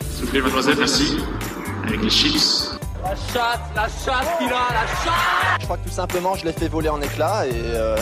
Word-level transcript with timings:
S'il 0.00 0.24
vous 0.24 0.30
plaît, 0.30 0.40
mademoiselle, 0.40 0.76
merci. 0.78 1.16
Avec 1.86 2.02
les 2.02 2.10
chips. 2.10 2.70
La 3.02 3.14
chatte, 3.14 3.60
la 3.74 3.88
chatte 3.88 4.38
qu'il 4.38 4.48
a, 4.48 4.68
la 4.72 4.86
chatte 5.04 5.60
Je 5.60 5.64
crois 5.64 5.76
que 5.78 5.88
tout 5.88 5.94
simplement, 5.94 6.34
je 6.34 6.44
l'ai 6.44 6.52
fait 6.52 6.68
voler 6.68 6.88
en 6.88 7.00
éclats 7.00 7.46
et 7.46 7.52
euh, 7.54 7.96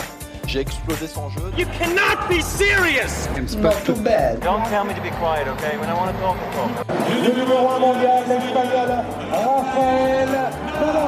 j'ai 0.47 0.59
explosé 0.59 1.07
son 1.07 1.29
jeu. 1.29 1.41
You 1.57 1.65
cannot 1.79 2.27
be 2.29 2.41
serious 2.41 3.27
Not 3.61 3.73
too 3.85 3.95
bad. 3.95 4.39
Don't 4.41 4.63
tell 4.69 4.83
me 4.85 4.93
to 4.93 5.01
be 5.01 5.11
quiet, 5.19 5.47
okay? 5.47 5.77
When 5.77 5.89
I 5.89 5.93
want 5.93 6.11
to 6.11 6.19
talk, 6.19 6.35
I 6.37 6.55
talk. 6.55 6.87
Le 7.23 7.39
numéro 7.39 7.69
1 7.69 7.79
mondial, 7.79 8.23
l'espagnol, 8.27 9.05
Rafael 9.31 10.29
Nadal. 10.29 11.07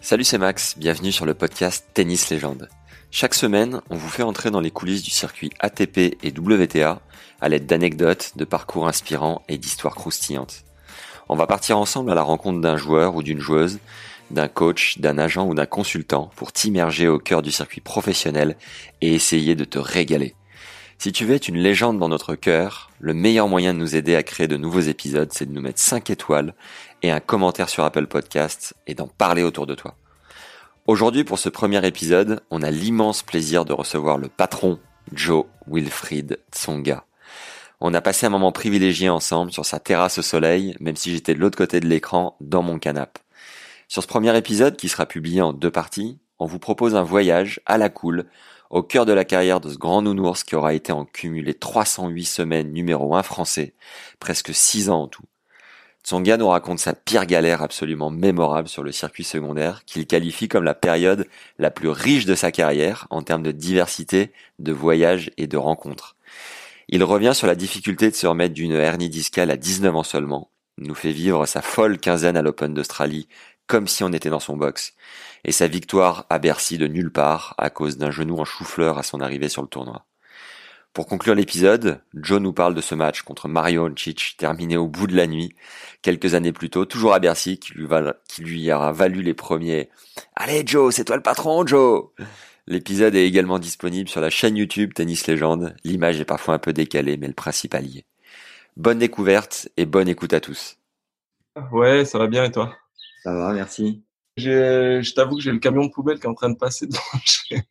Salut, 0.00 0.24
c'est 0.24 0.38
Max, 0.38 0.74
bienvenue 0.78 1.12
sur 1.12 1.26
le 1.26 1.34
podcast 1.34 1.86
Tennis 1.94 2.28
Légende. 2.30 2.68
Chaque 3.10 3.34
semaine, 3.34 3.80
on 3.90 3.96
vous 3.96 4.08
fait 4.08 4.22
entrer 4.22 4.50
dans 4.50 4.60
les 4.60 4.70
coulisses 4.70 5.02
du 5.02 5.10
circuit 5.10 5.50
ATP 5.60 5.98
et 6.22 6.32
WTA 6.36 7.00
à 7.42 7.48
l'aide 7.48 7.66
d'anecdotes, 7.66 8.32
de 8.36 8.44
parcours 8.46 8.88
inspirants 8.88 9.42
et 9.48 9.58
d'histoires 9.58 9.96
croustillantes. 9.96 10.64
On 11.28 11.36
va 11.36 11.46
partir 11.46 11.76
ensemble 11.76 12.10
à 12.10 12.14
la 12.14 12.22
rencontre 12.22 12.60
d'un 12.60 12.76
joueur 12.76 13.16
ou 13.16 13.22
d'une 13.22 13.40
joueuse, 13.40 13.78
d'un 14.30 14.48
coach, 14.48 14.98
d'un 14.98 15.18
agent 15.18 15.46
ou 15.46 15.54
d'un 15.54 15.66
consultant 15.66 16.30
pour 16.36 16.52
t'immerger 16.52 17.08
au 17.08 17.18
cœur 17.18 17.42
du 17.42 17.50
circuit 17.50 17.80
professionnel 17.80 18.56
et 19.00 19.12
essayer 19.12 19.54
de 19.54 19.64
te 19.64 19.78
régaler. 19.78 20.34
Si 20.98 21.10
tu 21.10 21.24
veux 21.24 21.34
être 21.34 21.48
une 21.48 21.58
légende 21.58 21.98
dans 21.98 22.08
notre 22.08 22.36
cœur, 22.36 22.90
le 23.00 23.12
meilleur 23.12 23.48
moyen 23.48 23.74
de 23.74 23.78
nous 23.78 23.96
aider 23.96 24.14
à 24.14 24.22
créer 24.22 24.46
de 24.46 24.56
nouveaux 24.56 24.80
épisodes, 24.80 25.32
c'est 25.32 25.46
de 25.46 25.52
nous 25.52 25.60
mettre 25.60 25.80
5 25.80 26.10
étoiles 26.10 26.54
et 27.02 27.10
un 27.10 27.18
commentaire 27.18 27.68
sur 27.68 27.82
Apple 27.82 28.06
Podcasts 28.06 28.74
et 28.86 28.94
d'en 28.94 29.08
parler 29.08 29.42
autour 29.42 29.66
de 29.66 29.74
toi. 29.74 29.96
Aujourd'hui, 30.86 31.24
pour 31.24 31.40
ce 31.40 31.48
premier 31.48 31.84
épisode, 31.84 32.40
on 32.50 32.62
a 32.62 32.70
l'immense 32.70 33.22
plaisir 33.22 33.64
de 33.64 33.72
recevoir 33.72 34.16
le 34.16 34.28
patron 34.28 34.78
Joe 35.12 35.44
Wilfried 35.66 36.38
Tsonga. 36.52 37.04
On 37.84 37.94
a 37.94 38.00
passé 38.00 38.26
un 38.26 38.30
moment 38.30 38.52
privilégié 38.52 39.08
ensemble 39.08 39.50
sur 39.50 39.66
sa 39.66 39.80
terrasse 39.80 40.18
au 40.18 40.22
soleil, 40.22 40.76
même 40.78 40.94
si 40.94 41.10
j'étais 41.10 41.34
de 41.34 41.40
l'autre 41.40 41.58
côté 41.58 41.80
de 41.80 41.88
l'écran, 41.88 42.36
dans 42.40 42.62
mon 42.62 42.78
canapé. 42.78 43.20
Sur 43.88 44.04
ce 44.04 44.06
premier 44.06 44.36
épisode, 44.36 44.76
qui 44.76 44.88
sera 44.88 45.04
publié 45.04 45.42
en 45.42 45.52
deux 45.52 45.72
parties, 45.72 46.20
on 46.38 46.46
vous 46.46 46.60
propose 46.60 46.94
un 46.94 47.02
voyage 47.02 47.58
à 47.66 47.78
la 47.78 47.88
cool, 47.88 48.26
au 48.70 48.84
cœur 48.84 49.04
de 49.04 49.12
la 49.12 49.24
carrière 49.24 49.58
de 49.58 49.68
ce 49.68 49.78
grand 49.78 50.00
nounours 50.00 50.44
qui 50.44 50.54
aura 50.54 50.74
été 50.74 50.92
en 50.92 51.04
cumulé 51.04 51.54
308 51.54 52.24
semaines 52.24 52.72
numéro 52.72 53.16
1 53.16 53.24
français, 53.24 53.74
presque 54.20 54.54
6 54.54 54.88
ans 54.88 55.02
en 55.02 55.08
tout. 55.08 55.24
Tsonga 56.04 56.36
nous 56.36 56.48
raconte 56.48 56.78
sa 56.78 56.92
pire 56.92 57.26
galère 57.26 57.62
absolument 57.62 58.10
mémorable 58.10 58.68
sur 58.68 58.84
le 58.84 58.92
circuit 58.92 59.24
secondaire, 59.24 59.84
qu'il 59.86 60.06
qualifie 60.06 60.46
comme 60.46 60.62
la 60.62 60.74
période 60.74 61.26
la 61.58 61.72
plus 61.72 61.88
riche 61.88 62.26
de 62.26 62.36
sa 62.36 62.52
carrière 62.52 63.08
en 63.10 63.22
termes 63.22 63.42
de 63.42 63.50
diversité, 63.50 64.32
de 64.60 64.70
voyages 64.70 65.32
et 65.36 65.48
de 65.48 65.56
rencontres. 65.56 66.14
Il 66.88 67.04
revient 67.04 67.32
sur 67.34 67.46
la 67.46 67.54
difficulté 67.54 68.10
de 68.10 68.14
se 68.14 68.26
remettre 68.26 68.54
d'une 68.54 68.72
hernie 68.72 69.08
discale 69.08 69.50
à 69.50 69.56
19 69.56 69.96
ans 69.96 70.02
seulement, 70.02 70.50
nous 70.78 70.94
fait 70.94 71.12
vivre 71.12 71.46
sa 71.46 71.62
folle 71.62 71.98
quinzaine 71.98 72.36
à 72.36 72.42
l'Open 72.42 72.74
d'Australie 72.74 73.28
comme 73.66 73.88
si 73.88 74.04
on 74.04 74.12
était 74.12 74.28
dans 74.28 74.40
son 74.40 74.56
box, 74.56 74.92
et 75.44 75.52
sa 75.52 75.66
victoire 75.66 76.26
à 76.28 76.38
Bercy 76.38 76.78
de 76.78 76.88
nulle 76.88 77.12
part 77.12 77.54
à 77.56 77.70
cause 77.70 77.96
d'un 77.96 78.10
genou 78.10 78.38
en 78.38 78.44
chou-fleur 78.44 78.98
à 78.98 79.02
son 79.02 79.20
arrivée 79.20 79.48
sur 79.48 79.62
le 79.62 79.68
tournoi. 79.68 80.04
Pour 80.92 81.06
conclure 81.06 81.34
l'épisode, 81.34 82.02
Joe 82.12 82.40
nous 82.40 82.52
parle 82.52 82.74
de 82.74 82.82
ce 82.82 82.94
match 82.94 83.22
contre 83.22 83.48
Mario 83.48 83.86
Oncic 83.86 84.34
terminé 84.36 84.76
au 84.76 84.88
bout 84.88 85.06
de 85.06 85.16
la 85.16 85.26
nuit, 85.26 85.54
quelques 86.02 86.34
années 86.34 86.52
plus 86.52 86.68
tôt, 86.68 86.84
toujours 86.84 87.14
à 87.14 87.18
Bercy, 87.18 87.58
qui 87.58 87.72
lui, 87.72 87.86
val- 87.86 88.16
qui 88.28 88.42
lui 88.42 88.70
aura 88.70 88.92
valu 88.92 89.22
les 89.22 89.32
premiers 89.32 89.88
«Allez 90.36 90.64
Joe, 90.66 90.94
c'est 90.94 91.04
toi 91.04 91.16
le 91.16 91.22
patron 91.22 91.66
Joe!» 91.66 92.08
L'épisode 92.68 93.16
est 93.16 93.26
également 93.26 93.58
disponible 93.58 94.08
sur 94.08 94.20
la 94.20 94.30
chaîne 94.30 94.56
YouTube 94.56 94.94
Tennis 94.94 95.26
Légende. 95.26 95.74
L'image 95.82 96.20
est 96.20 96.24
parfois 96.24 96.54
un 96.54 96.58
peu 96.58 96.72
décalée, 96.72 97.16
mais 97.16 97.26
le 97.26 97.32
principal 97.32 97.86
y 97.86 97.98
est. 97.98 98.06
Bonne 98.76 98.98
découverte 98.98 99.68
et 99.76 99.84
bonne 99.84 100.08
écoute 100.08 100.32
à 100.32 100.40
tous. 100.40 100.78
Ouais, 101.72 102.04
ça 102.04 102.18
va 102.18 102.28
bien 102.28 102.44
et 102.44 102.52
toi? 102.52 102.76
Ça 103.24 103.34
va, 103.34 103.52
merci. 103.52 104.04
Je 104.36 105.12
t'avoue 105.12 105.36
que 105.36 105.42
j'ai 105.42 105.50
le 105.50 105.58
camion 105.58 105.84
de 105.84 105.90
poubelle 105.90 106.18
qui 106.18 106.26
est 106.26 106.30
en 106.30 106.34
train 106.34 106.50
de 106.50 106.56
passer 106.56 106.86
devant 106.86 107.00
chez 107.24 107.62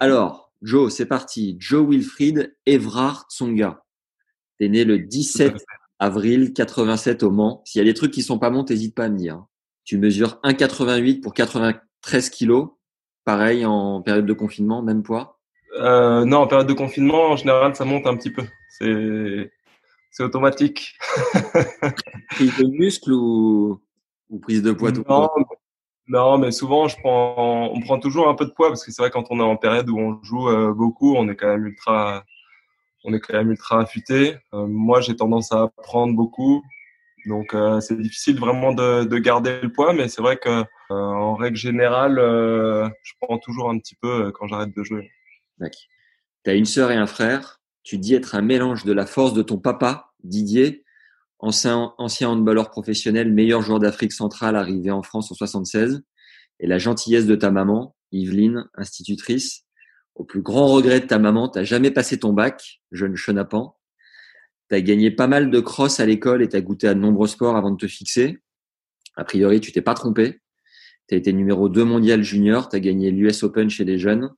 Alors, 0.00 0.52
Joe, 0.62 0.94
c'est 0.94 1.06
parti. 1.06 1.56
Joe 1.58 1.86
Wilfried 1.86 2.56
Evrard 2.66 3.26
Tsonga. 3.28 3.84
T'es 4.58 4.68
né 4.68 4.84
le 4.84 5.00
17 5.00 5.56
avril 5.98 6.52
87 6.52 7.24
au 7.24 7.30
Mans. 7.30 7.62
S'il 7.66 7.80
y 7.80 7.82
a 7.82 7.84
des 7.84 7.94
trucs 7.94 8.12
qui 8.12 8.22
sont 8.22 8.38
pas 8.38 8.48
bons, 8.50 8.64
t'hésites 8.64 8.94
pas 8.94 9.06
à 9.06 9.08
me 9.08 9.18
dire. 9.18 9.44
Tu 9.84 9.98
mesures 9.98 10.40
1,88 10.44 11.20
pour 11.20 11.34
93 11.34 12.30
kilos. 12.30 12.70
Pareil 13.24 13.64
en 13.64 14.02
période 14.02 14.26
de 14.26 14.32
confinement, 14.32 14.82
même 14.82 15.02
poids? 15.02 15.38
Euh, 15.78 16.24
non, 16.24 16.38
en 16.38 16.46
période 16.46 16.66
de 16.66 16.72
confinement, 16.74 17.30
en 17.30 17.36
général, 17.36 17.74
ça 17.74 17.84
monte 17.84 18.06
un 18.06 18.16
petit 18.16 18.30
peu. 18.30 18.42
C'est 20.10 20.22
automatique. 20.24 20.98
Prise 22.30 22.56
de 22.58 22.66
muscle 22.66 23.12
ou, 23.12 23.80
ou 24.28 24.38
prise 24.40 24.62
de 24.62 24.72
poids 24.72 24.92
tout 24.92 25.04
non, 25.08 25.28
court 25.28 25.34
mais- 25.38 25.44
non, 26.08 26.36
mais 26.36 26.50
souvent, 26.50 26.88
je 26.88 26.96
prends, 26.98 27.70
on 27.72 27.80
prend 27.80 27.98
toujours 27.98 28.28
un 28.28 28.34
peu 28.34 28.44
de 28.44 28.50
poids 28.50 28.68
parce 28.68 28.84
que 28.84 28.90
c'est 28.90 29.00
vrai 29.00 29.10
quand 29.10 29.24
on 29.30 29.38
est 29.38 29.42
en 29.42 29.56
période 29.56 29.88
où 29.88 29.98
on 29.98 30.22
joue 30.22 30.48
euh, 30.48 30.72
beaucoup, 30.74 31.14
on 31.16 31.28
est 31.28 31.36
quand 31.36 31.46
même 31.46 31.66
ultra, 31.66 32.24
on 33.04 33.14
est 33.14 33.20
quand 33.20 33.34
même 33.34 33.50
ultra 33.52 33.80
affûté. 33.80 34.36
Euh, 34.52 34.66
moi, 34.66 35.00
j'ai 35.00 35.16
tendance 35.16 35.52
à 35.52 35.68
prendre 35.82 36.14
beaucoup, 36.14 36.62
donc 37.26 37.54
euh, 37.54 37.80
c'est 37.80 37.96
difficile 37.98 38.38
vraiment 38.38 38.72
de, 38.72 39.04
de 39.04 39.18
garder 39.18 39.60
le 39.62 39.72
poids, 39.72 39.92
mais 39.94 40.08
c'est 40.08 40.20
vrai 40.20 40.36
que 40.36 40.64
en 40.92 41.34
règle 41.34 41.56
générale, 41.56 42.18
euh, 42.18 42.88
je 43.02 43.12
prends 43.20 43.38
toujours 43.38 43.70
un 43.70 43.78
petit 43.78 43.94
peu 43.94 44.26
euh, 44.26 44.30
quand 44.32 44.46
j'arrête 44.46 44.74
de 44.76 44.82
jouer. 44.82 45.10
Tac. 45.58 45.74
T'as 46.44 46.54
une 46.54 46.64
sœur 46.64 46.90
et 46.90 46.96
un 46.96 47.06
frère. 47.06 47.60
Tu 47.82 47.98
dis 47.98 48.14
être 48.14 48.34
un 48.34 48.42
mélange 48.42 48.84
de 48.84 48.92
la 48.92 49.06
force 49.06 49.32
de 49.34 49.42
ton 49.42 49.58
papa, 49.58 50.12
Didier, 50.22 50.84
ancien, 51.38 51.94
ancien 51.98 52.28
handballeur 52.28 52.70
professionnel, 52.70 53.32
meilleur 53.32 53.62
joueur 53.62 53.80
d'Afrique 53.80 54.12
centrale 54.12 54.56
arrivé 54.56 54.90
en 54.90 55.02
France 55.02 55.32
en 55.32 55.34
76, 55.34 56.02
et 56.60 56.66
la 56.66 56.78
gentillesse 56.78 57.26
de 57.26 57.34
ta 57.34 57.50
maman, 57.50 57.96
Yveline, 58.12 58.68
institutrice. 58.74 59.64
Au 60.14 60.24
plus 60.24 60.42
grand 60.42 60.68
regret 60.68 61.00
de 61.00 61.06
ta 61.06 61.18
maman, 61.18 61.48
t'as 61.48 61.64
jamais 61.64 61.90
passé 61.90 62.18
ton 62.18 62.32
bac, 62.32 62.82
jeune 62.92 63.16
chenapan. 63.16 63.74
T'as 64.68 64.80
gagné 64.80 65.10
pas 65.10 65.26
mal 65.26 65.50
de 65.50 65.60
cross 65.60 66.00
à 66.00 66.06
l'école 66.06 66.42
et 66.42 66.48
t'as 66.48 66.60
goûté 66.60 66.86
à 66.86 66.94
de 66.94 67.00
nombreux 67.00 67.26
sports 67.26 67.56
avant 67.56 67.70
de 67.70 67.76
te 67.76 67.86
fixer. 67.86 68.42
A 69.16 69.24
priori, 69.24 69.60
tu 69.60 69.72
t'es 69.72 69.82
pas 69.82 69.94
trompé. 69.94 70.41
T'as 71.08 71.16
été 71.16 71.32
numéro 71.32 71.68
2 71.68 71.84
mondial 71.84 72.22
junior, 72.22 72.68
t'as 72.68 72.78
gagné 72.78 73.10
l'US 73.10 73.42
Open 73.42 73.68
chez 73.68 73.84
les 73.84 73.98
jeunes 73.98 74.30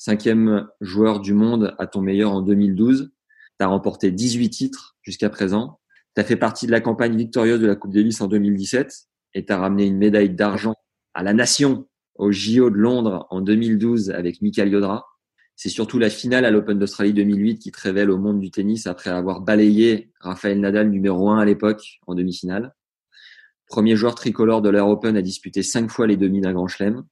cinquième 0.00 0.66
joueur 0.80 1.20
du 1.20 1.34
monde 1.34 1.74
à 1.78 1.86
ton 1.86 2.00
meilleur 2.00 2.32
en 2.32 2.40
2012. 2.40 3.12
Tu 3.58 3.64
as 3.64 3.66
remporté 3.66 4.10
18 4.10 4.48
titres 4.48 4.96
jusqu'à 5.02 5.28
présent. 5.28 5.78
Tu 6.14 6.22
as 6.22 6.24
fait 6.24 6.36
partie 6.36 6.66
de 6.66 6.70
la 6.72 6.80
campagne 6.80 7.14
victorieuse 7.14 7.60
de 7.60 7.66
la 7.66 7.76
Coupe 7.76 7.92
Davis 7.92 8.18
en 8.22 8.26
2017 8.26 8.94
et 9.34 9.44
tu 9.44 9.52
as 9.52 9.58
ramené 9.58 9.84
une 9.84 9.98
médaille 9.98 10.30
d'argent 10.30 10.74
à 11.12 11.22
la 11.22 11.34
nation 11.34 11.86
au 12.14 12.32
JO 12.32 12.70
de 12.70 12.76
Londres 12.76 13.26
en 13.28 13.42
2012 13.42 14.10
avec 14.10 14.40
Michael 14.40 14.70
Yodra. 14.70 15.04
C'est 15.54 15.68
surtout 15.68 15.98
la 15.98 16.08
finale 16.08 16.46
à 16.46 16.50
l'Open 16.50 16.78
d'Australie 16.78 17.12
2008 17.12 17.58
qui 17.58 17.70
te 17.70 17.80
révèle 17.82 18.10
au 18.10 18.16
monde 18.16 18.40
du 18.40 18.50
tennis 18.50 18.86
après 18.86 19.10
avoir 19.10 19.42
balayé 19.42 20.10
Rafael 20.20 20.58
Nadal 20.60 20.88
numéro 20.88 21.28
1 21.28 21.40
à 21.40 21.44
l'époque 21.44 22.00
en 22.06 22.14
demi-finale. 22.14 22.74
Premier 23.70 23.94
joueur 23.94 24.16
tricolore 24.16 24.62
de 24.62 24.68
l'Air 24.68 24.88
Open 24.88 25.16
à 25.16 25.22
disputer 25.22 25.62
cinq 25.62 25.92
fois 25.92 26.08
les 26.08 26.16
demi 26.16 26.40
d'un 26.40 26.52
grand 26.52 26.66
chelem. 26.66 27.04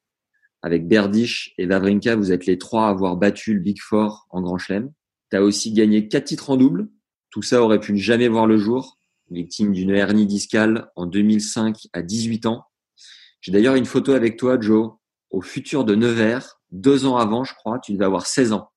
Avec 0.60 0.88
Berdych 0.88 1.54
et 1.56 1.66
Wawrinka, 1.66 2.16
vous 2.16 2.32
êtes 2.32 2.46
les 2.46 2.58
trois 2.58 2.86
à 2.86 2.90
avoir 2.90 3.16
battu 3.16 3.54
le 3.54 3.60
Big 3.60 3.78
Four 3.80 4.26
en 4.30 4.42
Grand 4.42 4.58
Chelem. 4.58 4.92
Tu 5.30 5.36
as 5.36 5.42
aussi 5.42 5.72
gagné 5.72 6.08
quatre 6.08 6.24
titres 6.24 6.50
en 6.50 6.56
double. 6.56 6.88
Tout 7.30 7.42
ça 7.42 7.62
aurait 7.62 7.78
pu 7.78 7.92
ne 7.92 7.98
jamais 7.98 8.26
voir 8.26 8.48
le 8.48 8.58
jour. 8.58 8.98
Victime 9.30 9.70
d'une 9.72 9.90
hernie 9.90 10.26
discale 10.26 10.90
en 10.96 11.06
2005 11.06 11.86
à 11.92 12.02
18 12.02 12.46
ans. 12.46 12.64
J'ai 13.40 13.52
d'ailleurs 13.52 13.76
une 13.76 13.86
photo 13.86 14.10
avec 14.10 14.36
toi, 14.36 14.58
Joe, 14.60 14.94
au 15.30 15.42
futur 15.42 15.84
de 15.84 15.94
Nevers, 15.94 16.60
deux 16.72 17.06
ans 17.06 17.18
avant, 17.18 17.44
je 17.44 17.54
crois. 17.54 17.78
Tu 17.78 17.92
devais 17.92 18.06
avoir 18.06 18.26
16 18.26 18.52
ans. 18.52 18.68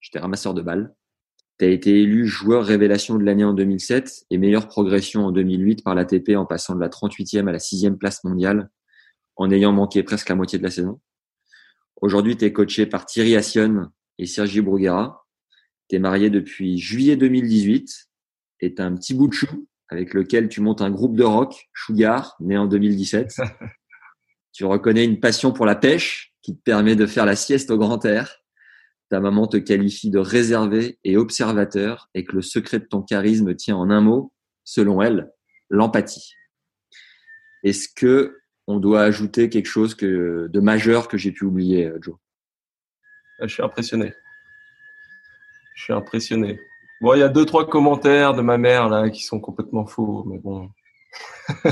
J'étais 0.00 0.20
ramasseur 0.20 0.54
de 0.54 0.62
balles. 0.62 0.94
Tu 1.58 1.64
as 1.64 1.68
été 1.68 2.02
élu 2.02 2.26
joueur 2.26 2.64
révélation 2.64 3.16
de 3.16 3.24
l'année 3.24 3.44
en 3.44 3.54
2007 3.54 4.26
et 4.30 4.38
meilleure 4.38 4.68
progression 4.68 5.26
en 5.26 5.32
2008 5.32 5.82
par 5.82 5.94
l'ATP 5.94 6.36
en 6.36 6.44
passant 6.44 6.74
de 6.74 6.80
la 6.80 6.88
38e 6.88 7.48
à 7.48 7.52
la 7.52 7.58
6e 7.58 7.96
place 7.96 8.24
mondiale 8.24 8.68
en 9.36 9.50
ayant 9.50 9.72
manqué 9.72 10.02
presque 10.02 10.28
la 10.28 10.34
moitié 10.34 10.58
de 10.58 10.64
la 10.64 10.70
saison. 10.70 11.00
Aujourd'hui, 12.00 12.36
tu 12.36 12.44
es 12.44 12.52
coaché 12.52 12.84
par 12.84 13.06
Thierry 13.06 13.36
Assion 13.36 13.88
et 14.18 14.26
Sergi 14.26 14.60
Bruguera. 14.60 15.26
Tu 15.88 15.96
es 15.96 15.98
marié 15.98 16.28
depuis 16.28 16.78
juillet 16.78 17.16
2018 17.16 18.10
et 18.60 18.74
tu 18.74 18.82
as 18.82 18.84
un 18.84 18.94
petit 18.94 19.14
bout 19.14 19.28
de 19.28 19.32
chou 19.32 19.66
avec 19.88 20.14
lequel 20.14 20.48
tu 20.48 20.60
montes 20.60 20.82
un 20.82 20.90
groupe 20.90 21.16
de 21.16 21.22
rock, 21.22 21.68
Sugar, 21.72 22.36
né 22.40 22.58
en 22.58 22.66
2017. 22.66 23.34
tu 24.52 24.64
reconnais 24.64 25.04
une 25.04 25.20
passion 25.20 25.52
pour 25.52 25.64
la 25.64 25.76
pêche 25.76 26.34
qui 26.42 26.56
te 26.56 26.62
permet 26.62 26.96
de 26.96 27.06
faire 27.06 27.24
la 27.24 27.36
sieste 27.36 27.70
au 27.70 27.78
grand 27.78 28.04
air. 28.04 28.44
Ta 29.08 29.20
maman 29.20 29.46
te 29.46 29.56
qualifie 29.56 30.10
de 30.10 30.18
réservé 30.18 30.98
et 31.04 31.16
observateur 31.16 32.08
et 32.14 32.24
que 32.24 32.34
le 32.34 32.42
secret 32.42 32.80
de 32.80 32.84
ton 32.86 33.02
charisme 33.02 33.54
tient 33.54 33.76
en 33.76 33.90
un 33.90 34.00
mot, 34.00 34.32
selon 34.64 35.00
elle, 35.00 35.30
l'empathie. 35.70 36.32
Est-ce 37.62 37.88
que 37.88 38.38
on 38.66 38.78
doit 38.80 39.02
ajouter 39.02 39.48
quelque 39.48 39.66
chose 39.66 39.96
de 39.96 40.60
majeur 40.60 41.06
que 41.06 41.16
j'ai 41.16 41.30
pu 41.30 41.44
oublier, 41.44 41.86
euh, 41.86 41.98
Joe? 42.00 42.16
Je 43.40 43.46
suis 43.46 43.62
impressionné. 43.62 44.12
Je 45.76 45.84
suis 45.84 45.92
impressionné. 45.92 46.58
Bon, 47.00 47.14
il 47.14 47.20
y 47.20 47.22
a 47.22 47.28
deux, 47.28 47.44
trois 47.44 47.68
commentaires 47.68 48.34
de 48.34 48.42
ma 48.42 48.58
mère 48.58 48.88
là 48.88 49.10
qui 49.10 49.22
sont 49.22 49.38
complètement 49.38 49.86
faux, 49.86 50.24
mais 50.26 50.38
bon. 50.38 50.70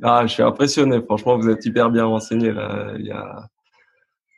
je 0.00 0.26
suis 0.26 0.42
impressionné. 0.42 1.00
Franchement, 1.02 1.38
vous 1.38 1.48
êtes 1.48 1.64
hyper 1.64 1.90
bien 1.90 2.04
renseigné 2.04 2.52
là. 2.52 2.94
Il 2.98 3.06
y 3.06 3.12
a, 3.12 3.48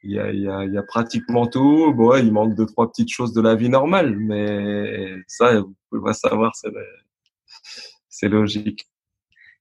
il 0.02 0.12
y 0.12 0.18
a, 0.18 0.30
il 0.32 0.42
y 0.42 0.48
a, 0.48 0.64
il 0.64 0.72
y 0.72 0.78
a 0.78 0.82
pratiquement 0.82 1.46
tout. 1.46 1.92
Bon, 1.94 2.14
il 2.16 2.32
manque 2.32 2.54
deux, 2.54 2.66
trois 2.66 2.90
petites 2.90 3.10
choses 3.10 3.32
de 3.32 3.40
la 3.40 3.54
vie 3.54 3.68
normale, 3.68 4.16
mais 4.16 5.14
ça, 5.26 5.60
vous 5.60 5.74
pouvez 5.90 6.02
pas 6.02 6.14
savoir, 6.14 6.54
c'est, 6.54 6.70
c'est 8.08 8.28
logique. 8.28 8.88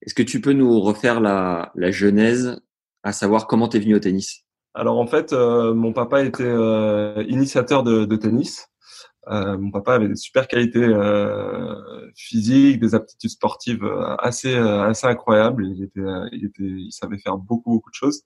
Est-ce 0.01 0.13
que 0.13 0.23
tu 0.23 0.41
peux 0.41 0.53
nous 0.53 0.79
refaire 0.79 1.19
la, 1.19 1.71
la 1.75 1.91
genèse, 1.91 2.61
à 3.03 3.11
savoir 3.11 3.47
comment 3.47 3.67
tu 3.67 3.77
es 3.77 3.79
venu 3.79 3.95
au 3.95 3.99
tennis? 3.99 4.43
Alors 4.73 4.99
en 4.99 5.07
fait, 5.07 5.33
euh, 5.33 5.73
mon 5.73 5.91
papa 5.91 6.23
était 6.23 6.43
euh, 6.43 7.23
initiateur 7.27 7.83
de, 7.83 8.05
de 8.05 8.15
tennis. 8.15 8.67
Euh, 9.29 9.57
mon 9.57 9.71
papa 9.71 9.95
avait 9.95 10.07
des 10.07 10.15
super 10.15 10.47
qualités 10.47 10.83
euh, 10.83 11.75
physiques, 12.15 12.79
des 12.79 12.95
aptitudes 12.95 13.31
sportives 13.31 13.83
euh, 13.83 14.15
assez 14.19 14.55
assez 14.55 15.07
incroyables. 15.07 15.65
Il 15.65 15.83
était, 15.83 15.99
il 16.31 16.45
était, 16.45 16.63
il 16.63 16.91
savait 16.91 17.17
faire 17.17 17.37
beaucoup 17.37 17.71
beaucoup 17.71 17.89
de 17.89 17.95
choses. 17.95 18.21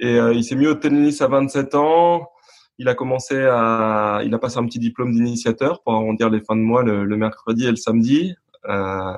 Et 0.00 0.16
il 0.16 0.44
s'est 0.44 0.56
mis 0.56 0.66
au 0.66 0.74
tennis 0.74 1.20
à 1.22 1.28
27 1.28 1.74
ans. 1.76 2.28
Il 2.78 2.88
a 2.88 2.94
commencé 2.94 3.40
à, 3.48 4.20
il 4.24 4.34
a 4.34 4.38
passé 4.38 4.58
un 4.58 4.66
petit 4.66 4.80
diplôme 4.80 5.12
d'initiateur 5.12 5.82
pour 5.82 5.94
arrondir 5.94 6.30
les 6.30 6.40
fins 6.40 6.56
de 6.56 6.60
mois 6.60 6.82
le, 6.82 7.04
le 7.04 7.16
mercredi 7.16 7.66
et 7.66 7.70
le 7.70 7.76
samedi. 7.76 8.34
Euh, 8.68 9.12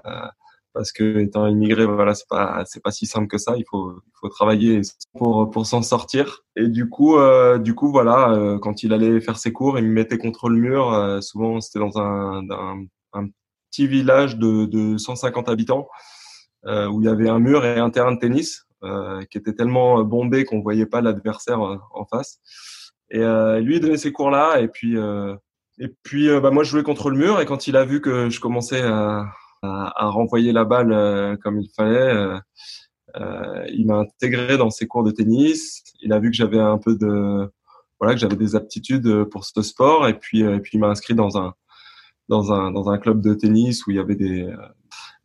parce 0.76 0.92
que 0.92 1.20
étant 1.20 1.46
immigré, 1.46 1.86
voilà, 1.86 2.14
c'est 2.14 2.28
pas 2.28 2.62
c'est 2.66 2.82
pas 2.82 2.90
si 2.90 3.06
simple 3.06 3.28
que 3.28 3.38
ça. 3.38 3.54
Il 3.56 3.64
faut 3.68 3.94
il 3.94 4.12
faut 4.20 4.28
travailler 4.28 4.82
pour 5.14 5.50
pour 5.50 5.66
s'en 5.66 5.80
sortir. 5.80 6.42
Et 6.54 6.68
du 6.68 6.88
coup, 6.90 7.16
euh, 7.16 7.58
du 7.58 7.74
coup, 7.74 7.90
voilà, 7.90 8.30
euh, 8.32 8.58
quand 8.58 8.82
il 8.82 8.92
allait 8.92 9.20
faire 9.20 9.38
ses 9.38 9.52
cours, 9.52 9.78
il 9.78 9.86
me 9.86 9.92
mettait 9.92 10.18
contre 10.18 10.50
le 10.50 10.58
mur. 10.58 10.92
Euh, 10.92 11.22
souvent, 11.22 11.60
c'était 11.60 11.78
dans 11.78 11.98
un, 11.98 12.42
un, 12.50 12.84
un 13.14 13.26
petit 13.70 13.86
village 13.86 14.36
de 14.36 14.66
de 14.66 14.98
150 14.98 15.48
habitants 15.48 15.88
euh, 16.66 16.88
où 16.88 17.00
il 17.00 17.06
y 17.06 17.08
avait 17.08 17.30
un 17.30 17.38
mur 17.38 17.64
et 17.64 17.78
un 17.78 17.90
terrain 17.90 18.12
de 18.12 18.18
tennis 18.18 18.65
qui 19.30 19.38
était 19.38 19.54
tellement 19.54 20.02
bombé 20.04 20.44
qu'on 20.44 20.60
voyait 20.60 20.86
pas 20.86 21.00
l'adversaire 21.00 21.60
en 21.60 22.04
face. 22.04 22.40
Et 23.10 23.18
lui, 23.18 23.76
il 23.76 23.80
donnait 23.80 23.96
ses 23.96 24.12
cours 24.12 24.30
là, 24.30 24.60
et 24.60 24.68
puis 24.68 24.96
et 25.78 25.88
puis 26.02 26.28
bah 26.40 26.50
moi, 26.50 26.62
je 26.62 26.70
jouais 26.70 26.82
contre 26.82 27.10
le 27.10 27.18
mur. 27.18 27.40
Et 27.40 27.46
quand 27.46 27.66
il 27.66 27.76
a 27.76 27.84
vu 27.84 28.00
que 28.00 28.30
je 28.30 28.40
commençais 28.40 28.82
à 28.82 29.26
à, 29.62 30.06
renvoyer 30.08 30.52
la 30.52 30.64
balle 30.64 30.92
euh, 30.92 31.36
comme 31.36 31.60
il 31.60 31.70
fallait. 31.74 32.14
Euh, 32.14 32.38
euh, 33.16 33.64
il 33.68 33.86
m'a 33.86 33.98
intégré 33.98 34.58
dans 34.58 34.70
ses 34.70 34.86
cours 34.86 35.04
de 35.04 35.10
tennis. 35.10 35.82
Il 36.02 36.12
a 36.12 36.18
vu 36.18 36.30
que 36.30 36.36
j'avais 36.36 36.58
un 36.58 36.78
peu 36.78 36.96
de 36.96 37.50
voilà 37.98 38.14
que 38.14 38.20
j'avais 38.20 38.36
des 38.36 38.54
aptitudes 38.56 39.24
pour 39.24 39.44
ce 39.44 39.62
sport 39.62 40.06
et 40.06 40.18
puis 40.18 40.40
et 40.40 40.60
puis 40.60 40.72
il 40.74 40.80
m'a 40.80 40.88
inscrit 40.88 41.14
dans 41.14 41.38
un 41.38 41.54
dans 42.28 42.52
un 42.52 42.70
dans 42.72 42.90
un 42.90 42.98
club 42.98 43.22
de 43.22 43.32
tennis 43.32 43.86
où 43.86 43.90
il 43.90 43.96
y 43.96 44.00
avait 44.00 44.16
des 44.16 44.52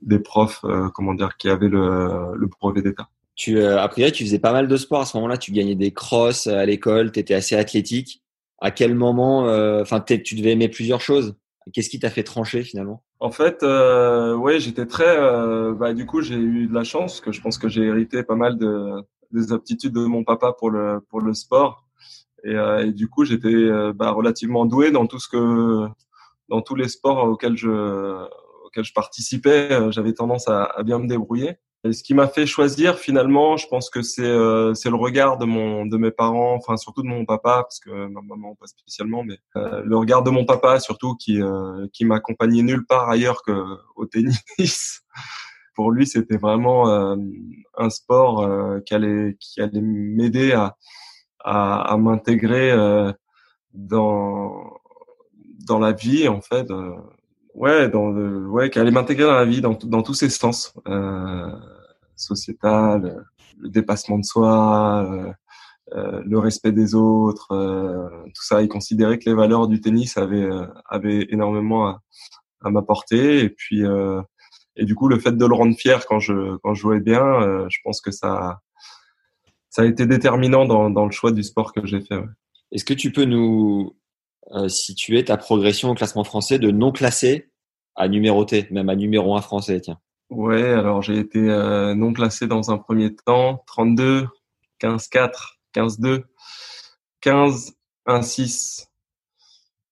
des 0.01 0.19
profs 0.19 0.63
comment 0.93 1.13
dire 1.15 1.35
qui 1.35 1.49
avaient 1.49 1.67
le, 1.67 2.33
le 2.33 2.47
brevet 2.47 2.81
d'état. 2.81 3.09
Tu 3.35 3.57
euh, 3.57 3.79
après 3.79 4.11
tu 4.11 4.23
faisais 4.23 4.39
pas 4.39 4.51
mal 4.51 4.67
de 4.67 4.77
sport 4.77 5.01
à 5.01 5.05
ce 5.05 5.17
moment-là, 5.17 5.37
tu 5.37 5.51
gagnais 5.51 5.75
des 5.75 5.91
crosses 5.91 6.47
à 6.47 6.65
l'école, 6.65 7.11
tu 7.11 7.19
étais 7.19 7.33
assez 7.33 7.55
athlétique. 7.55 8.21
À 8.59 8.69
quel 8.69 8.93
moment 8.93 9.45
enfin 9.81 10.01
tu 10.01 10.35
devais 10.35 10.51
aimer 10.51 10.69
plusieurs 10.69 11.01
choses. 11.01 11.35
Qu'est-ce 11.73 11.89
qui 11.89 11.99
t'a 11.99 12.09
fait 12.09 12.23
trancher 12.23 12.63
finalement? 12.63 13.03
En 13.19 13.29
fait, 13.29 13.61
euh, 13.61 14.59
j'étais 14.59 14.87
très. 14.87 15.17
Euh, 15.17 15.73
bah, 15.73 15.93
du 15.93 16.07
coup, 16.07 16.21
j'ai 16.21 16.35
eu 16.35 16.67
de 16.67 16.73
la 16.73 16.83
chance 16.83 17.21
que 17.21 17.31
je 17.31 17.39
pense 17.39 17.59
que 17.59 17.69
j'ai 17.69 17.83
hérité 17.83 18.23
pas 18.23 18.35
mal 18.35 18.57
de 18.57 19.03
des 19.31 19.53
aptitudes 19.53 19.93
de 19.93 20.05
mon 20.05 20.23
papa 20.23 20.53
pour 20.53 20.71
le 20.71 20.99
pour 21.09 21.21
le 21.21 21.33
sport. 21.33 21.85
Et, 22.43 22.55
euh, 22.55 22.91
du 22.91 23.07
coup, 23.07 23.23
j'étais 23.23 23.47
euh, 23.53 23.93
bah, 23.93 24.11
relativement 24.11 24.65
doué 24.65 24.91
dans 24.91 25.05
tout 25.05 25.19
ce 25.19 25.27
que 25.29 25.87
dans 26.49 26.61
tous 26.61 26.75
les 26.75 26.89
sports 26.89 27.23
auxquels 27.25 27.57
je 27.57 28.25
auxquels 28.65 28.85
je 28.85 28.93
participais. 28.93 29.71
Euh, 29.71 29.91
j'avais 29.91 30.13
tendance 30.13 30.47
à, 30.47 30.63
à 30.63 30.81
bien 30.81 30.97
me 30.97 31.07
débrouiller. 31.07 31.57
Et 31.83 31.93
ce 31.93 32.03
qui 32.03 32.13
m'a 32.13 32.27
fait 32.27 32.45
choisir 32.45 32.99
finalement, 32.99 33.57
je 33.57 33.67
pense 33.67 33.89
que 33.89 34.03
c'est 34.03 34.21
euh, 34.21 34.75
c'est 34.75 34.91
le 34.91 34.95
regard 34.97 35.37
de 35.39 35.45
mon 35.45 35.87
de 35.87 35.97
mes 35.97 36.11
parents, 36.11 36.53
enfin 36.53 36.77
surtout 36.77 37.01
de 37.01 37.07
mon 37.07 37.25
papa 37.25 37.63
parce 37.63 37.79
que 37.79 37.89
ma 38.07 38.21
maman 38.21 38.53
pas 38.53 38.67
spécialement, 38.67 39.23
mais 39.23 39.37
euh, 39.55 39.81
le 39.83 39.97
regard 39.97 40.21
de 40.21 40.29
mon 40.29 40.45
papa 40.45 40.79
surtout 40.79 41.15
qui 41.15 41.41
euh, 41.41 41.87
qui 41.91 42.05
m'accompagnait 42.05 42.61
nulle 42.61 42.85
part 42.85 43.09
ailleurs 43.09 43.41
que 43.41 43.63
au 43.95 44.05
tennis. 44.05 45.01
Pour 45.73 45.91
lui, 45.91 46.05
c'était 46.05 46.37
vraiment 46.37 46.89
euh, 46.89 47.15
un 47.77 47.89
sport 47.89 48.41
euh, 48.41 48.79
qui 48.81 48.93
allait 48.93 49.35
qui 49.39 49.59
allait 49.61 49.81
m'aider 49.81 50.51
à 50.53 50.77
à, 51.39 51.93
à 51.93 51.97
m'intégrer 51.97 52.71
dans 53.73 54.71
dans 55.65 55.79
la 55.79 55.93
vie 55.93 56.27
en 56.27 56.41
fait 56.41 56.67
ouais, 57.55 57.89
dans 57.89 58.09
le, 58.09 58.47
ouais, 58.47 58.69
qui 58.69 58.79
allait 58.79 58.91
m'intégrer 58.91 59.25
dans 59.25 59.33
la 59.33 59.45
vie, 59.45 59.61
dans, 59.61 59.77
dans 59.83 60.03
tous 60.03 60.13
ses 60.13 60.29
sens, 60.29 60.73
euh, 60.87 61.51
sociétal, 62.15 63.25
le 63.59 63.69
dépassement 63.69 64.19
de 64.19 64.25
soi, 64.25 65.05
euh, 65.09 65.33
euh, 65.93 66.21
le 66.25 66.39
respect 66.39 66.71
des 66.71 66.95
autres, 66.95 67.51
euh, 67.51 68.09
tout 68.27 68.43
ça. 68.43 68.61
Il 68.61 68.67
considérait 68.67 69.19
que 69.19 69.29
les 69.29 69.35
valeurs 69.35 69.67
du 69.67 69.81
tennis 69.81 70.17
avaient, 70.17 70.43
euh, 70.43 70.65
avaient 70.87 71.27
énormément 71.29 71.87
à, 71.87 72.01
à 72.63 72.69
m'apporter. 72.69 73.43
Et 73.43 73.49
puis, 73.49 73.83
euh, 73.85 74.21
et 74.75 74.85
du 74.85 74.95
coup, 74.95 75.07
le 75.07 75.19
fait 75.19 75.33
de 75.33 75.45
le 75.45 75.53
rendre 75.53 75.75
fier 75.75 76.05
quand 76.07 76.19
je, 76.19 76.57
quand 76.57 76.73
je 76.73 76.81
jouais 76.81 77.01
bien, 77.01 77.67
je 77.69 77.77
pense 77.83 77.99
que 77.99 78.11
ça, 78.11 78.61
ça 79.69 79.81
a 79.81 79.85
été 79.85 80.05
déterminant 80.05 80.65
dans, 80.65 80.89
dans 80.89 81.05
le 81.05 81.11
choix 81.11 81.31
du 81.33 81.43
sport 81.43 81.73
que 81.73 81.85
j'ai 81.85 81.99
fait. 82.01 82.23
Est-ce 82.71 82.85
que 82.85 82.93
tu 82.93 83.11
peux 83.11 83.25
nous 83.25 83.95
euh, 84.51 84.67
situer 84.67 85.23
ta 85.23 85.37
progression 85.37 85.91
au 85.91 85.93
classement 85.93 86.23
français 86.23 86.59
de 86.59 86.71
non 86.71 86.91
classé 86.91 87.49
à 87.95 88.07
numéroté, 88.07 88.67
même 88.71 88.89
à 88.89 88.95
numéro 88.95 89.35
1 89.35 89.41
français, 89.41 89.79
tiens. 89.81 89.99
Ouais, 90.29 90.63
alors 90.63 91.01
j'ai 91.01 91.17
été 91.17 91.39
euh, 91.39 91.93
non 91.93 92.13
classé 92.13 92.47
dans 92.47 92.71
un 92.71 92.77
premier 92.77 93.13
temps, 93.13 93.63
32, 93.67 94.27
15-4, 94.81 95.57
15-2, 95.75 96.23
15, 97.21 97.73
1-6, 98.07 98.87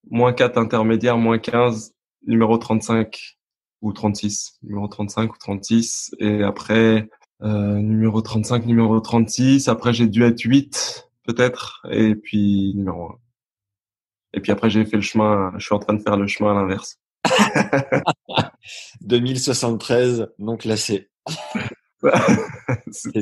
moins 0.09 0.33
4 0.33 0.57
intermédiaire, 0.57 1.17
moins 1.17 1.39
15, 1.39 1.93
numéro 2.25 2.57
35 2.57 3.37
ou 3.81 3.93
36, 3.93 4.59
numéro 4.63 4.87
35 4.87 5.33
ou 5.33 5.37
36, 5.37 6.15
et 6.19 6.43
après 6.43 7.09
euh, 7.41 7.75
numéro 7.75 8.21
35, 8.21 8.65
numéro 8.65 8.99
36, 8.99 9.67
après 9.67 9.93
j'ai 9.93 10.07
dû 10.07 10.23
être 10.23 10.41
8 10.41 11.09
peut-être, 11.23 11.85
et 11.91 12.15
puis 12.15 12.73
numéro 12.75 13.11
1. 13.11 13.19
Et 14.33 14.39
puis 14.41 14.51
après, 14.51 14.69
j'ai 14.69 14.85
fait 14.85 14.97
le 14.97 15.01
chemin, 15.01 15.51
je 15.57 15.65
suis 15.65 15.75
en 15.75 15.79
train 15.79 15.93
de 15.93 16.01
faire 16.01 16.17
le 16.17 16.27
chemin 16.27 16.51
à 16.51 16.53
l'inverse. 16.61 16.99
2073 19.01 20.27
non 20.39 20.57
classé. 20.57 21.09
je 22.03 23.21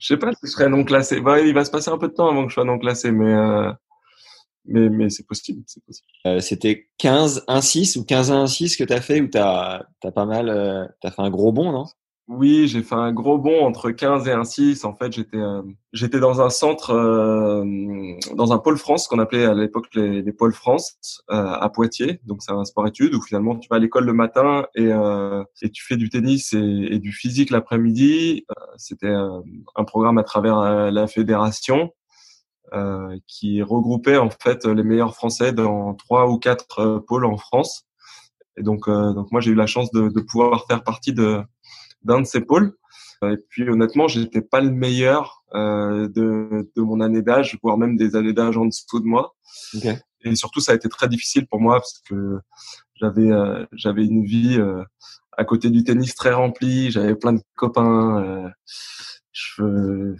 sais 0.00 0.16
pas 0.16 0.32
si 0.32 0.40
je 0.44 0.50
serais 0.50 0.68
non 0.68 0.84
classé. 0.84 1.20
Bah, 1.20 1.40
il 1.40 1.54
va 1.54 1.64
se 1.64 1.70
passer 1.70 1.90
un 1.90 1.98
peu 1.98 2.08
de 2.08 2.12
temps 2.14 2.28
avant 2.28 2.44
que 2.44 2.50
je 2.50 2.54
sois 2.54 2.64
non 2.64 2.78
classé, 2.78 3.10
mais 3.12 3.32
euh, 3.32 3.72
mais 4.66 4.88
mais 4.90 5.10
c'est 5.10 5.26
possible, 5.26 5.62
c'est 5.66 5.82
possible. 5.84 6.08
Euh, 6.26 6.40
C'était 6.40 6.88
15 6.98 7.44
1 7.48 7.60
6 7.60 7.96
ou 7.96 8.04
15 8.04 8.30
1 8.30 8.46
6 8.46 8.76
que 8.76 8.84
tu 8.84 8.92
as 8.92 9.00
fait 9.00 9.20
ou 9.20 9.28
tu 9.28 9.38
as 9.38 9.86
as 10.04 10.12
pas 10.12 10.26
mal 10.26 10.48
euh, 10.48 10.84
tu 11.00 11.06
as 11.06 11.10
fait 11.10 11.22
un 11.22 11.30
gros 11.30 11.52
bond, 11.52 11.72
non? 11.72 11.86
Oui, 12.30 12.68
j'ai 12.68 12.84
fait 12.84 12.94
un 12.94 13.12
gros 13.12 13.38
bond 13.38 13.64
entre 13.64 13.90
15 13.90 14.28
et 14.28 14.30
1,6. 14.30 14.86
En 14.86 14.94
fait, 14.94 15.12
j'étais 15.12 15.36
euh, 15.36 15.62
j'étais 15.92 16.20
dans 16.20 16.40
un 16.40 16.48
centre, 16.48 16.92
euh, 16.92 17.64
dans 18.36 18.52
un 18.52 18.58
pôle 18.58 18.78
France 18.78 19.08
qu'on 19.08 19.18
appelait 19.18 19.46
à 19.46 19.52
l'époque 19.52 19.88
les, 19.96 20.22
les 20.22 20.32
pôles 20.32 20.52
France 20.52 21.24
euh, 21.32 21.34
à 21.34 21.68
Poitiers. 21.70 22.20
Donc 22.26 22.42
c'est 22.42 22.52
un 22.52 22.64
sport-études 22.64 23.14
où 23.16 23.20
finalement 23.20 23.56
tu 23.56 23.68
vas 23.68 23.76
à 23.76 23.78
l'école 23.80 24.04
le 24.04 24.12
matin 24.12 24.64
et, 24.76 24.92
euh, 24.92 25.42
et 25.60 25.70
tu 25.70 25.84
fais 25.84 25.96
du 25.96 26.08
tennis 26.08 26.52
et, 26.52 26.58
et 26.58 27.00
du 27.00 27.10
physique 27.10 27.50
l'après-midi. 27.50 28.44
Euh, 28.48 28.64
c'était 28.76 29.12
un 29.12 29.84
programme 29.84 30.18
à 30.18 30.22
travers 30.22 30.90
la 30.92 31.06
fédération 31.08 31.92
qui 33.26 33.60
regroupait 33.62 34.18
en 34.18 34.30
fait 34.30 34.64
les 34.66 34.84
meilleurs 34.84 35.16
Français 35.16 35.52
dans 35.52 35.94
trois 35.94 36.28
ou 36.30 36.38
quatre 36.38 37.02
pôles 37.08 37.24
en 37.24 37.36
France. 37.36 37.86
Et 38.56 38.62
donc 38.62 38.88
donc 38.88 39.32
moi 39.32 39.40
j'ai 39.40 39.50
eu 39.50 39.56
la 39.56 39.66
chance 39.66 39.90
de, 39.90 40.08
de 40.08 40.20
pouvoir 40.20 40.66
faire 40.68 40.84
partie 40.84 41.12
de 41.12 41.42
d'un 42.02 42.20
de 42.20 42.26
ces 42.26 42.40
pôles. 42.40 42.74
Et 43.22 43.36
puis 43.48 43.68
honnêtement, 43.68 44.08
j'étais 44.08 44.40
pas 44.40 44.60
le 44.60 44.70
meilleur 44.70 45.44
euh, 45.54 46.08
de, 46.08 46.70
de 46.74 46.82
mon 46.82 47.00
année 47.00 47.22
d'âge, 47.22 47.58
voire 47.62 47.76
même 47.76 47.96
des 47.96 48.16
années 48.16 48.32
d'âge 48.32 48.56
en 48.56 48.64
dessous 48.64 49.00
de 49.00 49.04
moi. 49.04 49.34
Okay. 49.76 49.96
et 50.22 50.34
surtout 50.36 50.60
ça 50.60 50.72
a 50.72 50.74
été 50.74 50.88
très 50.88 51.08
difficile 51.08 51.46
pour 51.46 51.60
moi 51.60 51.76
parce 51.76 52.00
que 52.08 52.38
j'avais 53.00 53.30
euh, 53.30 53.64
j'avais 53.72 54.04
une 54.04 54.24
vie 54.24 54.58
euh, 54.58 54.82
à 55.36 55.44
côté 55.44 55.70
du 55.70 55.84
tennis 55.84 56.14
très 56.14 56.32
remplie, 56.32 56.90
j'avais 56.90 57.14
plein 57.14 57.32
de 57.32 57.40
copains, 57.56 58.22
euh, 58.22 58.48
je 59.32 60.14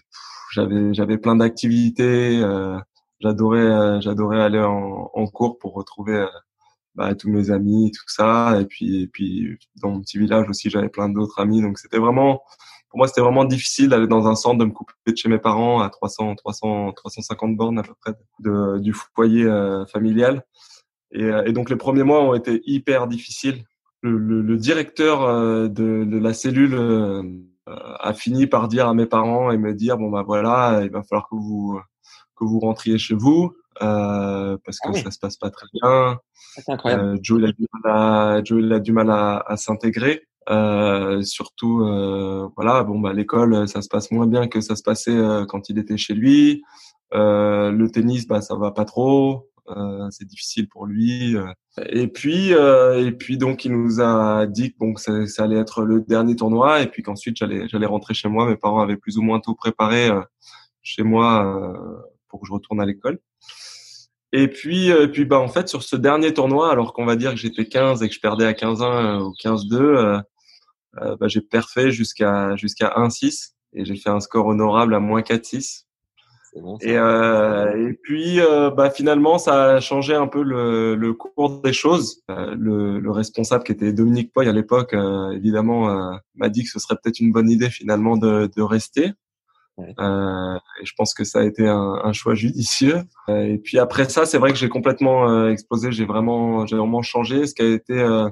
j'avais 0.52 0.94
j'avais 0.94 1.18
plein 1.18 1.36
d'activités, 1.36 2.40
j'adorais 3.20 4.00
j'adorais 4.00 4.40
aller 4.40 4.60
en, 4.60 5.10
en, 5.12 5.26
cours 5.26 5.58
pour 5.58 5.74
retrouver 5.74 6.26
bah, 7.00 7.14
tous 7.14 7.30
mes 7.30 7.50
amis, 7.50 7.90
tout 7.92 8.04
ça, 8.08 8.60
et 8.60 8.66
puis 8.66 9.02
et 9.02 9.06
puis 9.06 9.56
dans 9.76 9.90
mon 9.90 10.00
petit 10.00 10.18
village 10.18 10.48
aussi 10.50 10.68
j'avais 10.68 10.90
plein 10.90 11.08
d'autres 11.08 11.40
amis, 11.40 11.62
donc 11.62 11.78
c'était 11.78 11.98
vraiment 11.98 12.42
pour 12.90 12.98
moi, 12.98 13.06
c'était 13.06 13.20
vraiment 13.20 13.44
difficile 13.44 13.88
d'aller 13.88 14.08
dans 14.08 14.26
un 14.26 14.34
centre, 14.34 14.58
de 14.58 14.64
me 14.64 14.72
couper 14.72 14.92
de 15.06 15.16
chez 15.16 15.28
mes 15.28 15.38
parents 15.38 15.80
à 15.80 15.88
300, 15.90 16.34
300, 16.34 16.92
350 16.92 17.56
bornes 17.56 17.78
à 17.78 17.84
peu 17.84 17.94
près 18.00 18.12
de, 18.40 18.78
du 18.80 18.92
foyer 18.92 19.44
euh, 19.44 19.86
familial. 19.86 20.44
Et, 21.12 21.22
euh, 21.22 21.44
et, 21.46 21.52
donc 21.52 21.70
les 21.70 21.76
premiers 21.76 22.02
mois 22.02 22.22
ont 22.22 22.34
été 22.34 22.60
hyper 22.66 23.06
difficiles. 23.06 23.64
Le, 24.02 24.18
le, 24.18 24.42
le 24.42 24.56
directeur 24.56 25.22
euh, 25.22 25.68
de, 25.68 26.04
de, 26.04 26.18
la 26.18 26.34
cellule 26.34 26.76
a 27.66 28.12
fini 28.12 28.48
par 28.48 28.66
dire 28.66 28.88
à 28.88 28.94
mes 28.94 29.06
parents 29.06 29.52
et 29.52 29.56
me 29.56 29.72
dire 29.72 29.96
bon 29.96 30.10
bah 30.10 30.24
voilà, 30.26 30.80
il 30.82 30.90
va 30.90 31.04
falloir 31.04 31.28
que 31.28 31.36
vous 31.36 31.80
que 32.34 32.44
vous 32.44 32.58
rentriez 32.58 32.98
chez 32.98 33.14
vous 33.14 33.54
euh, 33.82 34.56
parce 34.64 34.78
que 34.78 34.90
ah 34.90 34.92
ça 34.94 35.10
se 35.10 35.18
passe 35.18 35.36
pas 35.36 35.50
très 35.50 35.66
bien. 35.72 36.18
C'est 36.54 36.68
incroyable. 36.68 37.18
Joe, 37.22 37.40
il 37.40 37.46
a 37.46 37.52
du 37.52 37.66
mal 37.72 37.92
à, 37.94 38.44
Joe, 38.44 38.60
il 38.62 38.72
a 38.72 38.80
du 38.80 38.92
mal 38.92 39.10
à, 39.10 39.38
à 39.46 39.56
s'intégrer. 39.56 40.26
Euh, 40.48 41.22
surtout, 41.22 41.82
euh, 41.82 42.48
voilà, 42.56 42.82
bon 42.82 42.98
bah 42.98 43.12
l'école, 43.12 43.68
ça 43.68 43.82
se 43.82 43.88
passe 43.88 44.10
moins 44.10 44.26
bien 44.26 44.48
que 44.48 44.60
ça 44.60 44.74
se 44.74 44.82
passait 44.82 45.16
euh, 45.16 45.44
quand 45.46 45.68
il 45.68 45.78
était 45.78 45.96
chez 45.96 46.14
lui. 46.14 46.62
Euh, 47.14 47.70
le 47.70 47.90
tennis, 47.90 48.26
bah 48.26 48.40
ça 48.40 48.56
va 48.56 48.72
pas 48.72 48.84
trop, 48.84 49.48
c'est 50.10 50.26
difficile 50.26 50.68
pour 50.68 50.86
lui. 50.86 51.36
Et 51.90 52.08
puis, 52.08 52.50
et 52.50 53.12
puis 53.12 53.38
donc 53.38 53.64
il 53.64 53.72
nous 53.72 54.00
a 54.00 54.46
dit 54.46 54.72
que 54.72 54.78
bon, 54.78 54.96
ça, 54.96 55.26
ça, 55.26 55.44
allait 55.44 55.58
être 55.58 55.82
le 55.82 56.00
dernier 56.00 56.34
tournoi 56.36 56.82
et 56.82 56.86
puis 56.88 57.02
qu'ensuite 57.02 57.36
j'allais 57.36 57.68
j'allais 57.68 57.86
rentrer 57.86 58.14
chez 58.14 58.28
moi. 58.28 58.46
Mes 58.46 58.56
parents 58.56 58.80
avaient 58.80 58.96
plus 58.96 59.18
ou 59.18 59.22
moins 59.22 59.40
tout 59.40 59.54
préparé 59.54 60.10
chez 60.82 61.04
moi 61.04 62.02
pour 62.28 62.40
que 62.40 62.46
je 62.48 62.52
retourne 62.52 62.80
à 62.80 62.86
l'école. 62.86 63.20
Et 64.32 64.48
puis, 64.48 64.90
et 64.90 65.08
puis 65.08 65.24
bah 65.24 65.40
en 65.40 65.48
fait 65.48 65.68
sur 65.68 65.82
ce 65.82 65.96
dernier 65.96 66.32
tournoi, 66.32 66.70
alors 66.70 66.92
qu'on 66.92 67.04
va 67.04 67.16
dire 67.16 67.32
que 67.32 67.36
j'étais 67.36 67.66
15 67.66 68.02
et 68.02 68.08
que 68.08 68.14
je 68.14 68.20
perdais 68.20 68.46
à 68.46 68.52
15-1 68.52 69.22
ou 69.22 69.34
15-2, 69.42 70.22
euh, 71.00 71.16
bah, 71.16 71.26
j'ai 71.26 71.40
perfait 71.40 71.90
jusqu'à 71.90 72.54
jusqu'à 72.56 72.94
1-6 72.96 73.54
et 73.72 73.84
j'ai 73.84 73.96
fait 73.96 74.10
un 74.10 74.20
score 74.20 74.46
honorable 74.46 74.94
à 74.94 75.00
moins 75.00 75.22
4-6. 75.22 75.84
Bon, 76.56 76.78
et, 76.80 76.96
euh, 76.98 77.88
et 77.88 77.92
puis 77.92 78.40
euh, 78.40 78.70
bah, 78.70 78.90
finalement 78.90 79.38
ça 79.38 79.74
a 79.74 79.80
changé 79.80 80.16
un 80.16 80.26
peu 80.26 80.42
le, 80.42 80.96
le 80.96 81.14
cours 81.14 81.60
des 81.60 81.72
choses. 81.72 82.22
Euh, 82.30 82.56
le, 82.58 82.98
le, 82.98 83.10
responsable 83.12 83.62
qui 83.62 83.70
était 83.70 83.92
Dominique 83.92 84.32
Poy 84.32 84.48
à 84.48 84.52
l'époque, 84.52 84.92
euh, 84.94 85.30
évidemment, 85.30 86.10
m'a 86.34 86.48
dit 86.48 86.64
que 86.64 86.70
ce 86.70 86.80
serait 86.80 86.96
peut-être 86.96 87.20
une 87.20 87.30
bonne 87.30 87.48
idée 87.50 87.70
finalement 87.70 88.16
de, 88.16 88.50
de 88.54 88.62
rester. 88.62 89.12
Ouais. 89.80 89.94
et 90.80 90.84
je 90.84 90.92
pense 90.96 91.14
que 91.14 91.24
ça 91.24 91.40
a 91.40 91.44
été 91.44 91.66
un, 91.66 92.00
un 92.02 92.12
choix 92.12 92.34
judicieux. 92.34 93.02
et 93.28 93.58
puis 93.58 93.78
après 93.78 94.08
ça, 94.08 94.26
c'est 94.26 94.38
vrai 94.38 94.52
que 94.52 94.58
j'ai 94.58 94.68
complètement 94.68 95.48
explosé. 95.48 95.92
J'ai 95.92 96.04
vraiment, 96.04 96.66
j'ai 96.66 96.76
vraiment 96.76 97.02
changé. 97.02 97.46
Ce 97.46 97.54
qui 97.54 97.62
a 97.62 97.66
été 97.66 98.28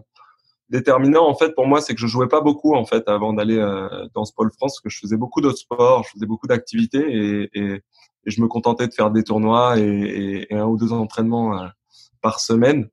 déterminant 0.71 1.27
en 1.27 1.35
fait 1.35 1.55
pour 1.55 1.67
moi, 1.67 1.81
c'est 1.81 1.95
que 1.95 2.01
je 2.01 2.07
jouais 2.07 2.29
pas 2.29 2.41
beaucoup 2.41 2.75
en 2.75 2.85
fait 2.85 3.09
avant 3.09 3.33
d'aller 3.33 3.57
euh, 3.57 3.89
dans 4.15 4.25
ce 4.25 4.33
pôle 4.33 4.51
France, 4.53 4.75
parce 4.75 4.81
que 4.81 4.91
je 4.91 4.99
faisais 4.99 5.17
beaucoup 5.17 5.41
d'autres 5.41 5.59
sports, 5.59 6.05
je 6.05 6.11
faisais 6.11 6.27
beaucoup 6.27 6.47
d'activités 6.47 7.05
et, 7.09 7.51
et, 7.55 7.83
je 8.27 8.43
me 8.43 8.49
contentais 8.49 8.87
de 8.87 8.93
faire 8.93 9.11
des 9.11 9.25
tournois 9.25 9.79
et, 9.79 10.47
et 10.51 10.55
un 10.55 10.67
ou 10.67 10.77
deux 10.77 10.93
entraînements 10.93 11.59
euh, 11.59 11.67
par 12.21 12.41
semaine. 12.41 12.91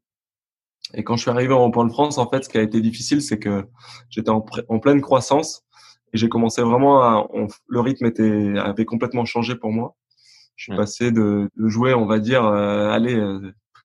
Et 0.93 1.03
quand 1.03 1.17
je 1.17 1.23
suis 1.23 1.31
arrivé 1.31 1.53
en 1.53 1.69
pôle 1.71 1.89
France, 1.89 2.17
en 2.17 2.29
fait, 2.29 2.45
ce 2.45 2.49
qui 2.49 2.57
a 2.57 2.61
été 2.61 2.79
difficile, 2.79 3.21
c'est 3.21 3.37
que 3.37 3.67
j'étais 4.09 4.29
en, 4.29 4.45
en, 4.69 4.79
pleine 4.79 5.01
croissance 5.01 5.64
et 6.15 6.17
j'ai 6.17 6.29
commencé 6.29 6.61
vraiment 6.61 7.01
à, 7.01 7.27
le 7.67 7.79
rythme 7.81 8.05
était 8.05 8.53
avait 8.57 8.85
complètement 8.85 9.25
changé 9.25 9.55
pour 9.55 9.73
moi. 9.73 9.95
Je 10.55 10.71
suis 10.71 10.77
passé 10.77 11.11
de, 11.11 11.49
de, 11.57 11.67
jouer, 11.67 11.93
on 11.93 12.05
va 12.05 12.19
dire, 12.19 12.45
euh, 12.45 12.89
allez 12.89 13.21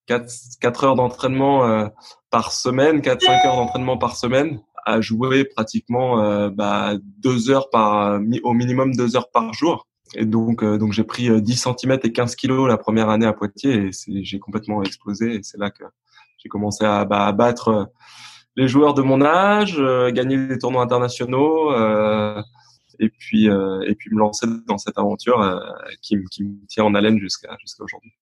4, 0.07 0.85
heures 0.85 0.95
d'entraînement 0.95 1.65
euh, 1.65 1.89
par 2.31 2.53
semaine, 2.53 3.01
4-5 3.01 3.47
heures 3.47 3.57
d'entraînement 3.57 3.99
par 3.99 4.17
semaine, 4.17 4.61
à 4.87 5.01
jouer 5.01 5.45
pratiquement 5.45 6.23
euh, 6.23 6.51
bah, 6.51 6.95
deux 7.19 7.51
heures 7.51 7.71
par, 7.71 8.21
au 8.45 8.53
minimum 8.53 8.95
deux 8.95 9.17
heures 9.17 9.33
par 9.33 9.53
jour. 9.53 9.89
Et 10.15 10.25
donc, 10.25 10.63
euh, 10.63 10.79
donc 10.79 10.93
j'ai 10.93 11.03
pris 11.03 11.43
10 11.43 11.67
cm 11.81 11.99
et 12.05 12.13
15 12.13 12.37
kilos 12.37 12.69
la 12.69 12.77
première 12.77 13.09
année 13.09 13.27
à 13.27 13.33
Poitiers 13.33 13.91
et 13.91 14.25
j'ai 14.25 14.39
complètement 14.39 14.83
explosé. 14.85 15.35
Et 15.35 15.41
c'est 15.43 15.59
là 15.59 15.71
que 15.71 15.85
j'ai 16.39 16.49
commencé 16.49 16.85
à, 16.85 17.05
bah, 17.05 17.27
à, 17.27 17.33
battre 17.33 17.91
les 18.57 18.69
joueurs 18.69 18.95
de 18.95 19.03
mon 19.03 19.23
âge, 19.23 19.81
gagner 20.13 20.37
des 20.47 20.59
tournois 20.59 20.83
internationaux 20.83 21.73
et 22.99 23.09
puis 23.09 23.47
et 23.47 23.95
puis 23.95 24.11
me 24.11 24.19
lancer 24.19 24.47
dans 24.67 24.79
cette 24.79 24.99
aventure 24.99 25.63
qui, 26.03 26.17
qui 26.31 26.45
me 26.45 26.67
tient 26.67 26.85
en 26.85 26.95
haleine 26.95 27.19
jusqu'à 27.19 27.57
jusqu'à 27.61 27.85
aujourd'hui. 27.85 28.13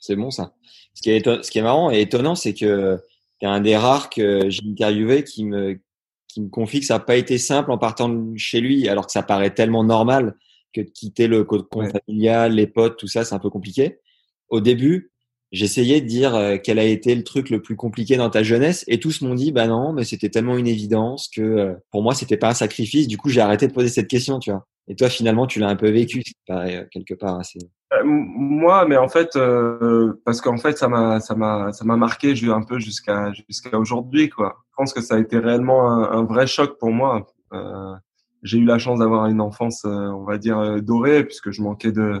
C'est 0.00 0.16
bon 0.16 0.30
ça. 0.30 0.54
Ce 0.92 1.00
qui 1.00 1.10
est, 1.10 1.42
ce 1.42 1.50
qui 1.50 1.58
est 1.58 1.62
marrant 1.62 1.90
et 1.90 2.02
étonnant, 2.02 2.34
c'est 2.34 2.52
que 2.52 2.98
tu 3.40 3.46
es 3.46 3.48
un 3.48 3.60
des 3.60 3.76
rares 3.76 4.10
que 4.10 4.50
j'ai 4.50 4.62
interviewé 4.66 5.24
qui 5.24 5.44
me, 5.44 5.80
qui 6.28 6.42
me 6.42 6.48
confie 6.48 6.80
que 6.80 6.86
ça 6.86 6.94
n'a 6.94 7.00
pas 7.00 7.16
été 7.16 7.38
simple 7.38 7.70
en 7.70 7.78
partant 7.78 8.08
de 8.08 8.36
chez 8.36 8.60
lui, 8.60 8.88
alors 8.88 9.06
que 9.06 9.12
ça 9.12 9.22
paraît 9.22 9.54
tellement 9.54 9.82
normal 9.82 10.36
que 10.74 10.82
de 10.82 10.90
quitter 10.90 11.26
le 11.26 11.44
code 11.44 11.66
familial, 11.72 12.52
les 12.52 12.66
potes, 12.66 12.98
tout 12.98 13.06
ça, 13.06 13.24
c'est 13.24 13.34
un 13.34 13.38
peu 13.38 13.48
compliqué. 13.50 14.00
Au 14.48 14.60
début, 14.60 15.12
j'essayais 15.54 16.00
de 16.00 16.06
dire 16.06 16.34
euh, 16.34 16.56
quel 16.62 16.78
a 16.78 16.84
été 16.84 17.14
le 17.14 17.22
truc 17.22 17.48
le 17.48 17.62
plus 17.62 17.76
compliqué 17.76 18.16
dans 18.16 18.28
ta 18.28 18.42
jeunesse 18.42 18.84
et 18.88 18.98
tous 18.98 19.22
m'ont 19.22 19.34
dit 19.34 19.52
bah 19.52 19.68
non 19.68 19.92
mais 19.92 20.04
c'était 20.04 20.28
tellement 20.28 20.58
une 20.58 20.66
évidence 20.66 21.30
que 21.34 21.40
euh, 21.40 21.74
pour 21.92 22.02
moi 22.02 22.14
c'était 22.14 22.36
pas 22.36 22.48
un 22.48 22.54
sacrifice. 22.54 23.06
Du 23.06 23.16
coup 23.16 23.28
j'ai 23.30 23.40
arrêté 23.40 23.68
de 23.68 23.72
poser 23.72 23.88
cette 23.88 24.08
question 24.08 24.40
tu 24.40 24.50
vois. 24.50 24.66
Et 24.88 24.96
toi 24.96 25.08
finalement 25.08 25.46
tu 25.46 25.60
l'as 25.60 25.68
un 25.68 25.76
peu 25.76 25.90
vécu 25.90 26.22
pareil 26.46 26.76
euh, 26.76 26.84
quelque 26.90 27.14
part 27.14 27.38
assez. 27.38 27.60
Moi 28.04 28.84
mais 28.86 28.96
en 28.96 29.08
fait 29.08 29.38
parce 30.24 30.40
qu'en 30.40 30.58
fait 30.58 30.76
ça 30.76 30.88
m'a 30.88 31.20
ça 31.20 31.36
m'a 31.36 31.72
ça 31.72 31.84
m'a 31.84 31.96
marqué 31.96 32.34
un 32.48 32.62
peu 32.62 32.80
jusqu'à 32.80 33.32
jusqu'à 33.32 33.78
aujourd'hui 33.78 34.28
quoi. 34.28 34.56
Je 34.72 34.74
pense 34.76 34.92
que 34.92 35.00
ça 35.00 35.14
a 35.14 35.20
été 35.20 35.38
réellement 35.38 35.88
un, 35.88 36.18
un 36.18 36.24
vrai 36.24 36.48
choc 36.48 36.78
pour 36.80 36.90
moi. 36.90 37.28
J'ai 38.42 38.58
eu 38.58 38.64
la 38.64 38.78
chance 38.78 38.98
d'avoir 38.98 39.26
une 39.26 39.40
enfance 39.40 39.84
on 39.84 40.24
va 40.24 40.38
dire 40.38 40.82
dorée 40.82 41.24
puisque 41.24 41.52
je 41.52 41.62
manquais 41.62 41.92
de 41.92 42.20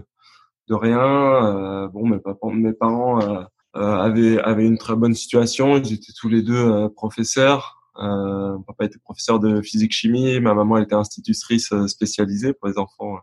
de 0.68 0.74
rien. 0.74 1.00
Euh, 1.00 1.88
bon, 1.88 2.06
mes, 2.06 2.18
mes 2.54 2.72
parents 2.72 3.20
euh, 3.20 3.42
euh, 3.76 3.96
avaient, 3.96 4.38
avaient 4.40 4.66
une 4.66 4.78
très 4.78 4.96
bonne 4.96 5.14
situation. 5.14 5.76
Ils 5.76 5.92
étaient 5.92 6.12
tous 6.18 6.28
les 6.28 6.42
deux 6.42 6.88
professeurs. 6.90 7.80
Euh, 7.98 8.54
mon 8.56 8.62
papa 8.62 8.86
était 8.86 8.98
professeur 8.98 9.38
de 9.38 9.62
physique-chimie, 9.62 10.40
ma 10.40 10.54
maman 10.54 10.78
était 10.78 10.96
institutrice 10.96 11.72
spécialisée 11.86 12.52
pour 12.52 12.68
les 12.68 12.78
enfants 12.78 13.18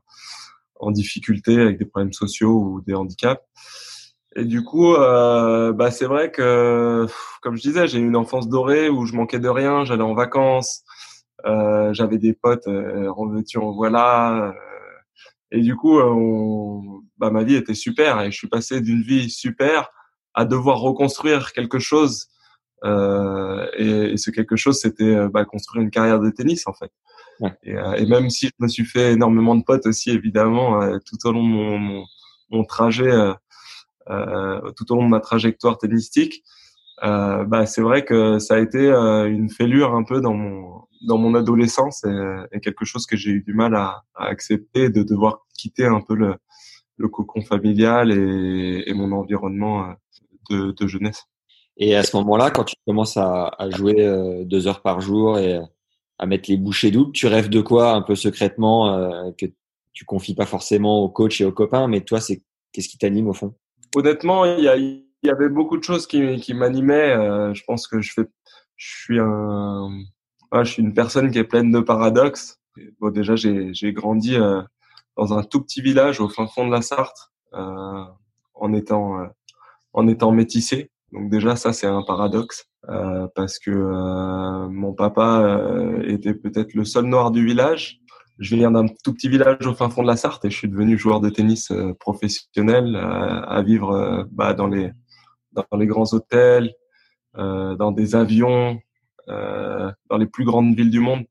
en 0.79 0.91
difficulté 0.91 1.60
avec 1.60 1.77
des 1.77 1.86
problèmes 1.86 2.13
sociaux 2.13 2.53
ou 2.53 2.81
des 2.81 2.93
handicaps. 2.93 3.41
Et 4.38 4.45
du 4.45 4.63
coup, 4.63 4.93
euh, 4.93 5.74
bah 5.74 5.91
c'est 5.91 6.05
vrai 6.05 6.31
que, 6.31 7.05
comme 7.41 7.57
je 7.57 7.62
disais, 7.63 7.88
j'ai 7.88 8.00
eu 8.00 8.07
une 8.07 8.15
enfance 8.15 8.48
dorée 8.48 8.88
où 8.88 9.05
je 9.05 9.13
manquais 9.13 9.39
de 9.39 9.50
rien. 9.50 9.83
J'allais 9.83 10.03
en 10.03 10.13
vacances, 10.13 10.83
euh, 11.45 11.93
j'avais 11.93 12.17
des 12.17 12.31
potes 12.31 12.67
en 12.67 13.27
veux 13.27 13.43
en 13.57 13.71
voilà. 13.74 14.53
Et 15.51 15.62
du 15.62 15.75
coup, 15.75 16.00
euh, 16.00 16.05
on, 16.05 17.01
bah, 17.17 17.29
ma 17.29 17.43
vie 17.43 17.55
était 17.55 17.74
super 17.74 18.22
et 18.22 18.31
je 18.31 18.38
suis 18.38 18.48
passé 18.48 18.81
d'une 18.81 19.01
vie 19.01 19.29
super 19.29 19.89
à 20.34 20.46
devoir 20.46 20.79
reconstruire 20.79 21.51
quelque 21.51 21.79
chose. 21.79 22.27
Euh, 22.84 23.67
et, 23.77 24.13
et, 24.13 24.17
ce 24.17 24.31
quelque 24.31 24.55
chose, 24.55 24.79
c'était 24.79 25.03
euh, 25.03 25.29
bah, 25.29 25.46
construire 25.46 25.84
une 25.84 25.91
carrière 25.91 26.20
de 26.20 26.29
tennis 26.29 26.65
en 26.67 26.74
fait. 26.74 26.91
Ouais. 27.39 27.53
Et, 27.63 27.75
euh, 27.75 27.93
et, 27.93 28.05
même 28.05 28.29
si 28.29 28.48
je 28.48 28.53
me 28.60 28.67
suis 28.67 28.86
fait 28.86 29.13
énormément 29.13 29.55
de 29.55 29.63
potes 29.63 29.86
aussi, 29.86 30.10
évidemment, 30.10 30.81
euh, 30.81 30.98
tout 31.05 31.17
au 31.27 31.31
long 31.31 31.43
de 31.43 31.50
mon, 31.50 31.77
mon, 31.77 32.05
mon 32.50 32.63
trajet, 32.63 33.12
tout 34.08 34.91
au 34.91 34.96
long 34.96 35.05
de 35.05 35.10
ma 35.10 35.20
trajectoire 35.20 35.77
tennistique, 35.77 36.43
bah, 37.01 37.65
c'est 37.65 37.81
vrai 37.81 38.05
que 38.05 38.39
ça 38.39 38.55
a 38.55 38.60
été 38.60 38.89
une 38.89 39.50
fêlure 39.50 39.96
un 39.96 40.03
peu 40.03 40.22
dans 40.22 40.34
mon 40.34 40.81
dans 41.01 41.17
mon 41.17 41.36
adolescence 41.36 42.03
est, 42.51 42.60
quelque 42.60 42.86
chose 42.86 43.05
que 43.05 43.17
j'ai 43.17 43.31
eu 43.31 43.41
du 43.41 43.53
mal 43.53 43.75
à, 43.75 44.03
à, 44.15 44.25
accepter, 44.25 44.89
de 44.89 45.03
devoir 45.03 45.46
quitter 45.58 45.86
un 45.86 46.01
peu 46.01 46.15
le, 46.15 46.36
le 46.98 47.10
cocon 47.10 47.41
familial 47.41 48.12
et, 48.12 48.84
et 48.86 48.93
mon 48.93 49.12
environnement 49.12 49.89
euh, 49.89 49.93
de, 50.50 50.72
de, 50.72 50.88
jeunesse. 50.88 51.25
Et 51.77 51.96
à 51.96 52.03
ce 52.03 52.15
moment-là, 52.17 52.51
quand 52.51 52.65
tu 52.65 52.75
commences 52.86 53.17
à, 53.17 53.48
à, 53.58 53.70
jouer 53.70 54.05
euh, 54.05 54.43
deux 54.46 54.67
heures 54.67 54.81
par 54.81 55.01
jour 55.01 55.39
et 55.39 55.60
à 56.20 56.25
mettre 56.25 56.50
les 56.50 56.58
bouchées 56.58 56.91
doubles, 56.91 57.12
tu 57.13 57.27
rêves 57.27 57.50
de 57.50 57.62
quoi 57.62 57.93
un 57.93 58.01
peu 58.01 58.15
secrètement 58.15 58.93
euh, 58.93 59.31
que 59.38 59.48
tu 59.93 60.05
confies 60.05 60.36
pas 60.36 60.46
forcément 60.46 61.00
au 61.01 61.10
coach 61.10 61.41
et 61.41 61.46
aux 61.46 61.51
copains, 61.51 61.88
mais 61.88 62.01
toi, 62.01 62.22
c'est 62.22 62.43
qu'est-ce 62.72 62.88
qui 62.88 62.98
t'anime 62.98 63.27
au 63.27 63.34
fond? 63.34 63.55
Honnêtement, 63.96 64.46
il 64.46 64.63
y, 64.63 64.67
a, 64.70 64.75
il 65.24 65.28
y 65.28 65.32
avait 65.32 65.50
beaucoup 65.50 65.78
de 65.78 65.84
choses 65.84 66.08
qui, 66.08 66.38
qui 66.38 66.54
m'animaient. 66.54 67.16
Euh, 67.16 67.54
je 67.54 67.63
pense 67.66 67.88
que 67.88 68.01
je 68.01 68.13
fais, 68.13 68.25
je 68.75 68.96
suis 69.04 69.20
un, 69.20 69.90
je 70.54 70.63
suis 70.63 70.82
une 70.82 70.94
personne 70.94 71.32
qui 71.32 71.38
est 71.38 71.44
pleine 71.44 71.72
de 71.72 71.80
paradoxes. 71.80 72.60
Bon, 73.00 73.10
déjà, 73.10 73.36
j'ai 73.36 73.94
grandi 73.94 74.36
euh, 74.36 74.62
dans 75.18 75.38
un 75.38 75.44
tout 75.44 75.62
petit 75.62 75.82
village 75.82 76.20
au 76.20 76.30
fin 76.30 76.48
fond 76.48 76.66
de 76.66 76.72
la 76.72 76.82
Sarthe, 76.82 77.32
euh, 77.54 78.04
en 78.62 78.74
étant 78.74 79.20
euh, 79.20 79.28
en 79.94 80.08
étant 80.08 80.32
métissé. 80.32 80.92
Donc 81.12 81.30
déjà 81.30 81.58
ça 81.58 81.74
c'est 81.74 81.88
un 81.88 82.04
paradoxe 82.04 82.70
euh, 82.90 83.28
parce 83.36 83.60
que 83.60 83.72
euh, 83.72 84.70
mon 84.70 84.94
papa 84.94 85.60
était 86.06 86.34
peut-être 86.34 86.74
le 86.74 86.86
seul 86.86 87.06
noir 87.06 87.32
du 87.32 87.46
village. 87.46 88.00
Je 88.40 88.56
viens 88.56 88.72
d'un 88.72 88.88
tout 89.04 89.13
petit 89.13 89.30
village 89.30 89.68
au 89.68 89.74
fin 89.74 89.90
fond 89.90 90.01
de 90.01 90.08
la 90.08 90.16
Sarthe 90.16 90.46
et 90.46 90.50
je 90.50 90.58
suis 90.58 90.70
devenu 90.70 90.98
joueur 90.98 91.20
de 91.20 91.30
tennis 91.30 91.72
professionnel 92.00 92.96
à 92.96 93.62
vivre 93.62 94.28
bah, 94.32 94.54
dans 94.54 94.68
les 94.68 94.92
dans 95.53 95.77
les 95.77 95.88
grands 95.88 96.13
hôtels, 96.13 96.74
dans 97.36 97.91
des 97.91 98.15
avions, 98.15 98.79
dans 99.27 100.17
les 100.17 100.25
plus 100.25 100.46
grandes 100.46 100.75
villes 100.75 100.91
du 100.91 101.00
monde 101.00 101.24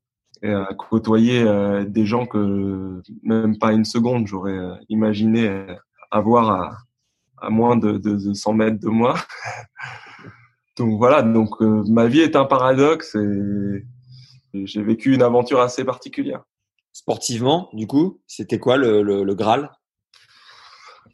et 0.43 0.51
à 0.51 0.73
côtoyer 0.73 1.45
des 1.85 2.05
gens 2.05 2.25
que 2.25 3.01
même 3.23 3.59
pas 3.59 3.73
une 3.73 3.85
seconde 3.85 4.27
j'aurais 4.27 4.59
imaginé 4.89 5.67
avoir 6.11 6.77
à, 7.37 7.49
moins 7.49 7.75
de, 7.75 7.97
de, 7.97 8.33
100 8.33 8.53
mètres 8.53 8.79
de 8.79 8.89
moi. 8.89 9.15
donc 10.77 10.97
voilà, 10.97 11.23
donc 11.23 11.61
euh, 11.61 11.83
ma 11.87 12.07
vie 12.07 12.19
est 12.19 12.35
un 12.35 12.45
paradoxe 12.45 13.15
et 13.15 13.85
j'ai 14.53 14.83
vécu 14.83 15.13
une 15.13 15.23
aventure 15.23 15.61
assez 15.61 15.83
particulière. 15.83 16.43
Sportivement, 16.93 17.69
du 17.73 17.87
coup, 17.87 18.21
c'était 18.27 18.59
quoi 18.59 18.77
le, 18.77 19.33
Graal? 19.33 19.71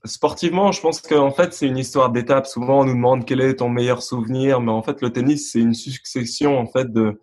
Sportivement, 0.08 0.72
je 0.72 0.82
pense 0.82 1.02
qu'en 1.02 1.32
fait, 1.32 1.54
c'est 1.54 1.68
une 1.68 1.78
histoire 1.78 2.12
d'étapes. 2.12 2.48
Souvent, 2.48 2.82
on 2.82 2.86
nous 2.86 2.94
demande 2.94 3.26
quel 3.26 3.42
est 3.42 3.56
ton 3.56 3.70
meilleur 3.70 4.02
souvenir, 4.02 4.62
mais 4.62 4.72
en 4.72 4.82
fait, 4.82 5.02
le 5.02 5.12
tennis, 5.12 5.52
c'est 5.52 5.60
une 5.60 5.74
succession 5.74 6.58
en 6.58 6.66
fait 6.66 6.92
de, 6.92 7.20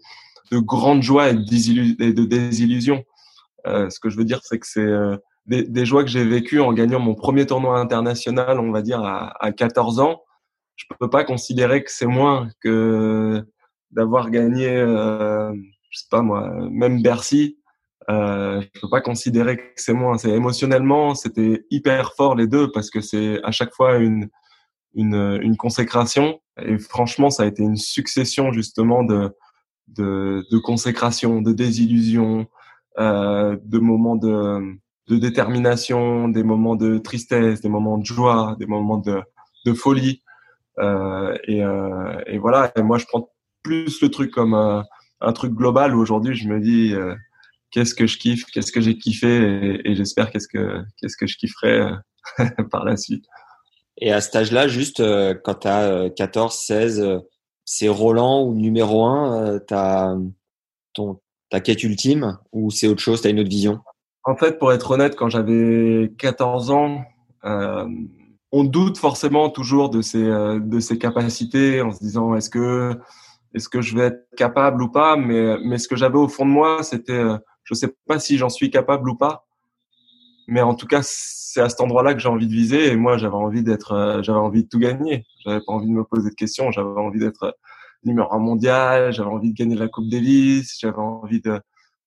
de 0.52 0.58
grandes 0.58 1.02
joies 1.02 1.30
et 1.30 1.34
de 1.34 2.24
désillusions. 2.24 3.04
Euh, 3.66 3.88
ce 3.90 3.98
que 3.98 4.10
je 4.10 4.16
veux 4.16 4.24
dire, 4.24 4.40
c'est 4.42 4.58
que 4.58 4.66
c'est 4.66 4.80
euh, 4.80 5.16
des, 5.46 5.64
des 5.64 5.86
joies 5.86 6.04
que 6.04 6.10
j'ai 6.10 6.24
vécues 6.24 6.60
en 6.60 6.72
gagnant 6.72 7.00
mon 7.00 7.14
premier 7.14 7.46
tournoi 7.46 7.78
international, 7.78 8.60
on 8.60 8.70
va 8.70 8.82
dire 8.82 9.00
à, 9.00 9.32
à 9.44 9.52
14 9.52 10.00
ans. 10.00 10.22
Je 10.76 10.84
peux 10.98 11.08
pas 11.08 11.24
considérer 11.24 11.82
que 11.82 11.90
c'est 11.90 12.06
moins 12.06 12.48
que 12.60 13.42
d'avoir 13.90 14.30
gagné, 14.30 14.68
euh, 14.68 15.52
je 15.90 15.98
sais 15.98 16.08
pas 16.10 16.22
moi, 16.22 16.50
même 16.70 17.02
Bercy. 17.02 17.58
Euh, 18.10 18.60
je 18.74 18.80
peux 18.80 18.90
pas 18.90 19.00
considérer 19.00 19.56
que 19.56 19.72
c'est 19.76 19.92
moins. 19.94 20.18
C'est 20.18 20.30
émotionnellement, 20.30 21.14
c'était 21.14 21.64
hyper 21.70 22.14
fort 22.14 22.34
les 22.34 22.46
deux 22.46 22.70
parce 22.72 22.90
que 22.90 23.00
c'est 23.00 23.42
à 23.44 23.50
chaque 23.50 23.74
fois 23.74 23.96
une 23.96 24.28
une, 24.94 25.38
une 25.42 25.56
consécration. 25.56 26.40
Et 26.62 26.78
franchement, 26.78 27.30
ça 27.30 27.42
a 27.42 27.46
été 27.46 27.62
une 27.62 27.76
succession 27.76 28.52
justement 28.52 29.02
de 29.04 29.30
de, 29.88 30.44
de 30.50 30.58
consécration, 30.58 31.42
de 31.42 31.52
désillusion, 31.52 32.46
euh, 32.98 33.56
de 33.64 33.78
moments 33.78 34.16
de 34.16 34.76
de 35.08 35.16
détermination, 35.16 36.28
des 36.28 36.42
moments 36.42 36.76
de 36.76 36.98
tristesse, 36.98 37.60
des 37.60 37.68
moments 37.68 37.98
de 37.98 38.06
joie, 38.06 38.56
des 38.58 38.66
moments 38.66 38.98
de, 38.98 39.20
de 39.66 39.72
folie. 39.74 40.22
Euh, 40.78 41.36
et, 41.46 41.62
euh, 41.62 42.20
et, 42.26 42.38
voilà. 42.38 42.72
Et 42.76 42.82
moi, 42.82 42.98
je 42.98 43.06
prends 43.06 43.30
plus 43.62 44.00
le 44.00 44.08
truc 44.08 44.30
comme 44.30 44.54
un, 44.54 44.84
un 45.20 45.32
truc 45.32 45.52
global. 45.52 45.94
Aujourd'hui, 45.94 46.34
je 46.34 46.48
me 46.48 46.60
dis 46.60 46.94
euh, 46.94 47.14
qu'est-ce 47.74 47.94
que 47.94 48.06
je 48.06 48.16
kiffe, 48.18 48.44
qu'est-ce 48.46 48.70
que 48.70 48.80
j'ai 48.80 48.96
kiffé, 48.96 49.26
et, 49.26 49.90
et 49.90 49.96
j'espère 49.96 50.30
qu'est-ce 50.30 50.48
que 50.48 50.82
qu'est-ce 50.96 51.16
que 51.16 51.26
je 51.26 51.36
kifferai 51.36 51.80
euh, 51.80 51.94
par 52.70 52.84
la 52.84 52.96
suite. 52.96 53.24
Et 53.98 54.12
à 54.12 54.20
cet 54.20 54.36
âge-là, 54.36 54.68
juste 54.68 55.00
euh, 55.00 55.34
quand 55.34 55.54
tu 55.54 55.68
as 55.68 56.10
14, 56.10 56.56
16, 56.56 57.20
c'est 57.64 57.88
Roland 57.88 58.44
ou 58.44 58.54
numéro 58.54 59.04
1, 59.04 59.60
tu 59.66 59.74
as 59.74 60.16
ton 60.94 61.20
ta 61.50 61.60
quête 61.60 61.82
ultime 61.82 62.38
ou 62.52 62.70
c'est 62.70 62.88
autre 62.88 63.02
chose, 63.02 63.20
tu 63.20 63.28
as 63.28 63.30
une 63.30 63.40
autre 63.40 63.50
vision? 63.50 63.80
En 64.24 64.36
fait, 64.36 64.58
pour 64.58 64.72
être 64.72 64.90
honnête, 64.90 65.16
quand 65.16 65.28
j'avais 65.28 66.12
14 66.18 66.70
ans, 66.70 67.04
euh, 67.44 67.86
on 68.52 68.64
doute 68.64 68.98
forcément 68.98 69.50
toujours 69.50 69.90
de 69.90 70.00
ses 70.00 70.24
euh, 70.24 70.58
de 70.60 70.80
ses 70.80 70.96
capacités 70.96 71.82
en 71.82 71.92
se 71.92 71.98
disant 71.98 72.34
est-ce 72.34 72.48
que 72.48 72.96
est-ce 73.54 73.68
que 73.68 73.82
je 73.82 73.96
vais 73.96 74.04
être 74.04 74.26
capable 74.36 74.82
ou 74.82 74.88
pas 74.88 75.16
mais 75.16 75.58
mais 75.62 75.76
ce 75.76 75.88
que 75.88 75.96
j'avais 75.96 76.16
au 76.16 76.28
fond 76.28 76.46
de 76.46 76.50
moi 76.50 76.82
c'était 76.82 77.12
euh, 77.12 77.36
je 77.64 77.74
sais 77.74 77.94
pas 78.06 78.18
si 78.18 78.38
j'en 78.38 78.48
suis 78.48 78.70
capable 78.70 79.08
ou 79.10 79.16
pas 79.16 79.46
mais 80.46 80.60
en 80.60 80.74
tout 80.74 80.86
cas 80.86 81.00
c'est 81.02 81.60
à 81.60 81.68
cet 81.68 81.80
endroit-là 81.80 82.14
que 82.14 82.20
j'ai 82.20 82.28
envie 82.28 82.46
de 82.46 82.52
viser 82.52 82.88
et 82.88 82.96
moi 82.96 83.16
j'avais 83.16 83.34
envie 83.34 83.62
d'être 83.62 83.92
euh, 83.92 84.22
j'avais 84.22 84.38
envie 84.38 84.64
de 84.64 84.68
tout 84.68 84.78
gagner 84.78 85.24
j'avais 85.44 85.60
pas 85.60 85.72
envie 85.72 85.86
de 85.86 85.92
me 85.92 86.04
poser 86.04 86.30
de 86.30 86.34
questions 86.34 86.70
j'avais 86.70 86.88
envie 86.88 87.20
d'être 87.20 87.56
numéro 88.04 88.32
un 88.32 88.38
mondial 88.38 89.12
j'avais 89.12 89.30
envie 89.30 89.50
de 89.52 89.56
gagner 89.56 89.76
la 89.76 89.88
Coupe 89.88 90.08
Davis 90.08 90.78
j'avais 90.80 90.98
envie 90.98 91.40
de 91.40 91.60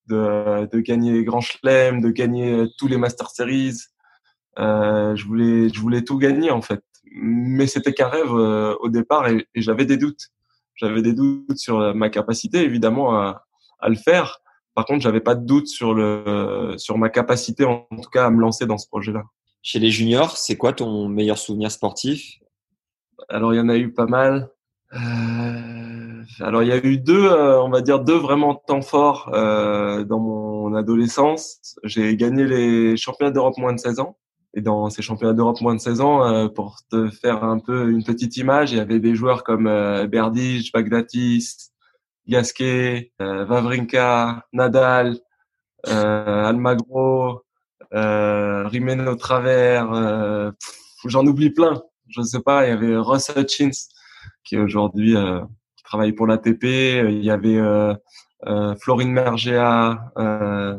de, 0.07 0.67
de 0.71 0.79
gagner 0.79 1.11
les 1.11 1.23
grands 1.23 1.41
chelems, 1.41 2.01
de 2.01 2.09
gagner 2.09 2.51
euh, 2.51 2.67
tous 2.77 2.87
les 2.87 2.97
Master 2.97 3.29
Series. 3.29 3.77
Euh, 4.59 5.15
je 5.15 5.25
voulais, 5.25 5.69
je 5.69 5.79
voulais 5.79 6.03
tout 6.03 6.17
gagner 6.17 6.51
en 6.51 6.61
fait. 6.61 6.81
Mais 7.11 7.67
c'était 7.67 7.93
qu'un 7.93 8.07
rêve 8.07 8.33
euh, 8.33 8.75
au 8.79 8.89
départ 8.89 9.27
et, 9.27 9.47
et 9.53 9.61
j'avais 9.61 9.85
des 9.85 9.97
doutes. 9.97 10.29
J'avais 10.75 11.01
des 11.01 11.13
doutes 11.13 11.57
sur 11.57 11.95
ma 11.95 12.09
capacité 12.09 12.59
évidemment 12.59 13.15
à, 13.15 13.45
à 13.79 13.89
le 13.89 13.95
faire. 13.95 14.39
Par 14.77 14.85
contre, 14.85 15.01
j'avais 15.01 15.21
pas 15.21 15.33
de 15.33 15.43
doute 15.43 15.65
sur 15.65 15.95
le, 15.95 16.75
sur 16.77 16.99
ma 16.99 17.09
capacité 17.09 17.65
en, 17.65 17.87
tout 17.99 18.11
cas 18.11 18.27
à 18.27 18.29
me 18.29 18.39
lancer 18.39 18.67
dans 18.67 18.77
ce 18.77 18.87
projet-là. 18.87 19.23
Chez 19.63 19.79
les 19.79 19.89
juniors, 19.89 20.37
c'est 20.37 20.55
quoi 20.55 20.71
ton 20.71 21.07
meilleur 21.07 21.39
souvenir 21.39 21.71
sportif? 21.71 22.37
Alors 23.27 23.55
il 23.55 23.57
y 23.57 23.59
en 23.59 23.69
a 23.69 23.75
eu 23.75 23.91
pas 23.91 24.05
mal. 24.05 24.51
Euh, 24.93 26.23
alors 26.41 26.61
il 26.61 26.69
y 26.69 26.71
a 26.71 26.77
eu 26.77 26.99
deux, 26.99 27.25
euh, 27.25 27.59
on 27.59 27.71
va 27.71 27.81
dire 27.81 28.01
deux 28.01 28.19
vraiment 28.19 28.53
temps 28.53 28.83
forts 28.83 29.31
euh, 29.33 30.03
dans 30.03 30.19
mon 30.19 30.75
adolescence. 30.75 31.75
J'ai 31.83 32.15
gagné 32.15 32.45
les 32.45 32.97
championnats 32.97 33.31
d'Europe 33.31 33.57
moins 33.57 33.73
de 33.73 33.79
16 33.79 33.99
ans. 33.99 34.15
Et 34.53 34.61
dans 34.61 34.91
ces 34.91 35.01
championnats 35.01 35.33
d'Europe 35.33 35.59
moins 35.61 35.73
de 35.73 35.79
16 35.79 36.01
ans, 36.01 36.23
euh, 36.23 36.49
pour 36.49 36.77
te 36.91 37.09
faire 37.09 37.43
un 37.43 37.57
peu 37.57 37.89
une 37.89 38.03
petite 38.03 38.37
image, 38.37 38.71
il 38.71 38.77
y 38.77 38.81
avait 38.81 38.99
des 38.99 39.15
joueurs 39.15 39.43
comme 39.43 39.65
euh, 39.65 40.05
Berdych, 40.05 40.71
Bagdatis, 40.71 41.71
Gasquet, 42.27 43.11
Vavrinka, 43.19 44.45
Nadal, 44.53 45.17
Almagro, 45.85 47.43
Rimeno 47.91 49.15
Travers. 49.15 50.53
J'en 51.05 51.25
oublie 51.25 51.51
plein. 51.51 51.81
Je 52.09 52.21
sais 52.21 52.41
pas. 52.41 52.65
Il 52.65 52.69
y 52.69 52.73
avait 52.73 52.97
Ross 52.97 53.31
Hutchins 53.35 53.71
qui 54.43 54.57
aujourd'hui 54.57 55.15
euh, 55.15 55.41
travaille 55.83 56.13
pour 56.13 56.27
l'ATP. 56.27 56.63
Il 56.63 57.23
y 57.23 57.31
avait 57.31 57.57
euh, 57.57 57.93
euh, 58.45 58.75
Florine 58.75 59.11
Mergea, 59.11 60.11
euh, 60.17 60.77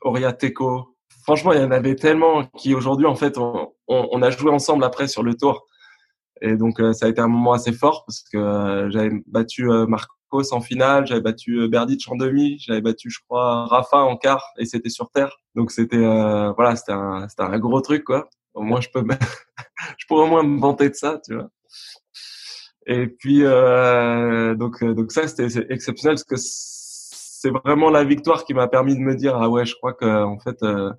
Oria 0.00 0.32
Teco. 0.32 0.96
Franchement, 1.24 1.52
il 1.52 1.60
y 1.60 1.64
en 1.64 1.70
avait 1.70 1.94
tellement 1.94 2.44
qui 2.58 2.74
aujourd'hui, 2.74 3.06
en 3.06 3.14
fait, 3.14 3.38
on, 3.38 3.72
on, 3.86 4.22
a 4.22 4.30
joué 4.30 4.50
ensemble 4.50 4.84
après 4.84 5.06
sur 5.06 5.22
le 5.22 5.34
tour. 5.34 5.66
Et 6.40 6.56
donc, 6.56 6.82
ça 6.94 7.06
a 7.06 7.08
été 7.08 7.20
un 7.20 7.28
moment 7.28 7.52
assez 7.52 7.72
fort 7.72 8.04
parce 8.04 8.24
que 8.24 8.88
j'avais 8.90 9.12
battu 9.28 9.68
En 10.52 10.60
finale, 10.60 11.06
j'avais 11.06 11.20
battu 11.20 11.68
Berdych 11.68 12.08
en 12.08 12.16
demi, 12.16 12.58
j'avais 12.58 12.80
battu, 12.80 13.10
je 13.10 13.18
crois, 13.28 13.66
Rafa 13.66 13.98
en 13.98 14.16
quart 14.16 14.44
et 14.58 14.64
c'était 14.64 14.88
sur 14.90 15.10
terre. 15.10 15.36
Donc, 15.54 15.70
c'était 15.70 15.98
voilà, 15.98 16.76
c'était 16.76 16.92
un, 16.92 17.28
c'était 17.28 17.42
un 17.42 17.58
gros 17.58 17.80
truc, 17.80 18.04
quoi. 18.04 18.28
Au 18.54 18.62
moins, 18.62 18.80
je 18.80 18.88
peux, 18.92 19.02
je 19.98 20.06
pourrais 20.06 20.24
au 20.24 20.26
moins 20.28 20.42
me 20.42 20.60
vanter 20.60 20.88
de 20.88 20.94
ça, 20.94 21.20
tu 21.24 21.34
vois. 21.34 21.48
Et 22.86 23.06
puis 23.06 23.44
euh, 23.44 24.54
donc 24.56 24.82
euh, 24.82 24.92
donc 24.92 25.12
ça 25.12 25.28
c'était 25.28 25.46
exceptionnel 25.72 26.16
parce 26.16 26.24
que 26.24 26.34
c'est 26.36 27.50
vraiment 27.64 27.90
la 27.90 28.02
victoire 28.02 28.44
qui 28.44 28.54
m'a 28.54 28.66
permis 28.66 28.94
de 28.96 29.00
me 29.00 29.14
dire 29.14 29.36
ah 29.36 29.48
ouais 29.48 29.64
je 29.64 29.74
crois 29.76 29.92
que 29.92 30.24
en 30.24 30.38
fait 30.40 30.60
euh, 30.62 30.92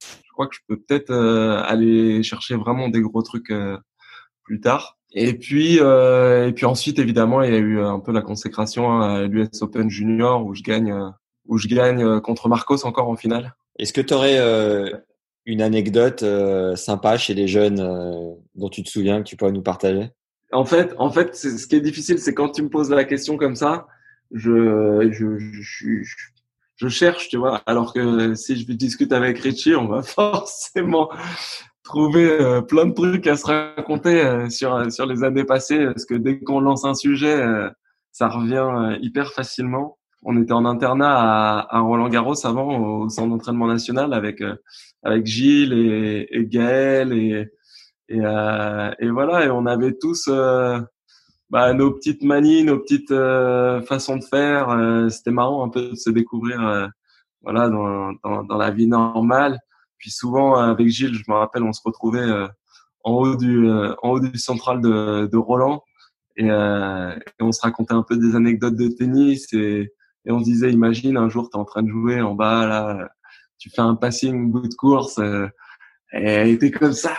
je 0.00 0.32
crois 0.32 0.46
que 0.48 0.54
je 0.54 0.60
peux 0.66 0.76
peut-être 0.78 1.10
euh, 1.10 1.62
aller 1.64 2.22
chercher 2.22 2.56
vraiment 2.56 2.88
des 2.88 3.00
gros 3.00 3.22
trucs 3.22 3.50
euh, 3.50 3.78
plus 4.44 4.60
tard. 4.60 4.95
Et 5.12 5.34
puis 5.34 5.76
et 5.76 6.52
puis 6.54 6.66
ensuite 6.66 6.98
évidemment 6.98 7.42
il 7.42 7.52
y 7.52 7.56
a 7.56 7.58
eu 7.58 7.80
un 7.80 8.00
peu 8.00 8.12
la 8.12 8.22
consécration 8.22 9.00
à 9.00 9.22
l'US 9.22 9.62
Open 9.62 9.88
Junior 9.88 10.44
où 10.44 10.54
je 10.54 10.62
gagne 10.62 10.94
où 11.46 11.58
je 11.58 11.68
gagne 11.68 12.20
contre 12.20 12.48
Marcos 12.48 12.84
encore 12.84 13.08
en 13.08 13.16
finale. 13.16 13.54
Est-ce 13.78 13.92
que 13.92 14.00
tu 14.00 14.14
aurais 14.14 14.38
une 15.46 15.62
anecdote 15.62 16.24
sympa 16.76 17.16
chez 17.16 17.34
les 17.34 17.48
jeunes 17.48 17.76
dont 18.56 18.68
tu 18.68 18.82
te 18.82 18.90
souviens 18.90 19.22
que 19.22 19.28
tu 19.28 19.36
pourrais 19.36 19.52
nous 19.52 19.62
partager? 19.62 20.10
En 20.52 20.64
fait, 20.64 20.94
en 20.98 21.10
fait, 21.10 21.34
ce 21.34 21.66
qui 21.66 21.76
est 21.76 21.80
difficile, 21.80 22.18
c'est 22.18 22.34
quand 22.34 22.50
tu 22.50 22.62
me 22.62 22.68
poses 22.68 22.90
la 22.90 23.04
question 23.04 23.36
comme 23.36 23.56
ça, 23.56 23.86
je, 24.30 25.10
je, 25.12 25.38
je, 25.38 26.02
je, 26.76 26.88
cherche, 26.88 27.28
tu 27.28 27.36
vois. 27.36 27.62
Alors 27.66 27.92
que 27.92 28.34
si 28.34 28.56
je 28.56 28.72
discute 28.72 29.12
avec 29.12 29.38
Richie, 29.38 29.74
on 29.74 29.88
va 29.88 30.02
forcément 30.02 31.10
trouver 31.86 32.30
euh, 32.40 32.60
plein 32.60 32.86
de 32.86 32.92
trucs 32.92 33.26
à 33.26 33.36
se 33.36 33.46
raconter 33.46 34.22
euh, 34.22 34.50
sur 34.50 34.90
sur 34.92 35.06
les 35.06 35.24
années 35.24 35.44
passées, 35.44 35.86
parce 35.86 36.04
que 36.04 36.14
dès 36.14 36.40
qu'on 36.40 36.60
lance 36.60 36.84
un 36.84 36.94
sujet, 36.94 37.40
euh, 37.40 37.70
ça 38.12 38.28
revient 38.28 38.98
hyper 39.02 39.32
facilement. 39.32 39.98
On 40.22 40.40
était 40.40 40.52
en 40.52 40.64
internat 40.64 41.14
à, 41.16 41.76
à 41.76 41.80
Roland 41.80 42.08
Garros 42.08 42.46
avant 42.46 43.02
au 43.04 43.08
centre 43.08 43.28
d'entraînement 43.30 43.66
national 43.68 44.12
avec 44.14 44.42
avec 45.02 45.26
Gilles 45.26 45.72
et, 45.72 46.26
et 46.30 46.46
Gaël 46.46 47.12
et 47.12 47.46
et, 48.08 48.20
euh, 48.20 48.90
et 49.00 49.10
voilà, 49.10 49.44
et 49.46 49.50
on 49.50 49.66
avait 49.66 49.94
tous 49.94 50.28
euh, 50.28 50.78
bah, 51.50 51.72
nos 51.74 51.92
petites 51.92 52.22
manies, 52.22 52.64
nos 52.64 52.78
petites 52.78 53.10
euh, 53.10 53.82
façons 53.82 54.16
de 54.16 54.24
faire. 54.24 54.70
Euh, 54.70 55.08
c'était 55.08 55.32
marrant 55.32 55.64
un 55.64 55.68
peu 55.68 55.90
de 55.90 55.94
se 55.96 56.10
découvrir 56.10 56.60
euh, 56.66 56.86
voilà, 57.42 57.68
dans, 57.68 58.12
dans, 58.24 58.44
dans, 58.44 58.56
la 58.56 58.70
vie 58.70 58.86
normale. 58.86 59.58
Puis 59.98 60.10
souvent, 60.10 60.56
avec 60.56 60.88
Gilles, 60.88 61.14
je 61.14 61.24
me 61.28 61.34
rappelle, 61.34 61.62
on 61.62 61.72
se 61.72 61.80
retrouvait 61.84 62.26
en 63.04 63.12
haut 63.12 63.36
du 63.36 63.70
en 63.70 64.10
haut 64.10 64.20
du 64.20 64.38
central 64.38 64.80
de, 64.80 65.26
de 65.26 65.36
Roland 65.36 65.82
et, 66.36 66.46
et, 66.46 67.42
on 67.42 67.52
se 67.52 67.60
racontait 67.62 67.94
un 67.94 68.02
peu 68.02 68.16
des 68.16 68.34
anecdotes 68.34 68.76
de 68.76 68.88
tennis 68.88 69.52
et, 69.52 69.92
et 70.24 70.32
on 70.32 70.40
se 70.40 70.44
disait 70.44 70.72
imagine 70.72 71.16
un 71.16 71.28
jour 71.28 71.48
tu 71.48 71.56
es 71.56 71.60
en 71.60 71.64
train 71.64 71.82
de 71.82 71.88
jouer 71.88 72.20
en 72.20 72.34
bas 72.34 72.66
là 72.66 73.08
tu 73.58 73.70
fais 73.70 73.80
un 73.80 73.94
passing 73.94 74.50
bout 74.50 74.68
de 74.68 74.74
course 74.74 75.20
et 76.12 76.58
t'es 76.58 76.70
comme 76.72 76.92
ça 76.92 77.14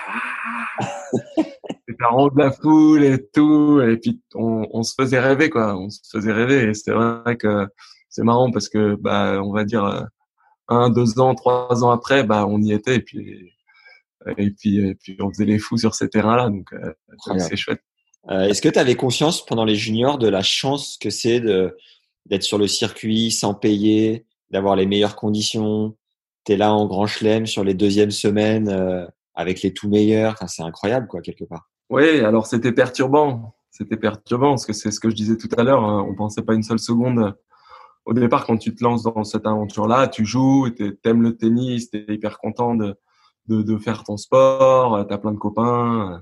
la 2.00 2.08
ronde 2.10 2.34
de 2.36 2.40
la 2.40 2.52
foule 2.52 3.04
et 3.04 3.26
tout. 3.34 3.82
Et 3.82 3.98
puis, 3.98 4.22
on, 4.36 4.68
on, 4.72 4.84
se 4.84 4.94
faisait 5.00 5.20
rêver, 5.20 5.50
quoi. 5.50 5.78
On 5.78 5.90
se 5.90 6.00
faisait 6.12 6.32
rêver. 6.32 6.70
Et 6.70 6.74
c'est 6.74 6.92
vrai 6.92 7.38
que 7.38 7.68
c'est 8.10 8.24
marrant 8.24 8.52
parce 8.52 8.70
que, 8.70 8.96
bah, 8.96 9.42
on 9.44 9.52
va 9.52 9.64
dire, 9.64 9.86
euh, 9.86 10.02
un, 10.68 10.90
deux 10.90 11.20
ans, 11.20 11.36
trois 11.36 11.84
ans 11.84 11.92
après, 11.92 12.24
bah, 12.24 12.46
on 12.48 12.62
y 12.62 12.74
était. 12.74 12.96
Et 12.96 13.02
puis, 13.02 13.54
et 14.38 14.52
puis, 14.52 14.78
et 14.80 14.96
puis 14.96 15.18
on 15.22 15.30
faisait 15.30 15.46
les 15.46 15.60
fous 15.60 15.78
sur 15.78 15.96
ces 15.96 16.10
terrains-là. 16.10 16.50
Donc, 16.50 16.74
euh, 16.74 16.94
c'est 17.40 17.56
chouette. 17.56 17.82
Euh, 18.30 18.44
Est-ce 18.44 18.62
que 18.62 18.70
tu 18.70 18.80
avais 18.80 18.96
conscience 18.96 19.46
pendant 19.46 19.64
les 19.64 19.76
juniors 19.76 20.18
de 20.18 20.28
la 20.28 20.42
chance 20.42 20.98
que 21.00 21.10
c'est 21.10 21.40
d'être 22.26 22.44
sur 22.44 22.58
le 22.58 22.68
circuit 22.68 23.32
sans 23.32 23.54
payer, 23.54 24.26
d'avoir 24.50 24.76
les 24.76 24.86
meilleures 24.86 25.16
conditions? 25.16 25.96
Tu 26.46 26.54
es 26.54 26.58
là 26.58 26.74
en 26.74 26.88
grand 26.88 27.08
chelem 27.08 27.46
sur 27.46 27.64
les 27.64 27.74
deuxièmes 27.74 28.12
semaines 28.12 28.70
euh, 28.70 29.06
avec 29.34 29.62
les 29.62 29.74
tout 29.74 29.90
meilleurs. 29.90 30.34
Enfin, 30.34 30.48
c'est 30.48 30.64
incroyable, 30.64 31.08
quoi, 31.08 31.22
quelque 31.22 31.46
part. 31.46 31.70
Oui, 31.90 32.20
alors 32.20 32.48
c'était 32.48 32.74
perturbant. 32.74 33.56
C'était 33.72 33.98
perturbant 33.98 34.52
parce 34.52 34.66
que 34.66 34.74
c'est 34.74 34.92
ce 34.92 35.00
que 35.00 35.10
je 35.10 35.16
disais 35.16 35.38
tout 35.38 35.50
à 35.58 35.64
l'heure. 35.64 35.84
Hein. 35.84 36.06
On 36.10 36.16
pensait 36.16 36.42
pas 36.42 36.54
une 36.54 36.64
seule 36.64 36.80
seconde. 36.80 37.36
Au 38.08 38.14
départ, 38.14 38.46
quand 38.46 38.58
tu 38.58 38.74
te 38.74 38.84
lances 38.84 39.04
dans 39.04 39.24
cette 39.24 39.46
aventure-là, 39.46 40.08
tu 40.08 40.26
joues, 40.26 40.70
t'aimes 41.04 41.22
le 41.22 41.36
tennis, 41.36 41.90
t'es 41.90 42.06
hyper 42.08 42.40
content 42.40 42.74
de, 42.74 42.96
de, 43.48 43.62
de, 43.62 43.78
faire 43.78 44.04
ton 44.04 44.18
sport, 44.18 45.06
t'as 45.08 45.18
plein 45.18 45.34
de 45.34 45.38
copains, 45.38 46.22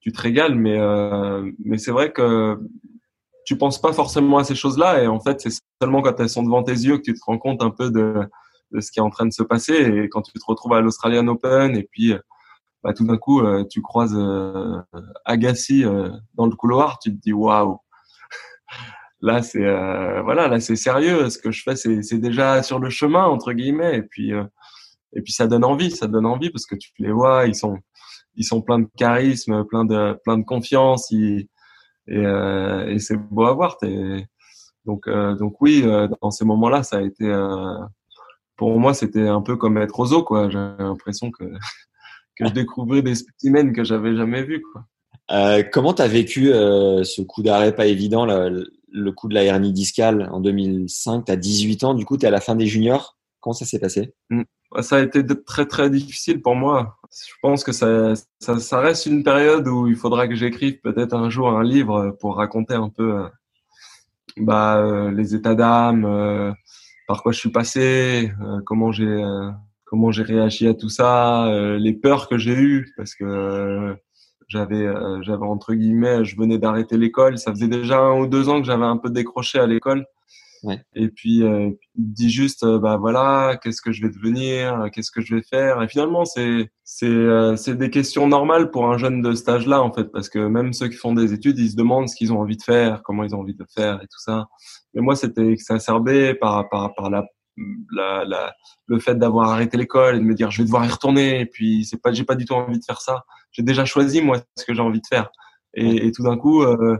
tu 0.00 0.12
te 0.12 0.20
régales. 0.20 0.54
Mais, 0.54 0.78
euh, 0.78 1.50
mais 1.64 1.76
c'est 1.76 1.90
vrai 1.90 2.12
que 2.12 2.58
tu 3.44 3.58
penses 3.58 3.80
pas 3.80 3.92
forcément 3.92 4.38
à 4.38 4.44
ces 4.44 4.54
choses-là. 4.54 5.02
Et 5.02 5.06
en 5.06 5.20
fait, 5.20 5.40
c'est 5.40 5.60
seulement 5.82 6.02
quand 6.02 6.18
elles 6.20 6.30
sont 6.30 6.42
devant 6.44 6.62
tes 6.62 6.72
yeux 6.72 6.98
que 6.98 7.02
tu 7.02 7.14
te 7.14 7.20
rends 7.26 7.38
compte 7.38 7.62
un 7.62 7.70
peu 7.70 7.90
de, 7.90 8.20
de 8.70 8.80
ce 8.80 8.90
qui 8.92 9.00
est 9.00 9.02
en 9.02 9.10
train 9.10 9.26
de 9.26 9.32
se 9.32 9.42
passer. 9.42 9.74
Et 9.74 10.08
quand 10.08 10.22
tu 10.22 10.32
te 10.32 10.44
retrouves 10.46 10.74
à 10.74 10.80
l'Australian 10.80 11.26
Open 11.26 11.76
et 11.76 11.82
puis 11.90 12.14
bah, 12.82 12.92
tout 12.92 13.04
d'un 13.04 13.16
coup, 13.16 13.40
euh, 13.40 13.64
tu 13.68 13.82
croises 13.82 14.14
euh, 14.16 14.80
Agassi 15.24 15.84
euh, 15.84 16.10
dans 16.34 16.46
le 16.46 16.54
couloir, 16.54 16.98
tu 16.98 17.10
te 17.10 17.20
dis 17.20 17.32
waouh. 17.32 17.78
Là, 19.20 19.42
c'est 19.42 19.60
voilà, 20.22 20.48
là 20.48 20.60
c'est 20.60 20.76
sérieux. 20.76 21.28
Ce 21.30 21.38
que 21.38 21.50
je 21.50 21.62
fais, 21.62 21.76
c'est 21.76 22.18
déjà 22.18 22.62
sur 22.62 22.78
le 22.78 22.90
chemin 22.90 23.24
entre 23.24 23.52
guillemets. 23.52 23.98
Et 23.98 24.02
puis 24.02 24.32
et 25.14 25.22
puis 25.22 25.32
ça 25.32 25.46
donne 25.46 25.64
envie, 25.64 25.90
ça 25.90 26.06
donne 26.06 26.26
envie 26.26 26.50
parce 26.50 26.66
que 26.66 26.76
tu 26.76 26.90
les 26.98 27.12
vois, 27.12 27.46
ils 27.46 27.54
sont 27.54 27.78
ils 28.36 28.44
sont 28.44 28.62
pleins 28.62 28.78
de 28.78 28.88
charisme, 28.96 29.64
plein 29.64 29.84
de 29.84 30.18
plein 30.24 30.38
de 30.38 30.44
confiance. 30.44 31.10
et, 31.12 31.48
et 32.06 32.98
c'est 32.98 33.16
beau 33.16 33.46
à 33.46 33.54
voir. 33.54 33.76
Donc 34.84 35.08
donc 35.08 35.60
oui, 35.60 35.84
dans 36.22 36.30
ces 36.30 36.44
moments-là, 36.44 36.82
ça 36.84 36.98
a 36.98 37.02
été 37.02 37.26
pour 38.58 38.78
moi, 38.78 38.92
c'était 38.92 39.26
un 39.26 39.40
peu 39.40 39.56
comme 39.56 39.78
être 39.78 39.98
aux 39.98 40.06
zoo, 40.06 40.24
quoi. 40.24 40.50
J'ai 40.50 40.58
l'impression 40.58 41.30
que 41.30 41.44
que 42.36 42.46
je 42.46 42.52
découvrais 42.52 43.02
des 43.02 43.14
spécimens 43.14 43.72
que 43.72 43.84
j'avais 43.84 44.14
jamais 44.16 44.42
vus. 44.42 44.60
Quoi. 44.60 44.84
Euh, 45.30 45.62
comment 45.72 45.94
tu 45.94 46.02
as 46.02 46.08
vécu 46.08 46.52
euh, 46.52 47.04
ce 47.04 47.22
coup 47.22 47.42
d'arrêt 47.42 47.74
pas 47.74 47.86
évident, 47.86 48.26
le, 48.26 48.70
le, 48.90 49.12
coup 49.12 49.28
de 49.28 49.34
la 49.34 49.44
hernie 49.44 49.72
discale 49.72 50.28
en 50.32 50.40
2005 50.40 51.24
Tu 51.26 51.32
as 51.32 51.36
18 51.36 51.84
ans, 51.84 51.94
du 51.94 52.04
coup, 52.04 52.16
tu 52.16 52.24
es 52.24 52.28
à 52.28 52.30
la 52.30 52.40
fin 52.40 52.54
des 52.54 52.66
juniors. 52.66 53.16
Comment 53.40 53.54
ça 53.54 53.64
s'est 53.64 53.78
passé? 53.78 54.14
Mmh. 54.30 54.42
Ça 54.80 54.96
a 54.96 55.00
été 55.00 55.24
très 55.46 55.66
très 55.66 55.88
difficile 55.88 56.42
pour 56.42 56.54
moi. 56.54 56.98
Je 57.10 57.32
pense 57.40 57.64
que 57.64 57.72
ça, 57.72 58.12
ça, 58.38 58.80
reste 58.80 59.06
une 59.06 59.22
période 59.24 59.66
où 59.66 59.86
il 59.86 59.96
faudra 59.96 60.28
que 60.28 60.34
j'écrive 60.34 60.80
peut-être 60.80 61.14
un 61.14 61.30
jour 61.30 61.48
un 61.48 61.64
livre 61.64 62.16
pour 62.20 62.36
raconter 62.36 62.74
un 62.74 62.90
peu 62.90 63.16
euh, 63.16 63.28
bah, 64.36 64.76
euh, 64.76 65.10
les 65.10 65.34
états 65.34 65.54
d'âme, 65.54 66.04
euh, 66.04 66.52
par 67.06 67.22
quoi 67.22 67.32
je 67.32 67.38
suis 67.38 67.50
passé, 67.50 68.30
comment 68.66 68.92
j'ai 68.92 69.24
comment 69.86 70.10
j'ai 70.10 70.22
réagi 70.22 70.68
à 70.68 70.74
tout 70.74 70.90
ça, 70.90 71.50
les 71.78 71.94
peurs 71.94 72.28
que 72.28 72.36
j'ai 72.36 72.52
eues 72.52 72.92
parce 72.98 73.14
que 73.14 73.96
j'avais 74.48 74.86
euh, 74.86 75.22
j'avais 75.22 75.44
entre 75.44 75.74
guillemets 75.74 76.24
je 76.24 76.36
venais 76.36 76.58
d'arrêter 76.58 76.96
l'école, 76.96 77.38
ça 77.38 77.52
faisait 77.52 77.68
déjà 77.68 77.98
un 77.98 78.20
ou 78.20 78.26
deux 78.26 78.48
ans 78.48 78.60
que 78.60 78.66
j'avais 78.66 78.84
un 78.84 78.96
peu 78.96 79.10
décroché 79.10 79.58
à 79.58 79.66
l'école. 79.66 80.06
Ouais. 80.64 80.82
Et 80.96 81.08
puis 81.08 81.44
euh, 81.44 81.70
dit 81.94 82.30
juste 82.30 82.66
bah 82.66 82.96
voilà 82.96 83.56
qu'est-ce 83.62 83.80
que 83.80 83.92
je 83.92 84.02
vais 84.02 84.10
devenir, 84.10 84.88
qu'est-ce 84.92 85.12
que 85.12 85.20
je 85.20 85.36
vais 85.36 85.42
faire? 85.42 85.80
Et 85.82 85.88
finalement 85.88 86.24
c'est 86.24 86.70
c'est 86.82 87.56
c'est 87.56 87.76
des 87.78 87.90
questions 87.90 88.26
normales 88.26 88.70
pour 88.72 88.90
un 88.90 88.98
jeune 88.98 89.22
de 89.22 89.34
cet 89.34 89.48
âge-là 89.48 89.80
en 89.82 89.92
fait 89.92 90.06
parce 90.06 90.28
que 90.28 90.40
même 90.40 90.72
ceux 90.72 90.88
qui 90.88 90.96
font 90.96 91.14
des 91.14 91.32
études 91.32 91.58
ils 91.58 91.70
se 91.70 91.76
demandent 91.76 92.08
ce 92.08 92.16
qu'ils 92.16 92.32
ont 92.32 92.40
envie 92.40 92.56
de 92.56 92.62
faire, 92.62 93.02
comment 93.04 93.22
ils 93.22 93.36
ont 93.36 93.40
envie 93.40 93.54
de 93.54 93.66
faire 93.72 93.96
et 94.02 94.06
tout 94.08 94.18
ça. 94.18 94.48
Mais 94.94 95.00
moi 95.00 95.14
c'était 95.14 95.46
exacerbé 95.46 96.34
par 96.34 96.68
par 96.68 96.92
par 96.94 97.08
la 97.08 97.24
la, 97.90 98.24
la, 98.24 98.54
le 98.86 98.98
fait 98.98 99.14
d'avoir 99.16 99.50
arrêté 99.50 99.76
l'école 99.76 100.16
et 100.16 100.18
de 100.18 100.24
me 100.24 100.34
dire 100.34 100.50
je 100.50 100.58
vais 100.58 100.64
devoir 100.64 100.84
y 100.84 100.88
retourner 100.88 101.40
et 101.40 101.46
puis 101.46 101.84
c'est 101.84 102.00
pas 102.00 102.12
j'ai 102.12 102.24
pas 102.24 102.34
du 102.34 102.44
tout 102.44 102.54
envie 102.54 102.78
de 102.78 102.84
faire 102.84 103.00
ça. 103.00 103.24
J'ai 103.52 103.62
déjà 103.62 103.84
choisi 103.84 104.20
moi 104.20 104.38
ce 104.56 104.64
que 104.64 104.74
j'ai 104.74 104.80
envie 104.80 105.00
de 105.00 105.06
faire. 105.06 105.30
Et, 105.74 106.06
et 106.06 106.12
tout 106.12 106.22
d'un 106.22 106.36
coup 106.36 106.62
euh, 106.62 106.98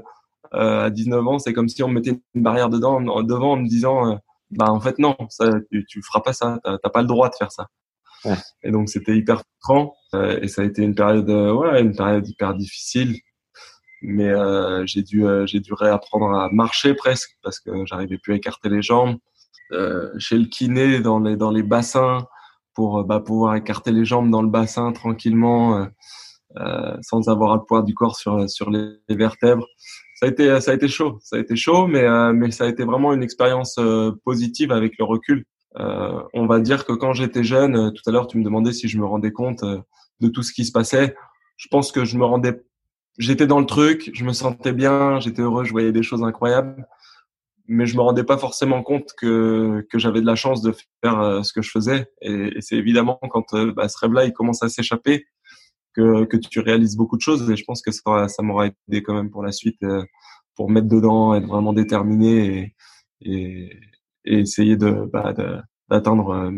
euh, 0.54 0.84
à 0.86 0.90
19 0.90 1.26
ans 1.26 1.38
c'est 1.38 1.52
comme 1.52 1.68
si 1.68 1.82
on 1.82 1.88
me 1.88 1.94
mettait 1.94 2.18
une 2.34 2.42
barrière 2.42 2.68
dedans 2.68 3.00
devant 3.22 3.52
en 3.52 3.56
me 3.56 3.68
disant 3.68 4.12
euh, 4.12 4.16
bah 4.50 4.70
en 4.70 4.80
fait 4.80 4.98
non 4.98 5.16
ça 5.28 5.50
tu, 5.70 5.84
tu 5.86 6.02
feras 6.02 6.20
pas 6.20 6.32
ça. 6.32 6.58
T'as 6.64 6.90
pas 6.90 7.02
le 7.02 7.08
droit 7.08 7.28
de 7.28 7.34
faire 7.34 7.52
ça. 7.52 7.66
Ouais. 8.24 8.34
et 8.64 8.72
donc 8.72 8.88
c'était 8.88 9.16
hyper 9.16 9.42
euh, 9.70 10.40
et 10.42 10.48
ça 10.48 10.62
a 10.62 10.64
été 10.64 10.82
une 10.82 10.94
période 10.94 11.30
ouais 11.30 11.80
une 11.80 11.94
période 11.94 12.26
hyper 12.26 12.54
difficile. 12.54 13.16
Mais 14.00 14.30
j'ai 14.86 15.02
dû 15.02 15.24
j'ai 15.46 15.58
dû 15.58 15.72
réapprendre 15.72 16.32
à 16.32 16.48
marcher 16.50 16.94
presque 16.94 17.36
parce 17.42 17.58
que 17.58 17.84
j'arrivais 17.84 18.16
plus 18.18 18.32
à 18.32 18.36
écarter 18.36 18.68
les 18.68 18.80
jambes 18.80 19.18
chez 20.18 20.38
le 20.38 20.46
kiné 20.46 21.00
dans 21.00 21.20
les 21.20 21.36
dans 21.36 21.50
les 21.50 21.62
bassins 21.62 22.26
pour 22.78 23.00
euh, 23.00 23.02
bah, 23.02 23.18
pouvoir 23.18 23.56
écarter 23.56 23.90
les 23.90 24.04
jambes 24.04 24.30
dans 24.30 24.40
le 24.40 24.48
bassin 24.48 24.92
tranquillement 24.92 25.78
euh, 25.78 25.86
euh, 26.58 26.96
sans 27.02 27.28
avoir 27.28 27.56
le 27.56 27.62
poids 27.64 27.82
du 27.82 27.92
corps 27.92 28.14
sur 28.14 28.48
sur 28.48 28.70
les, 28.70 29.00
vertèbres. 29.08 29.66
Ça 30.14 30.26
a 30.26 30.28
été 30.28 30.60
ça 30.60 30.70
a 30.70 30.74
été 30.74 30.86
chaud, 30.86 31.18
ça 31.20 31.36
a 31.36 31.38
été 31.40 31.56
chaud, 31.56 31.88
mais 31.88 32.06
mais 32.32 32.52
ça 32.52 32.64
a 32.64 32.68
été 32.68 32.84
vraiment 32.84 33.12
une 33.12 33.24
expérience 33.24 33.80
positive 34.24 34.70
avec 34.70 34.92
le 34.98 35.04
recul. 35.04 35.44
on 35.76 36.46
va 36.46 36.60
dire 36.60 36.84
que 36.86 36.92
quand 36.92 37.12
j'étais 37.12 37.44
jeune, 37.44 37.92
tout 37.92 38.02
à 38.08 38.12
l'heure 38.12 38.28
tu 38.28 38.38
me 38.38 38.44
demandais 38.44 38.72
si 38.72 38.88
je 38.88 38.98
me 38.98 39.06
rendais 39.06 39.32
compte 39.32 39.64
de 40.20 40.28
tout 40.28 40.42
ce 40.42 40.52
qui 40.52 40.64
se 40.64 40.72
passait. 40.72 41.16
Je 41.56 41.68
pense 41.68 41.92
que 41.92 42.04
je 42.04 42.16
me 42.16 42.24
rendais, 42.24 42.62
j'étais 43.18 43.46
dans 43.46 43.60
le 43.60 43.66
truc, 43.66 44.10
je 44.12 44.24
me 44.24 44.32
sentais 44.32 44.72
bien, 44.72 45.20
j'étais 45.20 45.42
heureux, 45.42 45.64
je 45.64 45.72
voyais 45.72 45.92
des 45.92 46.04
choses 46.04 46.22
incroyables 46.22 46.86
mais 47.68 47.86
je 47.86 47.96
me 47.96 48.00
rendais 48.00 48.24
pas 48.24 48.38
forcément 48.38 48.82
compte 48.82 49.12
que, 49.16 49.86
que 49.90 49.98
j'avais 49.98 50.22
de 50.22 50.26
la 50.26 50.36
chance 50.36 50.62
de 50.62 50.74
faire 51.02 51.20
euh, 51.20 51.42
ce 51.42 51.52
que 51.52 51.62
je 51.62 51.70
faisais. 51.70 52.06
Et, 52.22 52.56
et 52.56 52.60
c'est 52.62 52.76
évidemment 52.76 53.18
quand 53.30 53.52
euh, 53.54 53.72
bah, 53.72 53.88
ce 53.88 53.98
rêve-là 53.98 54.24
il 54.24 54.32
commence 54.32 54.62
à 54.62 54.70
s'échapper 54.70 55.26
que, 55.94 56.24
que 56.24 56.38
tu 56.38 56.60
réalises 56.60 56.96
beaucoup 56.96 57.16
de 57.16 57.22
choses. 57.22 57.48
Et 57.50 57.56
je 57.56 57.64
pense 57.64 57.82
que 57.82 57.92
ça, 57.92 58.28
ça 58.28 58.42
m'aura 58.42 58.66
aidé 58.66 59.02
quand 59.02 59.14
même 59.14 59.30
pour 59.30 59.42
la 59.42 59.52
suite, 59.52 59.82
euh, 59.82 60.02
pour 60.56 60.70
mettre 60.70 60.88
dedans, 60.88 61.34
être 61.34 61.46
vraiment 61.46 61.74
déterminé 61.74 62.74
et, 63.20 63.30
et, 63.30 63.78
et 64.24 64.38
essayer 64.40 64.76
de 64.76 65.08
bah, 65.12 65.34
d'atteindre 65.90 66.52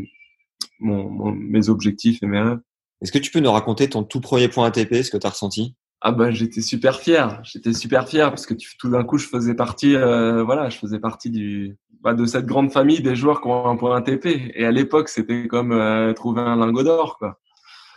mon, 0.78 1.10
mon, 1.10 1.32
mes 1.32 1.68
objectifs 1.68 2.22
et 2.22 2.26
mes 2.26 2.40
rêves. 2.40 2.60
Est-ce 3.02 3.12
que 3.12 3.18
tu 3.18 3.30
peux 3.30 3.40
nous 3.40 3.50
raconter 3.52 3.88
ton 3.88 4.04
tout 4.04 4.20
premier 4.20 4.48
point 4.48 4.66
ATP, 4.66 5.02
ce 5.02 5.10
que 5.10 5.16
tu 5.16 5.26
as 5.26 5.30
ressenti? 5.30 5.74
Ah 6.02 6.12
ben 6.12 6.30
j'étais 6.30 6.62
super 6.62 7.00
fier, 7.00 7.40
j'étais 7.42 7.72
super 7.72 8.08
fier 8.08 8.30
parce 8.30 8.46
que 8.46 8.54
tout 8.78 8.90
d'un 8.90 9.04
coup 9.04 9.18
je 9.18 9.26
faisais 9.26 9.54
partie, 9.54 9.94
euh, 9.96 10.42
voilà, 10.42 10.70
je 10.70 10.78
faisais 10.78 10.98
partie 10.98 11.30
du, 11.30 11.76
bah, 12.00 12.14
de 12.14 12.24
cette 12.24 12.46
grande 12.46 12.72
famille 12.72 13.02
des 13.02 13.14
joueurs 13.14 13.42
qui 13.42 13.48
ont 13.48 13.66
un 13.66 13.76
point 13.76 14.00
TP. 14.00 14.50
Et 14.54 14.64
à 14.64 14.70
l'époque 14.70 15.08
c'était 15.08 15.46
comme 15.46 15.72
euh, 15.72 16.12
trouver 16.14 16.40
un 16.40 16.56
lingot 16.56 16.84
d'or 16.84 17.18
quoi. 17.18 17.38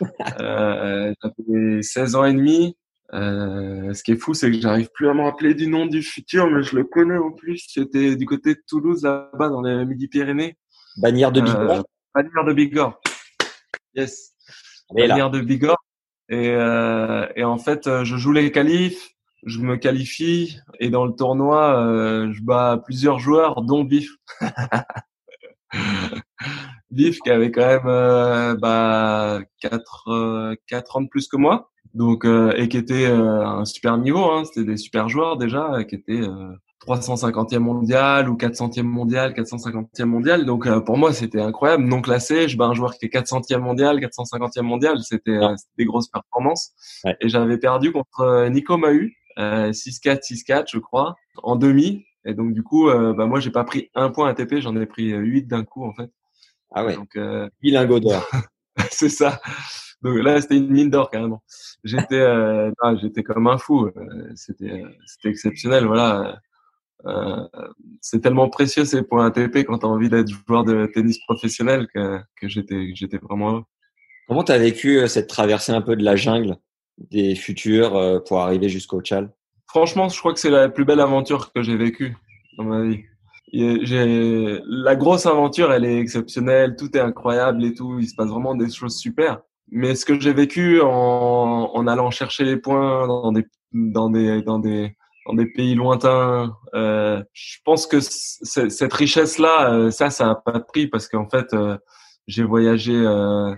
euh, 0.40 1.14
J'avais 1.22 1.82
16 1.82 2.16
ans 2.16 2.24
et 2.24 2.34
demi. 2.34 2.76
Euh, 3.12 3.94
ce 3.94 4.02
qui 4.02 4.12
est 4.12 4.16
fou, 4.16 4.34
c'est 4.34 4.50
que 4.50 4.60
j'arrive 4.60 4.90
plus 4.92 5.08
à 5.08 5.14
me 5.14 5.22
rappeler 5.22 5.54
du 5.54 5.68
nom 5.68 5.86
du 5.86 6.02
futur, 6.02 6.50
mais 6.50 6.62
je 6.62 6.74
le 6.74 6.84
connais 6.84 7.16
en 7.16 7.30
plus. 7.30 7.64
C'était 7.68 8.16
du 8.16 8.26
côté 8.26 8.54
de 8.54 8.62
Toulouse, 8.66 9.02
là-bas, 9.04 9.50
dans 9.50 9.62
les 9.62 9.84
Midi-Pyrénées. 9.84 10.56
Bannière 10.96 11.30
de 11.30 11.40
Bigorre. 11.40 11.84
Bannière 12.14 12.44
de 12.44 12.52
Bigorre. 12.52 13.00
Yes. 13.94 14.32
Bannière 14.92 15.30
de 15.30 15.40
Bigorre. 15.40 15.84
Et, 16.28 16.50
euh, 16.50 17.26
et 17.36 17.44
en 17.44 17.58
fait, 17.58 17.86
euh, 17.86 18.04
je 18.04 18.16
joue 18.16 18.32
les 18.32 18.50
qualifs, 18.50 19.10
je 19.44 19.60
me 19.60 19.76
qualifie 19.76 20.58
et 20.80 20.90
dans 20.90 21.04
le 21.04 21.12
tournoi, 21.12 21.78
euh, 21.78 22.32
je 22.32 22.42
bats 22.42 22.80
plusieurs 22.84 23.18
joueurs, 23.18 23.62
dont 23.62 23.84
Biff. 23.84 24.10
Biff 26.90 27.18
qui 27.20 27.30
avait 27.30 27.50
quand 27.50 27.66
même 27.66 27.86
euh, 27.86 28.54
bah, 28.56 29.40
4, 29.60 30.08
euh, 30.08 30.56
4 30.66 30.96
ans 30.96 31.02
de 31.02 31.08
plus 31.08 31.28
que 31.28 31.36
moi. 31.36 31.70
Donc, 31.92 32.24
euh, 32.24 32.52
et 32.56 32.68
qui 32.68 32.76
était 32.76 33.06
un 33.06 33.64
super 33.64 33.98
niveau, 33.98 34.30
hein, 34.30 34.44
c'était 34.44 34.64
des 34.66 34.76
super 34.76 35.08
joueurs 35.08 35.36
déjà, 35.36 35.84
qui 35.84 35.94
étaient 35.94 36.22
350e 36.86 37.58
mondial 37.58 38.28
ou 38.28 38.36
400e 38.36 38.82
mondial, 38.82 39.32
450e 39.32 40.04
mondial. 40.04 40.44
Donc 40.44 40.66
euh, 40.66 40.80
pour 40.80 40.96
moi, 40.96 41.12
c'était 41.12 41.40
incroyable. 41.40 41.84
Non 41.84 42.02
classé, 42.02 42.48
je 42.48 42.56
bats 42.56 42.66
un 42.66 42.74
joueur 42.74 42.94
qui 42.94 43.06
est 43.06 43.14
400e 43.14 43.58
mondial, 43.58 43.98
450e 43.98 44.62
mondial. 44.62 44.98
C'était 45.02 45.30
euh, 45.32 45.54
des 45.78 45.84
grosses 45.84 46.08
performances. 46.08 46.72
Ouais. 47.04 47.16
Et 47.20 47.28
j'avais 47.28 47.58
perdu 47.58 47.92
contre 47.92 48.20
euh, 48.20 48.48
Nico 48.48 48.76
Mahu, 48.76 49.16
euh, 49.38 49.70
6-4, 49.70 50.20
6-4, 50.22 50.64
je 50.72 50.78
crois, 50.78 51.16
en 51.42 51.56
demi. 51.56 52.04
Et 52.24 52.34
donc 52.34 52.52
du 52.52 52.62
coup, 52.62 52.88
euh, 52.88 53.12
bah, 53.12 53.26
moi, 53.26 53.40
j'ai 53.40 53.50
pas 53.50 53.64
pris 53.64 53.90
un 53.94 54.10
point 54.10 54.28
ATP, 54.28 54.56
j'en 54.60 54.76
ai 54.76 54.86
pris 54.86 55.10
8 55.10 55.46
d'un 55.46 55.64
coup 55.64 55.84
en 55.84 55.92
fait. 55.94 56.10
Ah 56.74 56.84
ouais, 56.84 56.94
Donc 56.96 57.16
euh, 57.16 57.48
bilingo 57.62 58.00
d'or. 58.00 58.28
c'est 58.90 59.08
ça. 59.08 59.40
Donc 60.02 60.18
là, 60.18 60.40
c'était 60.40 60.58
une 60.58 60.70
mine 60.70 60.90
d'or 60.90 61.10
carrément. 61.10 61.42
J'étais, 61.82 62.20
euh, 62.20 62.70
j'étais 63.00 63.22
comme 63.22 63.46
un 63.46 63.56
fou. 63.58 63.86
Euh, 63.86 64.32
C'était, 64.34 64.70
euh, 64.82 64.88
c'était 65.06 65.30
exceptionnel. 65.30 65.86
Voilà. 65.86 66.38
Euh, 67.06 67.46
c'est 68.00 68.20
tellement 68.20 68.48
précieux 68.48 68.84
ces 68.84 69.02
points 69.02 69.26
ATP 69.26 69.64
quand 69.64 69.78
tu 69.78 69.86
as 69.86 69.88
envie 69.88 70.08
d'être 70.08 70.28
joueur 70.28 70.64
de 70.64 70.86
tennis 70.86 71.18
professionnel 71.18 71.86
que, 71.94 72.18
que 72.40 72.48
j'étais, 72.48 72.92
j'étais 72.94 73.18
vraiment 73.18 73.50
heureux. 73.50 73.64
Comment 74.26 74.44
tu 74.44 74.52
as 74.52 74.58
vécu 74.58 74.98
euh, 74.98 75.06
cette 75.06 75.28
traversée 75.28 75.72
un 75.72 75.82
peu 75.82 75.96
de 75.96 76.04
la 76.04 76.16
jungle 76.16 76.56
des 76.98 77.34
futurs 77.34 77.96
euh, 77.96 78.20
pour 78.20 78.40
arriver 78.40 78.68
jusqu'au 78.68 79.02
Tchal 79.02 79.30
Franchement, 79.66 80.08
je 80.08 80.18
crois 80.18 80.32
que 80.32 80.40
c'est 80.40 80.50
la 80.50 80.68
plus 80.68 80.84
belle 80.84 81.00
aventure 81.00 81.52
que 81.52 81.62
j'ai 81.62 81.76
vécue 81.76 82.16
dans 82.56 82.64
ma 82.64 82.82
vie. 82.84 83.00
J'ai 83.52 84.60
la 84.66 84.96
grosse 84.96 85.26
aventure, 85.26 85.72
elle 85.72 85.84
est 85.84 85.98
exceptionnelle, 85.98 86.76
tout 86.76 86.96
est 86.96 87.00
incroyable 87.00 87.64
et 87.64 87.74
tout, 87.74 87.98
il 88.00 88.08
se 88.08 88.14
passe 88.14 88.28
vraiment 88.28 88.54
des 88.54 88.70
choses 88.70 88.96
super. 88.96 89.40
Mais 89.70 89.94
ce 89.94 90.04
que 90.04 90.18
j'ai 90.18 90.32
vécu 90.32 90.80
en, 90.80 91.70
en 91.72 91.86
allant 91.86 92.10
chercher 92.10 92.44
les 92.44 92.56
points 92.56 93.06
dans 93.06 93.32
des 93.32 93.44
dans 93.72 94.10
des 94.10 94.42
dans 94.42 94.58
des 94.58 94.96
dans 95.26 95.34
des 95.34 95.46
pays 95.46 95.74
lointains, 95.74 96.56
euh, 96.74 97.22
je 97.32 97.58
pense 97.64 97.86
que 97.86 97.98
cette 98.00 98.92
richesse-là, 98.92 99.72
euh, 99.72 99.90
ça, 99.90 100.10
ça 100.10 100.30
a 100.30 100.34
pas 100.34 100.52
de 100.52 100.64
prix 100.64 100.86
parce 100.86 101.08
qu'en 101.08 101.28
fait, 101.28 101.54
euh, 101.54 101.78
j'ai 102.26 102.42
voyagé 102.42 102.94
euh, 102.94 103.54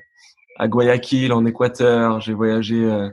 à 0.59 0.69
Guayaquil 0.69 1.33
en 1.33 1.45
Équateur, 1.45 2.21
j'ai 2.21 2.35
voyagé 2.35 2.85
euh, 2.85 3.11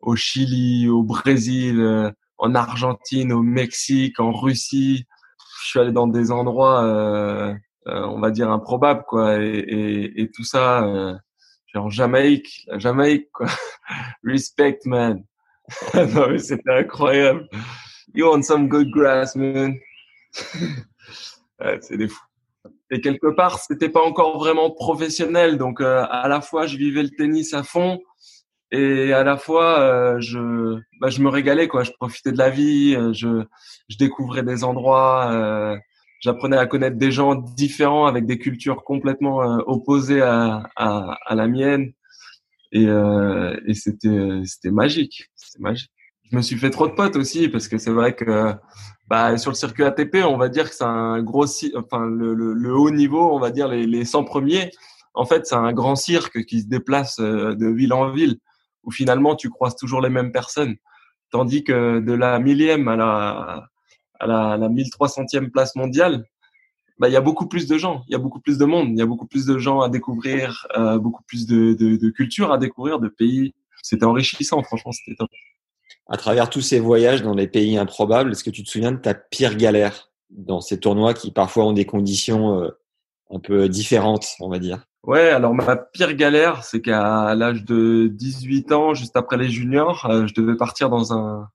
au 0.00 0.16
Chili, 0.16 0.88
au 0.88 1.02
Brésil, 1.02 1.80
euh, 1.80 2.10
en 2.38 2.54
Argentine, 2.54 3.32
au 3.32 3.42
Mexique, 3.42 4.20
en 4.20 4.32
Russie. 4.32 5.04
Je 5.62 5.68
suis 5.70 5.80
allé 5.80 5.92
dans 5.92 6.06
des 6.06 6.30
endroits, 6.30 6.82
on 7.86 8.20
va 8.20 8.30
dire 8.30 8.50
improbables, 8.50 9.04
quoi. 9.08 9.42
Et, 9.42 9.58
et, 9.58 10.22
et 10.22 10.30
tout 10.30 10.44
ça, 10.44 10.84
euh, 10.84 11.14
genre 11.74 11.90
Jamaïque, 11.90 12.64
la 12.66 12.78
Jamaïque, 12.78 13.30
quoi. 13.32 13.46
Respect, 14.24 14.80
man. 14.84 15.24
non 15.94 16.28
mais 16.30 16.38
c'était 16.38 16.72
incroyable. 16.72 17.48
You 18.16 18.30
want 18.30 18.44
some 18.44 18.68
good 18.68 18.90
grass, 18.90 19.36
man. 19.36 19.78
ouais, 21.60 21.78
c'est 21.82 21.98
des 21.98 22.08
fous. 22.08 22.24
Et 22.90 23.02
quelque 23.02 23.26
part, 23.26 23.58
c'était 23.58 23.90
pas 23.90 24.02
encore 24.02 24.38
vraiment 24.38 24.70
professionnel, 24.70 25.58
donc 25.58 25.82
euh, 25.82 26.04
à 26.08 26.26
la 26.28 26.40
fois 26.40 26.66
je 26.66 26.78
vivais 26.78 27.02
le 27.02 27.10
tennis 27.10 27.52
à 27.52 27.62
fond 27.62 28.00
et 28.70 29.12
à 29.12 29.22
la 29.22 29.36
fois 29.36 29.80
euh, 29.80 30.20
je 30.20 30.78
bah, 31.00 31.10
je 31.10 31.20
me 31.20 31.28
régalais 31.28 31.68
quoi, 31.68 31.82
je 31.84 31.92
profitais 31.92 32.32
de 32.32 32.38
la 32.38 32.48
vie, 32.48 32.94
euh, 32.96 33.12
je 33.12 33.44
je 33.88 33.96
découvrais 33.98 34.42
des 34.42 34.64
endroits, 34.64 35.76
j'apprenais 36.20 36.56
à 36.56 36.66
connaître 36.66 36.96
des 36.96 37.10
gens 37.10 37.34
différents 37.34 38.06
avec 38.06 38.24
des 38.24 38.38
cultures 38.38 38.82
complètement 38.84 39.38
opposées 39.66 40.22
à, 40.22 40.62
à 40.76 41.18
à 41.26 41.34
la 41.34 41.48
mienne 41.48 41.92
et 42.72 42.86
et 42.86 43.74
c'était 43.74 44.42
c'était 44.44 44.70
magique, 44.70 45.30
c'était 45.34 45.62
magique. 45.62 45.90
Je 46.30 46.36
me 46.36 46.42
suis 46.42 46.56
fait 46.56 46.70
trop 46.70 46.88
de 46.88 46.92
potes 46.92 47.16
aussi 47.16 47.48
parce 47.48 47.68
que 47.68 47.78
c'est 47.78 47.90
vrai 47.90 48.14
que 48.14 48.54
bah, 49.08 49.38
sur 49.38 49.50
le 49.50 49.56
circuit 49.56 49.84
ATP, 49.84 50.16
on 50.24 50.36
va 50.36 50.48
dire 50.48 50.68
que 50.68 50.74
c'est 50.74 50.84
un 50.84 51.22
gros, 51.22 51.46
enfin 51.76 52.06
le, 52.06 52.34
le, 52.34 52.52
le 52.52 52.74
haut 52.74 52.90
niveau, 52.90 53.32
on 53.32 53.38
va 53.38 53.50
dire 53.50 53.68
les, 53.68 53.86
les 53.86 54.04
100 54.04 54.24
premiers. 54.24 54.70
En 55.14 55.24
fait, 55.24 55.46
c'est 55.46 55.54
un 55.54 55.72
grand 55.72 55.96
cirque 55.96 56.44
qui 56.44 56.60
se 56.62 56.66
déplace 56.66 57.20
euh, 57.20 57.54
de 57.54 57.66
ville 57.68 57.92
en 57.92 58.10
ville, 58.10 58.38
où 58.82 58.90
finalement 58.90 59.36
tu 59.36 59.48
croises 59.50 59.76
toujours 59.76 60.00
les 60.00 60.10
mêmes 60.10 60.32
personnes, 60.32 60.76
tandis 61.30 61.64
que 61.64 62.00
de 62.00 62.12
la 62.12 62.38
millième 62.38 62.88
à 62.88 62.96
la 62.96 63.68
à 64.18 64.26
la, 64.26 64.56
la 64.56 64.68
1300e 64.68 65.50
place 65.50 65.76
mondiale, 65.76 66.24
bah 66.98 67.08
il 67.08 67.12
y 67.12 67.16
a 67.16 67.20
beaucoup 67.20 67.46
plus 67.46 67.66
de 67.66 67.76
gens, 67.76 68.02
il 68.08 68.12
y 68.12 68.14
a 68.14 68.18
beaucoup 68.18 68.40
plus 68.40 68.58
de 68.58 68.64
monde, 68.64 68.88
il 68.90 68.98
y 68.98 69.02
a 69.02 69.06
beaucoup 69.06 69.26
plus 69.26 69.44
de 69.46 69.58
gens 69.58 69.80
à 69.80 69.88
découvrir, 69.88 70.66
euh, 70.76 70.98
beaucoup 70.98 71.22
plus 71.24 71.46
de, 71.46 71.74
de, 71.74 71.96
de 71.96 72.10
cultures 72.10 72.52
à 72.52 72.58
découvrir, 72.58 72.98
de 72.98 73.08
pays. 73.08 73.54
C'était 73.82 74.06
enrichissant, 74.06 74.62
franchement, 74.62 74.92
c'était 74.92 75.14
top. 75.16 75.28
À 76.08 76.16
travers 76.16 76.50
tous 76.50 76.60
ces 76.60 76.78
voyages 76.78 77.22
dans 77.22 77.34
des 77.34 77.48
pays 77.48 77.76
improbables, 77.76 78.32
est-ce 78.32 78.44
que 78.44 78.50
tu 78.50 78.62
te 78.62 78.70
souviens 78.70 78.92
de 78.92 78.98
ta 78.98 79.14
pire 79.14 79.56
galère 79.56 80.10
dans 80.30 80.60
ces 80.60 80.78
tournois 80.78 81.14
qui 81.14 81.32
parfois 81.32 81.64
ont 81.64 81.72
des 81.72 81.84
conditions 81.84 82.62
euh, 82.62 82.70
un 83.30 83.40
peu 83.40 83.68
différentes, 83.68 84.26
on 84.40 84.48
va 84.48 84.58
dire? 84.58 84.84
Ouais, 85.02 85.30
alors 85.30 85.54
ma 85.54 85.76
pire 85.76 86.14
galère, 86.14 86.64
c'est 86.64 86.80
qu'à 86.80 87.34
l'âge 87.34 87.64
de 87.64 88.08
18 88.08 88.72
ans, 88.72 88.94
juste 88.94 89.16
après 89.16 89.36
les 89.36 89.48
juniors, 89.48 90.06
euh, 90.10 90.26
je 90.26 90.34
devais 90.34 90.56
partir 90.56 90.90
dans 90.90 91.12
un 91.12 91.48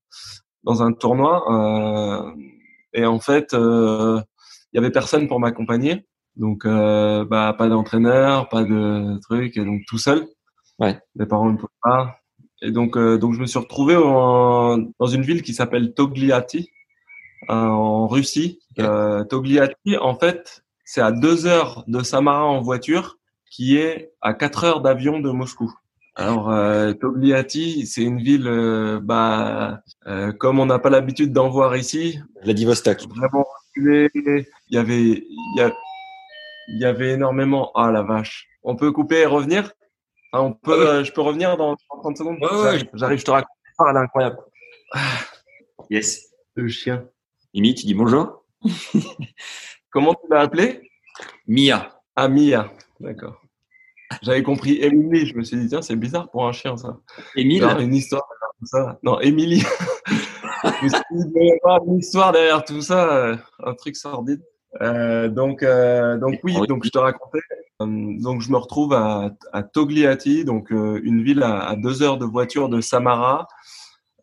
dans 0.64 0.84
un 0.84 0.94
tournoi 0.94 1.44
euh, 1.52 2.32
et 2.94 3.06
en 3.06 3.20
fait, 3.20 3.54
euh, 3.54 4.22
il 4.72 4.78
y 4.78 4.80
avait 4.80 4.92
personne 4.92 5.28
pour 5.28 5.40
m'accompagner, 5.40 6.06
donc 6.36 6.66
euh, 6.66 7.26
bah 7.26 7.56
pas 7.58 7.68
d'entraîneur, 7.68 8.50
pas 8.50 8.64
de 8.64 9.20
truc, 9.22 9.58
et 9.58 9.66
donc 9.66 9.82
tout 9.88 9.98
seul. 9.98 10.28
Ouais. 10.80 11.00
Mes 11.16 11.26
parents 11.26 11.52
ne 11.52 11.58
pouvaient 11.58 11.68
pas, 11.82 12.20
et 12.62 12.71
donc 12.71 12.97
euh, 12.97 13.17
donc 13.17 13.34
je 13.34 13.39
me 13.39 13.45
suis 13.45 13.60
retrouvé 13.60 13.95
en- 13.95 14.78
dans 15.00 15.08
une 15.08 15.21
ville 15.24 15.41
qui 15.41 15.54
s'appelle 15.54 15.93
Togliatti 15.93 16.69
euh, 17.50 17.54
en 17.54 18.08
Russie. 18.08 18.60
Ok. 18.78 18.84
Euh, 18.86 19.24
Togliatti, 19.26 19.97
en 20.00 20.15
fait, 20.15 20.63
c'est 20.86 21.02
à 21.02 21.12
deux 21.12 21.45
heures 21.47 21.84
de 21.88 22.02
Samara 22.04 22.45
en 22.45 22.62
voiture 22.62 23.17
qui 23.50 23.78
est 23.78 24.13
à 24.21 24.34
4 24.34 24.63
heures 24.63 24.82
d'avion 24.82 25.19
de 25.19 25.30
Moscou. 25.32 25.74
Alors 26.15 26.52
euh, 26.52 26.93
Togliatti, 26.93 27.86
c'est 27.88 28.04
une 28.04 28.19
ville, 28.21 28.47
euh, 28.47 29.00
bah, 29.02 29.82
euh, 30.08 30.32
comme 30.34 30.60
on 30.60 30.65
n'a 30.65 30.78
pas 30.80 30.89
l'habitude 30.89 31.34
d'en 31.34 31.50
voir 31.50 31.76
ici, 31.76 32.19
Vladivostok. 32.43 33.08
vraiment 33.10 33.45
reculé. 33.76 34.10
Il 34.15 34.45
y 34.76 34.78
avait, 34.78 35.02
il 35.02 35.54
y, 35.58 35.62
a- 35.62 35.74
il 36.69 36.80
y 36.82 36.86
avait 36.86 37.12
énormément. 37.13 37.71
Ah 37.76 37.91
la 37.91 38.04
vache. 38.04 38.47
On 38.63 38.76
peut 38.76 38.91
couper 38.91 39.21
et 39.21 39.26
revenir? 39.26 39.71
Enfin, 40.32 40.46
on 40.46 40.54
peut, 40.54 40.88
euh, 40.88 41.04
je 41.04 41.12
peux 41.12 41.22
revenir 41.22 41.58
dans 41.58 41.76
30 42.02 42.17
secondes. 42.17 42.38
Ouais, 42.41 42.62
ouais, 42.62 42.89
J'arrive, 42.94 43.20
je 43.20 43.26
te 43.26 43.32
raconte. 43.32 43.50
Elle 43.80 43.96
est 43.96 44.00
incroyable. 44.00 44.38
Yes. 45.89 46.30
Le 46.56 46.67
chien. 46.67 47.06
Mimi, 47.54 47.76
tu 47.76 47.86
dis 47.86 47.94
bonjour 47.94 48.46
Comment 49.89 50.13
tu 50.13 50.22
l'as 50.30 50.41
appelé? 50.41 50.89
Mia. 51.48 52.00
Ah 52.15 52.28
Mia. 52.28 52.72
D'accord. 53.00 53.41
J'avais 54.22 54.44
compris 54.44 54.82
Emily. 54.82 55.26
Je 55.26 55.36
me 55.36 55.44
suis 55.44 55.58
dit 55.58 55.67
tiens 55.67 55.82
c'est 55.82 55.96
bizarre 55.96 56.30
pour 56.30 56.48
un 56.48 56.52
chien 56.52 56.78
ça. 56.78 56.98
Genre, 57.36 57.80
une 57.80 57.96
histoire 57.96 58.24
derrière 58.30 58.54
tout 58.60 58.65
ça. 58.65 59.00
Non, 59.04 59.20
Émilie. 59.20 59.63
Je 60.63 60.86
me 60.86 60.89
suis 60.89 61.00
dit, 61.12 61.24
il 61.26 61.32
doit 61.34 61.44
y 61.44 61.52
avoir 61.63 61.84
une 61.86 61.98
histoire 61.98 62.32
derrière 62.32 62.63
tout 62.63 62.82
ça, 62.82 63.12
euh, 63.15 63.38
un 63.63 63.74
truc 63.74 63.96
sordide. 63.96 64.44
Euh, 64.81 65.27
donc, 65.27 65.63
euh, 65.63 66.17
donc 66.17 66.39
oui, 66.43 66.55
donc 66.67 66.86
je 66.86 66.89
te 66.91 66.97
racontais. 66.97 67.41
Euh, 67.81 67.86
donc 68.21 68.41
je 68.41 68.49
me 68.51 68.57
retrouve 68.57 68.93
à, 68.93 69.31
à 69.51 69.63
Togliatti, 69.63 70.45
donc 70.45 70.71
euh, 70.71 71.01
une 71.03 71.23
ville 71.23 71.43
à, 71.43 71.60
à 71.67 71.75
deux 71.75 72.03
heures 72.03 72.17
de 72.17 72.25
voiture 72.25 72.69
de 72.69 72.79
Samara, 72.79 73.47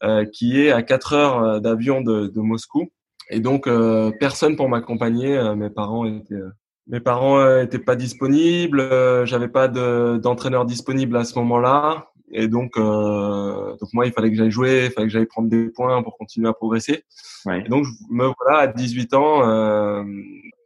euh, 0.05 0.25
qui 0.25 0.61
est 0.61 0.71
à 0.71 0.83
quatre 0.83 1.13
heures 1.13 1.61
d'avion 1.61 2.01
de, 2.01 2.29
de 2.29 2.41
Moscou. 2.41 2.89
Et 3.31 3.41
donc 3.41 3.67
euh, 3.67 4.11
personne 4.19 4.57
pour 4.57 4.69
m'accompagner. 4.71 5.37
euh, 5.37 5.55
mes 5.55 5.71
parents 5.71 6.07
étaient 6.07 6.35
euh, 6.35 6.51
mes 6.87 7.01
parents 7.01 7.59
étaient 7.61 7.79
pas 7.79 7.97
disponibles, 7.97 8.81
euh, 8.81 9.27
j'avais 9.27 9.49
pas 9.49 9.69
de- 9.69 10.17
d'entraîneur 10.23 10.65
disponible 10.65 11.19
à 11.19 11.25
ce 11.25 11.39
moment-là, 11.39 12.07
et 12.33 12.49
donc 12.49 12.77
euh, 12.77 13.77
donc 13.77 13.93
moi 13.93 14.07
il 14.07 14.13
fallait 14.13 14.31
que 14.31 14.37
j'aille 14.37 14.51
jouer, 14.51 14.87
il 14.87 14.91
fallait 14.91 15.07
que 15.07 15.13
j'aille 15.13 15.27
prendre 15.27 15.49
des 15.49 15.69
points 15.71 16.03
pour 16.03 16.17
continuer 16.17 16.49
à 16.49 16.53
progresser. 16.53 17.05
Ouais. 17.47 17.63
Et 17.65 17.69
donc 17.69 17.85
je 17.85 17.91
me 18.11 18.31
voilà 18.41 18.61
à 18.61 18.67
18 18.67 19.15
ans 19.15 19.49
euh, 19.49 20.05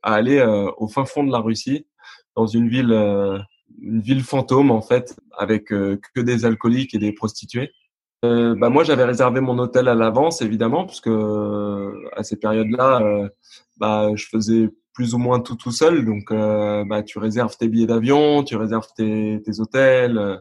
à 0.02 0.14
aller 0.14 0.38
euh, 0.38 0.70
au 0.76 0.88
fin 0.88 1.04
fond 1.04 1.24
de 1.24 1.32
la 1.32 1.38
Russie, 1.38 1.86
dans 2.36 2.46
une 2.46 2.68
ville 2.68 2.92
euh, 2.92 3.38
une 3.80 4.00
ville 4.00 4.22
fantôme 4.22 4.70
en 4.70 4.82
fait, 4.82 5.16
avec 5.38 5.72
euh, 5.72 5.98
que 6.14 6.20
des 6.20 6.44
alcooliques 6.44 6.94
et 6.94 6.98
des 6.98 7.12
prostituées. 7.12 7.72
Euh, 8.24 8.54
bah 8.54 8.68
moi 8.68 8.84
j'avais 8.84 9.04
réservé 9.04 9.40
mon 9.40 9.58
hôtel 9.58 9.88
à 9.88 9.96
l'avance 9.96 10.42
évidemment 10.42 10.86
puisque 10.86 11.08
euh, 11.08 11.92
à 12.16 12.22
ces 12.22 12.36
périodes-là 12.36 13.02
euh, 13.02 13.28
bah 13.78 14.10
je 14.14 14.26
faisais 14.26 14.70
plus 14.94 15.14
ou 15.14 15.18
moins 15.18 15.40
tout 15.40 15.56
tout 15.56 15.72
seul 15.72 16.04
donc 16.04 16.30
euh, 16.30 16.84
bah 16.84 17.02
tu 17.02 17.18
réserves 17.18 17.56
tes 17.56 17.66
billets 17.66 17.88
d'avion 17.88 18.44
tu 18.44 18.54
réserves 18.54 18.86
tes, 18.96 19.42
tes 19.44 19.58
hôtels 19.58 20.18
euh, 20.18 20.36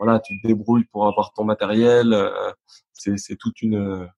voilà 0.00 0.18
tu 0.20 0.40
te 0.40 0.46
débrouilles 0.46 0.86
pour 0.92 1.06
avoir 1.06 1.32
ton 1.32 1.44
matériel 1.44 2.12
euh, 2.12 2.50
c'est 2.92 3.36
toute 3.38 3.62
une 3.62 4.08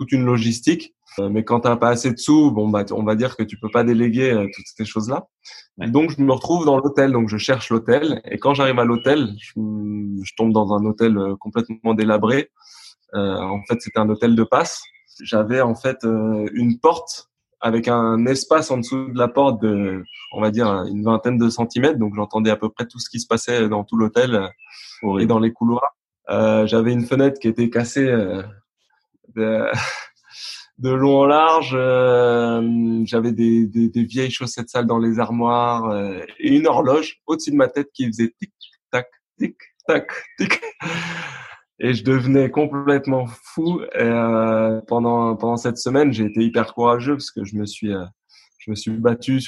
toute 0.00 0.12
une 0.12 0.24
logistique. 0.24 0.94
Euh, 1.18 1.28
mais 1.28 1.44
quand 1.44 1.60
t'as 1.60 1.76
pas 1.76 1.90
assez 1.90 2.10
de 2.10 2.16
sous 2.16 2.50
bon 2.52 2.68
bah 2.68 2.84
on 2.92 3.02
va 3.02 3.16
dire 3.16 3.36
que 3.36 3.42
tu 3.42 3.58
peux 3.58 3.68
pas 3.68 3.84
déléguer 3.84 4.30
euh, 4.30 4.46
toutes 4.54 4.66
ces 4.76 4.84
choses 4.84 5.08
là 5.08 5.26
Ouais. 5.78 5.90
donc 5.90 6.10
je 6.10 6.22
me 6.22 6.32
retrouve 6.32 6.64
dans 6.64 6.78
l'hôtel. 6.78 7.12
Donc 7.12 7.28
je 7.28 7.36
cherche 7.36 7.70
l'hôtel. 7.70 8.20
Et 8.30 8.38
quand 8.38 8.54
j'arrive 8.54 8.78
à 8.78 8.84
l'hôtel 8.84 9.34
je, 9.38 9.52
je 9.56 10.32
tombe 10.36 10.52
dans 10.52 10.72
un 10.72 10.84
hôtel 10.84 11.18
complètement 11.38 11.94
délabré. 11.94 12.50
Euh, 13.14 13.36
en 13.36 13.62
fait 13.68 13.80
c'était 13.80 13.98
un 13.98 14.08
hôtel 14.08 14.34
de 14.36 14.44
passe. 14.44 14.82
J'avais 15.22 15.60
en 15.60 15.74
fait 15.74 16.04
euh, 16.04 16.46
une 16.54 16.78
porte 16.78 17.29
avec 17.60 17.88
un 17.88 18.24
espace 18.26 18.70
en 18.70 18.78
dessous 18.78 19.08
de 19.08 19.18
la 19.18 19.28
porte 19.28 19.60
de, 19.62 20.02
on 20.32 20.40
va 20.40 20.50
dire, 20.50 20.66
une 20.66 21.04
vingtaine 21.04 21.38
de 21.38 21.48
centimètres. 21.48 21.98
Donc 21.98 22.14
j'entendais 22.14 22.50
à 22.50 22.56
peu 22.56 22.70
près 22.70 22.86
tout 22.86 22.98
ce 22.98 23.10
qui 23.10 23.20
se 23.20 23.26
passait 23.26 23.68
dans 23.68 23.84
tout 23.84 23.96
l'hôtel 23.96 24.48
et 25.18 25.26
dans 25.26 25.38
les 25.38 25.52
couloirs. 25.52 25.96
Euh, 26.30 26.66
J'avais 26.66 26.92
une 26.92 27.04
fenêtre 27.04 27.38
qui 27.40 27.48
était 27.48 27.70
cassée 27.70 28.06
euh, 28.06 28.42
de, 29.34 29.66
de, 30.78 30.90
long 30.90 31.20
en 31.20 31.26
large. 31.26 31.74
Euh, 31.74 33.02
J'avais 33.04 33.32
des, 33.32 33.66
des, 33.66 33.88
des, 33.88 34.04
vieilles 34.04 34.30
chaussettes 34.30 34.68
sales 34.68 34.86
dans 34.86 34.98
les 34.98 35.18
armoires 35.18 35.90
euh, 35.90 36.20
et 36.38 36.54
une 36.56 36.66
horloge 36.66 37.20
au-dessus 37.26 37.50
de 37.50 37.56
ma 37.56 37.68
tête 37.68 37.90
qui 37.92 38.06
faisait 38.06 38.32
tic 38.38 38.52
tac 38.90 39.08
tic 39.38 39.56
tac 39.86 40.10
tic 40.38 40.60
et 41.80 41.94
je 41.94 42.04
devenais 42.04 42.50
complètement 42.50 43.26
fou. 43.26 43.80
Et, 43.94 44.02
euh, 44.02 44.80
pendant 44.86 45.34
pendant 45.36 45.56
cette 45.56 45.78
semaine, 45.78 46.12
j'ai 46.12 46.26
été 46.26 46.44
hyper 46.44 46.74
courageux 46.74 47.14
parce 47.14 47.30
que 47.30 47.44
je 47.44 47.56
me 47.56 47.66
suis 47.66 47.92
euh, 47.92 48.04
je 48.58 48.70
me 48.70 48.76
suis 48.76 48.92
battu 48.92 49.40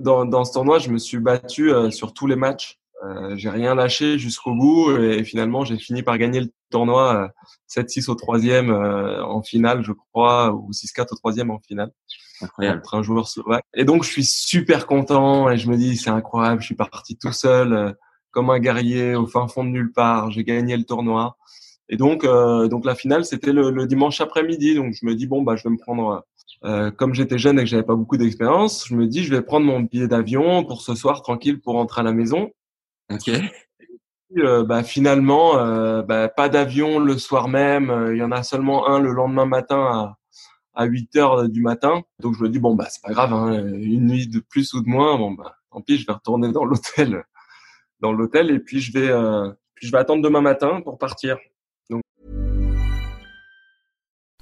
dans 0.00 0.24
dans 0.24 0.44
ce 0.44 0.52
tournoi, 0.54 0.78
je 0.78 0.90
me 0.90 0.98
suis 0.98 1.18
battu 1.18 1.72
euh, 1.72 1.90
sur 1.90 2.14
tous 2.14 2.26
les 2.26 2.36
matchs. 2.36 2.78
Euh, 3.04 3.36
j'ai 3.36 3.50
rien 3.50 3.74
lâché 3.74 4.18
jusqu'au 4.18 4.54
bout 4.54 4.96
et, 4.96 5.24
finalement 5.24 5.62
j'ai 5.64 5.76
fini 5.76 6.02
par 6.02 6.16
gagner 6.16 6.40
le 6.40 6.48
tournoi 6.70 7.30
7-6 7.68 8.10
au 8.10 8.14
troisième 8.14 8.70
en 8.70 9.42
finale, 9.42 9.84
je 9.84 9.92
crois, 9.92 10.54
ou 10.54 10.70
6-4 10.70 11.08
au 11.10 11.16
troisième 11.16 11.50
en 11.50 11.58
finale. 11.58 11.90
Incroyable. 12.40 12.80
Contre 12.80 12.94
un 12.94 13.02
joueur 13.02 13.28
slovaque. 13.28 13.64
Et 13.74 13.84
donc 13.84 14.04
je 14.04 14.10
suis 14.10 14.24
super 14.24 14.86
content 14.86 15.50
et 15.50 15.58
je 15.58 15.68
me 15.68 15.76
dis 15.76 15.98
c'est 15.98 16.08
incroyable, 16.08 16.62
je 16.62 16.66
suis 16.66 16.74
parti 16.76 17.18
tout 17.18 17.32
seul 17.32 17.94
comme 18.30 18.48
un 18.48 18.58
guerrier 18.58 19.14
au 19.14 19.26
fin 19.26 19.48
fond 19.48 19.64
de 19.64 19.68
nulle 19.68 19.92
part. 19.92 20.30
J'ai 20.30 20.44
gagné 20.44 20.76
le 20.76 20.84
tournoi. 20.84 21.36
Et 21.94 21.96
donc, 21.96 22.24
euh, 22.24 22.66
donc 22.66 22.84
la 22.84 22.96
finale, 22.96 23.24
c'était 23.24 23.52
le, 23.52 23.70
le, 23.70 23.86
dimanche 23.86 24.20
après-midi. 24.20 24.74
Donc 24.74 24.94
je 25.00 25.06
me 25.06 25.14
dis 25.14 25.28
bon 25.28 25.42
bah 25.42 25.54
je 25.54 25.62
vais 25.62 25.70
me 25.70 25.78
prendre, 25.78 26.24
euh, 26.64 26.90
comme 26.90 27.14
j'étais 27.14 27.38
jeune 27.38 27.56
et 27.60 27.62
que 27.62 27.68
j'avais 27.68 27.84
pas 27.84 27.94
beaucoup 27.94 28.16
d'expérience, 28.16 28.88
je 28.88 28.96
me 28.96 29.06
dis 29.06 29.22
je 29.22 29.32
vais 29.32 29.42
prendre 29.42 29.64
mon 29.64 29.78
billet 29.78 30.08
d'avion 30.08 30.64
pour 30.64 30.82
ce 30.82 30.96
soir 30.96 31.22
tranquille 31.22 31.60
pour 31.60 31.74
rentrer 31.74 32.00
à 32.00 32.04
la 32.04 32.12
maison. 32.12 32.50
Ok. 33.12 33.28
Et 33.28 33.42
euh, 34.38 34.64
bah, 34.64 34.82
finalement, 34.82 35.56
euh, 35.56 36.02
bah, 36.02 36.28
pas 36.28 36.48
d'avion 36.48 36.98
le 36.98 37.16
soir 37.16 37.46
même. 37.46 38.08
Il 38.10 38.16
y 38.16 38.24
en 38.24 38.32
a 38.32 38.42
seulement 38.42 38.88
un 38.88 38.98
le 38.98 39.12
lendemain 39.12 39.46
matin 39.46 39.78
à, 39.78 40.18
à 40.74 40.86
8 40.86 41.14
heures 41.14 41.48
du 41.48 41.62
matin. 41.62 42.02
Donc 42.18 42.34
je 42.36 42.42
me 42.42 42.48
dis 42.48 42.58
bon 42.58 42.74
bah 42.74 42.88
c'est 42.90 43.02
pas 43.04 43.12
grave, 43.12 43.32
hein, 43.32 43.52
une 43.52 44.08
nuit 44.08 44.26
de 44.26 44.40
plus 44.40 44.74
ou 44.74 44.82
de 44.82 44.88
moins. 44.88 45.16
Bon 45.16 45.30
bah 45.30 45.54
tant 45.70 45.80
pis, 45.80 45.96
je 45.98 46.08
vais 46.08 46.12
retourner 46.12 46.50
dans 46.50 46.64
l'hôtel, 46.64 47.22
dans 48.00 48.12
l'hôtel 48.12 48.50
et 48.50 48.58
puis 48.58 48.80
je 48.80 48.92
vais, 48.92 49.12
puis 49.76 49.86
je 49.86 49.92
vais 49.92 49.98
attendre 49.98 50.24
demain 50.24 50.40
matin 50.40 50.80
pour 50.80 50.98
partir. 50.98 51.38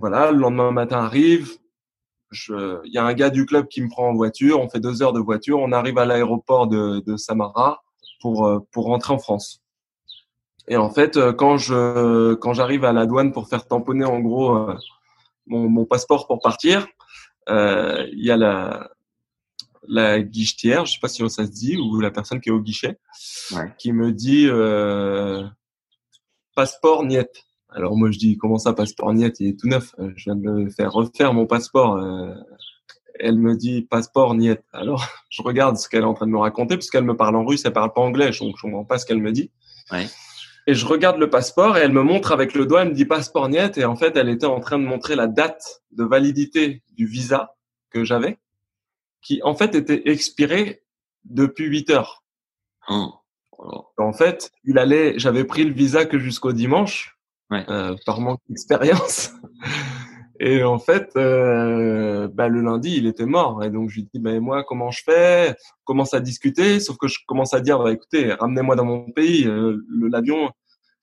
Voilà, 0.00 0.30
le 0.30 0.38
lendemain 0.38 0.70
matin 0.70 0.98
arrive. 0.98 1.58
Il 2.32 2.80
y 2.92 2.98
a 2.98 3.04
un 3.04 3.14
gars 3.14 3.30
du 3.30 3.46
club 3.46 3.68
qui 3.68 3.80
me 3.80 3.88
prend 3.88 4.08
en 4.08 4.14
voiture. 4.14 4.60
On 4.60 4.68
fait 4.68 4.80
deux 4.80 5.02
heures 5.02 5.12
de 5.12 5.20
voiture. 5.20 5.58
On 5.60 5.72
arrive 5.72 5.98
à 5.98 6.04
l'aéroport 6.04 6.66
de, 6.66 7.00
de, 7.00 7.16
Samara 7.16 7.82
pour, 8.20 8.46
euh, 8.46 8.60
pour 8.70 8.84
rentrer 8.84 9.14
en 9.14 9.18
France. 9.18 9.62
Et 10.68 10.76
en 10.76 10.90
fait, 10.90 11.16
euh, 11.16 11.32
quand 11.32 11.56
je 11.56 12.34
quand 12.34 12.52
j'arrive 12.52 12.84
à 12.84 12.92
la 12.92 13.06
douane 13.06 13.32
pour 13.32 13.48
faire 13.48 13.66
tamponner 13.66 14.04
en 14.04 14.20
gros 14.20 14.54
euh, 14.54 14.76
mon, 15.46 15.68
mon 15.70 15.86
passeport 15.86 16.26
pour 16.26 16.40
partir, 16.40 16.86
euh, 17.48 18.06
il 18.12 18.24
y 18.24 18.30
a 18.30 18.36
la 18.36 18.90
la 19.88 20.20
guichetière, 20.20 20.84
je 20.84 20.92
sais 20.92 21.00
pas 21.00 21.08
si 21.08 21.28
ça 21.30 21.46
se 21.46 21.50
dit, 21.50 21.78
ou 21.78 22.00
la 22.00 22.10
personne 22.10 22.40
qui 22.40 22.50
est 22.50 22.52
au 22.52 22.60
guichet, 22.60 22.98
ouais. 23.52 23.72
qui 23.78 23.92
me 23.92 24.12
dit 24.12 24.46
euh, 24.46 25.44
passeport 26.54 27.04
niet. 27.04 27.47
Alors 27.70 27.96
moi 27.96 28.10
je 28.10 28.18
dis 28.18 28.36
comment 28.38 28.58
ça 28.58 28.72
passeport 28.72 29.12
niet, 29.12 29.40
il 29.40 29.48
est 29.48 29.58
tout 29.58 29.68
neuf. 29.68 29.94
Je 29.98 30.24
viens 30.24 30.36
de 30.36 30.42
me 30.42 30.70
faire 30.70 30.92
refaire 30.92 31.34
mon 31.34 31.46
passeport. 31.46 31.96
Euh, 31.96 32.34
elle 33.20 33.38
me 33.38 33.56
dit 33.56 33.82
passeport 33.82 34.34
niet. 34.34 34.60
Alors 34.72 35.06
je 35.28 35.42
regarde 35.42 35.76
ce 35.76 35.88
qu'elle 35.88 36.02
est 36.02 36.06
en 36.06 36.14
train 36.14 36.26
de 36.26 36.32
me 36.32 36.38
raconter 36.38 36.76
puisqu'elle 36.76 37.04
me 37.04 37.16
parle 37.16 37.36
en 37.36 37.44
russe, 37.44 37.62
elle 37.64 37.72
parle 37.72 37.92
pas 37.92 38.00
anglais, 38.00 38.30
donc 38.40 38.56
je 38.56 38.62
comprends 38.62 38.84
pas 38.84 38.98
ce 38.98 39.06
qu'elle 39.06 39.20
me 39.20 39.32
dit. 39.32 39.50
Ouais. 39.92 40.06
Et 40.66 40.74
je 40.74 40.86
regarde 40.86 41.18
le 41.18 41.30
passeport 41.30 41.78
et 41.78 41.80
elle 41.80 41.92
me 41.92 42.02
montre 42.02 42.32
avec 42.32 42.54
le 42.54 42.66
doigt, 42.66 42.82
elle 42.82 42.90
me 42.90 42.94
dit 42.94 43.06
passeport 43.06 43.48
niet 43.48 43.76
et 43.76 43.84
en 43.84 43.96
fait 43.96 44.16
elle 44.16 44.28
était 44.28 44.46
en 44.46 44.60
train 44.60 44.78
de 44.78 44.84
montrer 44.84 45.16
la 45.16 45.26
date 45.26 45.82
de 45.92 46.04
validité 46.04 46.82
du 46.92 47.06
visa 47.06 47.54
que 47.90 48.04
j'avais 48.04 48.38
qui 49.22 49.40
en 49.42 49.54
fait 49.54 49.74
était 49.74 50.10
expiré 50.10 50.82
depuis 51.24 51.66
8 51.66 51.90
heures. 51.90 52.24
Oh. 52.88 53.12
En 53.96 54.12
fait, 54.12 54.52
il 54.64 54.78
allait, 54.78 55.18
j'avais 55.18 55.44
pris 55.44 55.64
le 55.64 55.72
visa 55.72 56.06
que 56.06 56.18
jusqu'au 56.18 56.52
dimanche, 56.52 57.17
ouais. 57.50 57.64
euh, 57.68 57.96
par 58.06 58.20
manque 58.20 58.40
d'expérience. 58.48 59.32
Et 60.40 60.62
en 60.62 60.78
fait, 60.78 61.10
euh, 61.16 62.28
bah, 62.28 62.48
le 62.48 62.60
lundi, 62.60 62.94
il 62.96 63.06
était 63.06 63.26
mort. 63.26 63.64
Et 63.64 63.70
donc, 63.70 63.88
je 63.88 63.96
lui 63.96 64.08
dis, 64.12 64.20
bah, 64.20 64.38
moi, 64.38 64.62
comment 64.62 64.90
je 64.90 65.02
fais? 65.02 65.56
Commence 65.84 66.14
à 66.14 66.20
discuter, 66.20 66.78
sauf 66.78 66.96
que 66.96 67.08
je 67.08 67.18
commence 67.26 67.54
à 67.54 67.60
dire, 67.60 67.80
bah, 67.80 67.92
écoutez, 67.92 68.32
ramenez-moi 68.34 68.76
dans 68.76 68.84
mon 68.84 69.10
pays. 69.10 69.46
Euh, 69.46 69.84
l'avion, 70.10 70.50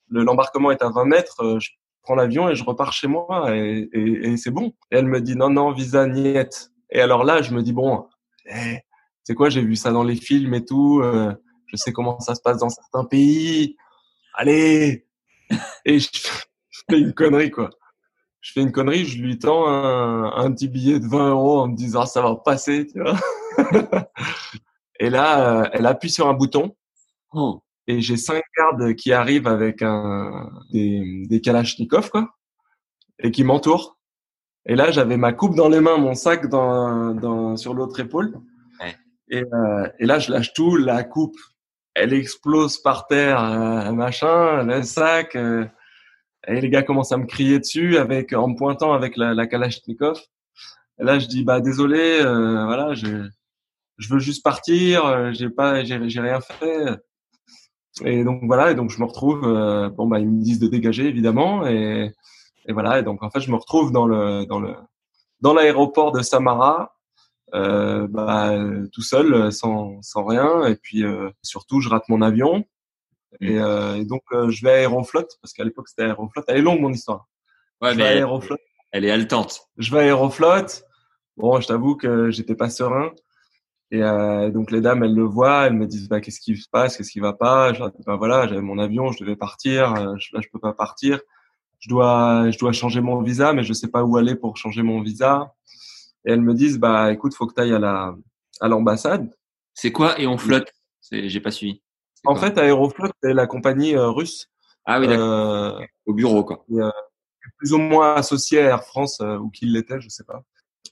le, 0.08 0.24
l'embarquement 0.24 0.70
est 0.70 0.80
à 0.82 0.88
20 0.88 1.04
mètres. 1.04 1.42
Euh, 1.42 1.60
je 1.60 1.70
prends 2.02 2.14
l'avion 2.14 2.48
et 2.48 2.54
je 2.54 2.64
repars 2.64 2.92
chez 2.92 3.08
moi 3.08 3.54
et, 3.54 3.88
et, 3.92 4.28
et 4.30 4.36
c'est 4.38 4.50
bon. 4.50 4.72
Et 4.90 4.96
elle 4.96 5.06
me 5.06 5.20
dit, 5.20 5.36
non, 5.36 5.50
non, 5.50 5.72
visa 5.72 6.06
niet. 6.06 6.70
Et 6.90 7.00
alors 7.00 7.24
là, 7.24 7.42
je 7.42 7.52
me 7.52 7.62
dis, 7.62 7.72
bon, 7.72 8.06
eh, 8.46 8.78
c'est 9.24 9.34
quoi, 9.34 9.48
j'ai 9.50 9.62
vu 9.62 9.76
ça 9.76 9.90
dans 9.90 10.04
les 10.04 10.16
films 10.16 10.54
et 10.54 10.64
tout, 10.64 11.00
euh, 11.02 11.34
je 11.66 11.76
sais 11.76 11.92
comment 11.92 12.20
ça 12.20 12.34
se 12.34 12.40
passe 12.40 12.58
dans 12.58 12.68
certains 12.68 13.04
pays. 13.04 13.76
Allez 14.34 15.05
Et 15.84 15.98
je, 15.98 16.08
fais 16.88 16.98
une 16.98 17.12
connerie, 17.12 17.50
quoi. 17.50 17.70
Je 18.40 18.52
fais 18.52 18.62
une 18.62 18.72
connerie, 18.72 19.04
je 19.04 19.20
lui 19.20 19.38
tends 19.38 19.66
un, 19.68 20.32
un 20.36 20.52
petit 20.52 20.68
billet 20.68 21.00
de 21.00 21.06
20 21.06 21.30
euros 21.30 21.60
en 21.60 21.68
me 21.68 21.76
disant, 21.76 22.06
ça 22.06 22.22
va 22.22 22.36
passer, 22.36 22.86
tu 22.86 23.00
vois. 23.00 23.16
et 25.00 25.10
là, 25.10 25.62
euh, 25.62 25.68
elle 25.72 25.86
appuie 25.86 26.10
sur 26.10 26.28
un 26.28 26.34
bouton. 26.34 26.76
Oh. 27.32 27.62
Et 27.88 28.00
j'ai 28.00 28.16
cinq 28.16 28.42
gardes 28.56 28.94
qui 28.94 29.12
arrivent 29.12 29.46
avec 29.46 29.82
un, 29.82 30.50
des, 30.72 31.26
des 31.28 31.40
kalachnikovs, 31.40 32.10
quoi, 32.10 32.30
et 33.20 33.30
qui 33.30 33.44
m'entourent. 33.44 33.98
Et 34.66 34.74
là, 34.74 34.90
j'avais 34.90 35.16
ma 35.16 35.32
coupe 35.32 35.54
dans 35.54 35.68
les 35.68 35.80
mains, 35.80 35.96
mon 35.96 36.14
sac 36.14 36.48
dans, 36.48 37.14
dans 37.14 37.56
sur 37.56 37.74
l'autre 37.74 38.00
épaule. 38.00 38.40
Ouais. 38.80 38.96
Et, 39.28 39.42
euh, 39.42 39.88
et 40.00 40.06
là, 40.06 40.18
je 40.18 40.32
lâche 40.32 40.52
tout, 40.52 40.76
la 40.76 41.04
coupe, 41.04 41.36
elle 41.96 42.12
explose 42.12 42.78
par 42.78 43.06
terre, 43.06 43.42
euh, 43.42 43.92
machin, 43.92 44.62
le 44.64 44.82
sac. 44.82 45.34
Euh, 45.36 45.66
et 46.46 46.60
les 46.60 46.70
gars 46.70 46.82
commencent 46.82 47.12
à 47.12 47.16
me 47.16 47.26
crier 47.26 47.58
dessus 47.58 47.98
avec 47.98 48.32
en 48.32 48.48
me 48.48 48.56
pointant 48.56 48.92
avec 48.92 49.16
la, 49.16 49.34
la 49.34 49.46
Kalachnikov. 49.46 50.18
Et 51.00 51.04
là, 51.04 51.18
je 51.18 51.26
dis 51.26 51.44
bah 51.44 51.60
désolé, 51.60 52.20
euh, 52.20 52.64
voilà, 52.66 52.94
je 52.94 53.28
je 53.98 54.12
veux 54.12 54.20
juste 54.20 54.42
partir, 54.44 55.32
j'ai 55.34 55.50
pas, 55.50 55.82
j'ai 55.84 56.08
j'ai 56.08 56.20
rien 56.20 56.40
fait. 56.40 57.00
Et 58.04 58.24
donc 58.24 58.42
voilà, 58.44 58.70
et 58.72 58.74
donc 58.74 58.90
je 58.90 59.00
me 59.00 59.06
retrouve. 59.06 59.44
euh, 59.46 59.88
bon 59.88 60.06
bah 60.06 60.18
ils 60.20 60.28
me 60.30 60.42
disent 60.42 60.58
de 60.60 60.68
dégager 60.68 61.06
évidemment 61.06 61.66
et 61.66 62.12
et 62.68 62.72
voilà, 62.72 62.98
et 62.98 63.02
donc 63.02 63.22
en 63.22 63.30
fait, 63.30 63.40
je 63.40 63.50
me 63.50 63.56
retrouve 63.56 63.92
dans 63.92 64.06
le 64.06 64.44
dans 64.46 64.60
le 64.60 64.74
dans 65.40 65.54
l'aéroport 65.54 66.12
de 66.12 66.22
Samara, 66.22 66.95
euh, 67.54 68.06
bah, 68.08 68.52
tout 68.92 69.02
seul, 69.02 69.52
sans 69.52 70.00
sans 70.02 70.24
rien, 70.24 70.66
et 70.66 70.76
puis 70.76 71.04
euh, 71.04 71.30
surtout, 71.42 71.80
je 71.80 71.88
rate 71.88 72.08
mon 72.08 72.22
avion, 72.22 72.64
et, 73.40 73.58
euh, 73.58 73.96
et 73.96 74.04
donc 74.04 74.22
euh, 74.32 74.50
je 74.50 74.64
vais 74.64 74.70
à 74.72 74.80
Aeroflot 74.82 75.26
parce 75.42 75.52
qu'à 75.52 75.64
l'époque 75.64 75.88
c'était 75.88 76.04
Aeroflot. 76.04 76.42
Elle 76.48 76.58
est 76.58 76.62
longue 76.62 76.80
mon 76.80 76.92
histoire. 76.92 77.28
Ouais, 77.82 77.92
je 77.92 77.96
mais 77.98 78.02
vais 78.02 78.08
à 78.08 78.12
elle, 78.12 78.18
Aeroflot. 78.18 78.56
elle 78.92 79.04
est 79.04 79.10
haletante. 79.10 79.68
Je 79.76 79.90
vais 79.92 80.00
à 80.00 80.04
Aeroflot. 80.06 80.66
Bon, 81.36 81.60
je 81.60 81.66
t'avoue 81.66 81.96
que 81.96 82.30
j'étais 82.30 82.54
pas 82.54 82.70
serein. 82.70 83.12
Et 83.90 84.02
euh, 84.02 84.50
donc 84.50 84.70
les 84.72 84.80
dames, 84.80 85.04
elles 85.04 85.14
le 85.14 85.22
voient, 85.24 85.66
elles 85.66 85.74
me 85.74 85.86
disent 85.86 86.08
bah 86.08 86.20
qu'est-ce 86.20 86.40
qui 86.40 86.56
se 86.56 86.68
passe, 86.68 86.96
qu'est-ce 86.96 87.12
qui 87.12 87.20
va 87.20 87.34
pas? 87.34 87.72
Je 87.72 87.78
leur 87.80 87.90
dis 87.92 88.02
bah 88.04 88.16
voilà, 88.16 88.48
j'avais 88.48 88.60
mon 88.62 88.78
avion, 88.78 89.12
je 89.12 89.22
devais 89.22 89.36
partir, 89.36 89.94
euh, 89.94 90.14
je, 90.18 90.34
là 90.34 90.40
je 90.42 90.48
peux 90.52 90.58
pas 90.58 90.72
partir 90.72 91.20
je 91.78 91.88
dois, 91.88 92.50
je 92.50 92.58
dois 92.58 92.72
changer 92.72 93.00
mon 93.00 93.20
visa, 93.22 93.52
mais 93.52 93.62
je 93.62 93.72
sais 93.72 93.88
pas 93.88 94.02
où 94.04 94.16
aller 94.16 94.34
pour 94.34 94.56
changer 94.56 94.82
mon 94.82 95.00
visa. 95.02 95.52
Et 96.26 96.32
elles 96.32 96.42
me 96.42 96.54
disent, 96.54 96.78
bah, 96.78 97.12
écoute, 97.12 97.34
faut 97.34 97.46
que 97.46 97.54
tu 97.54 97.60
ailles 97.62 97.74
à 97.74 97.78
la, 97.78 98.14
à 98.60 98.68
l'ambassade. 98.68 99.30
C'est 99.74 99.92
quoi 99.92 100.20
Et 100.20 100.26
on 100.26 100.36
flotte? 100.36 100.70
J'ai 101.10 101.40
pas 101.40 101.50
suivi. 101.50 101.80
En 102.24 102.34
fait, 102.34 102.58
Aeroflot, 102.58 103.10
c'est 103.22 103.32
la 103.32 103.46
compagnie 103.46 103.94
euh, 103.94 104.08
russe. 104.10 104.48
Ah 104.84 105.00
oui, 105.00 105.06
d'accord. 105.06 105.24
Euh, 105.24 105.86
Au 106.06 106.12
bureau, 106.14 106.44
quoi. 106.44 106.64
Et, 106.70 106.80
euh, 106.80 106.90
plus 107.58 107.72
ou 107.72 107.78
moins 107.78 108.14
associé 108.14 108.60
à 108.60 108.64
Air 108.64 108.82
France 108.84 109.20
ou 109.20 109.48
qu'il 109.50 109.72
l'était, 109.72 110.00
je 110.00 110.08
sais 110.08 110.24
pas. 110.24 110.42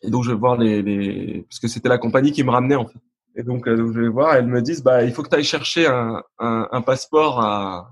Et 0.02 0.10
donc 0.10 0.22
je 0.22 0.30
vais 0.30 0.36
voir 0.36 0.56
les, 0.56 0.82
les... 0.82 1.42
parce 1.42 1.58
que 1.58 1.66
c'était 1.66 1.88
la 1.88 1.98
compagnie 1.98 2.30
qui 2.30 2.44
me 2.44 2.50
ramenait 2.50 2.76
en 2.76 2.86
fait. 2.86 2.98
Et 3.34 3.42
donc, 3.42 3.68
donc 3.68 3.92
je 3.92 4.00
vais 4.00 4.08
voir, 4.08 4.34
elles 4.34 4.46
me 4.46 4.62
disent 4.62 4.82
bah 4.82 5.02
il 5.02 5.12
faut 5.12 5.22
que 5.24 5.28
tu 5.28 5.34
ailles 5.34 5.44
chercher 5.44 5.88
un, 5.88 6.22
un, 6.38 6.68
un 6.70 6.80
passeport 6.80 7.40
à 7.40 7.90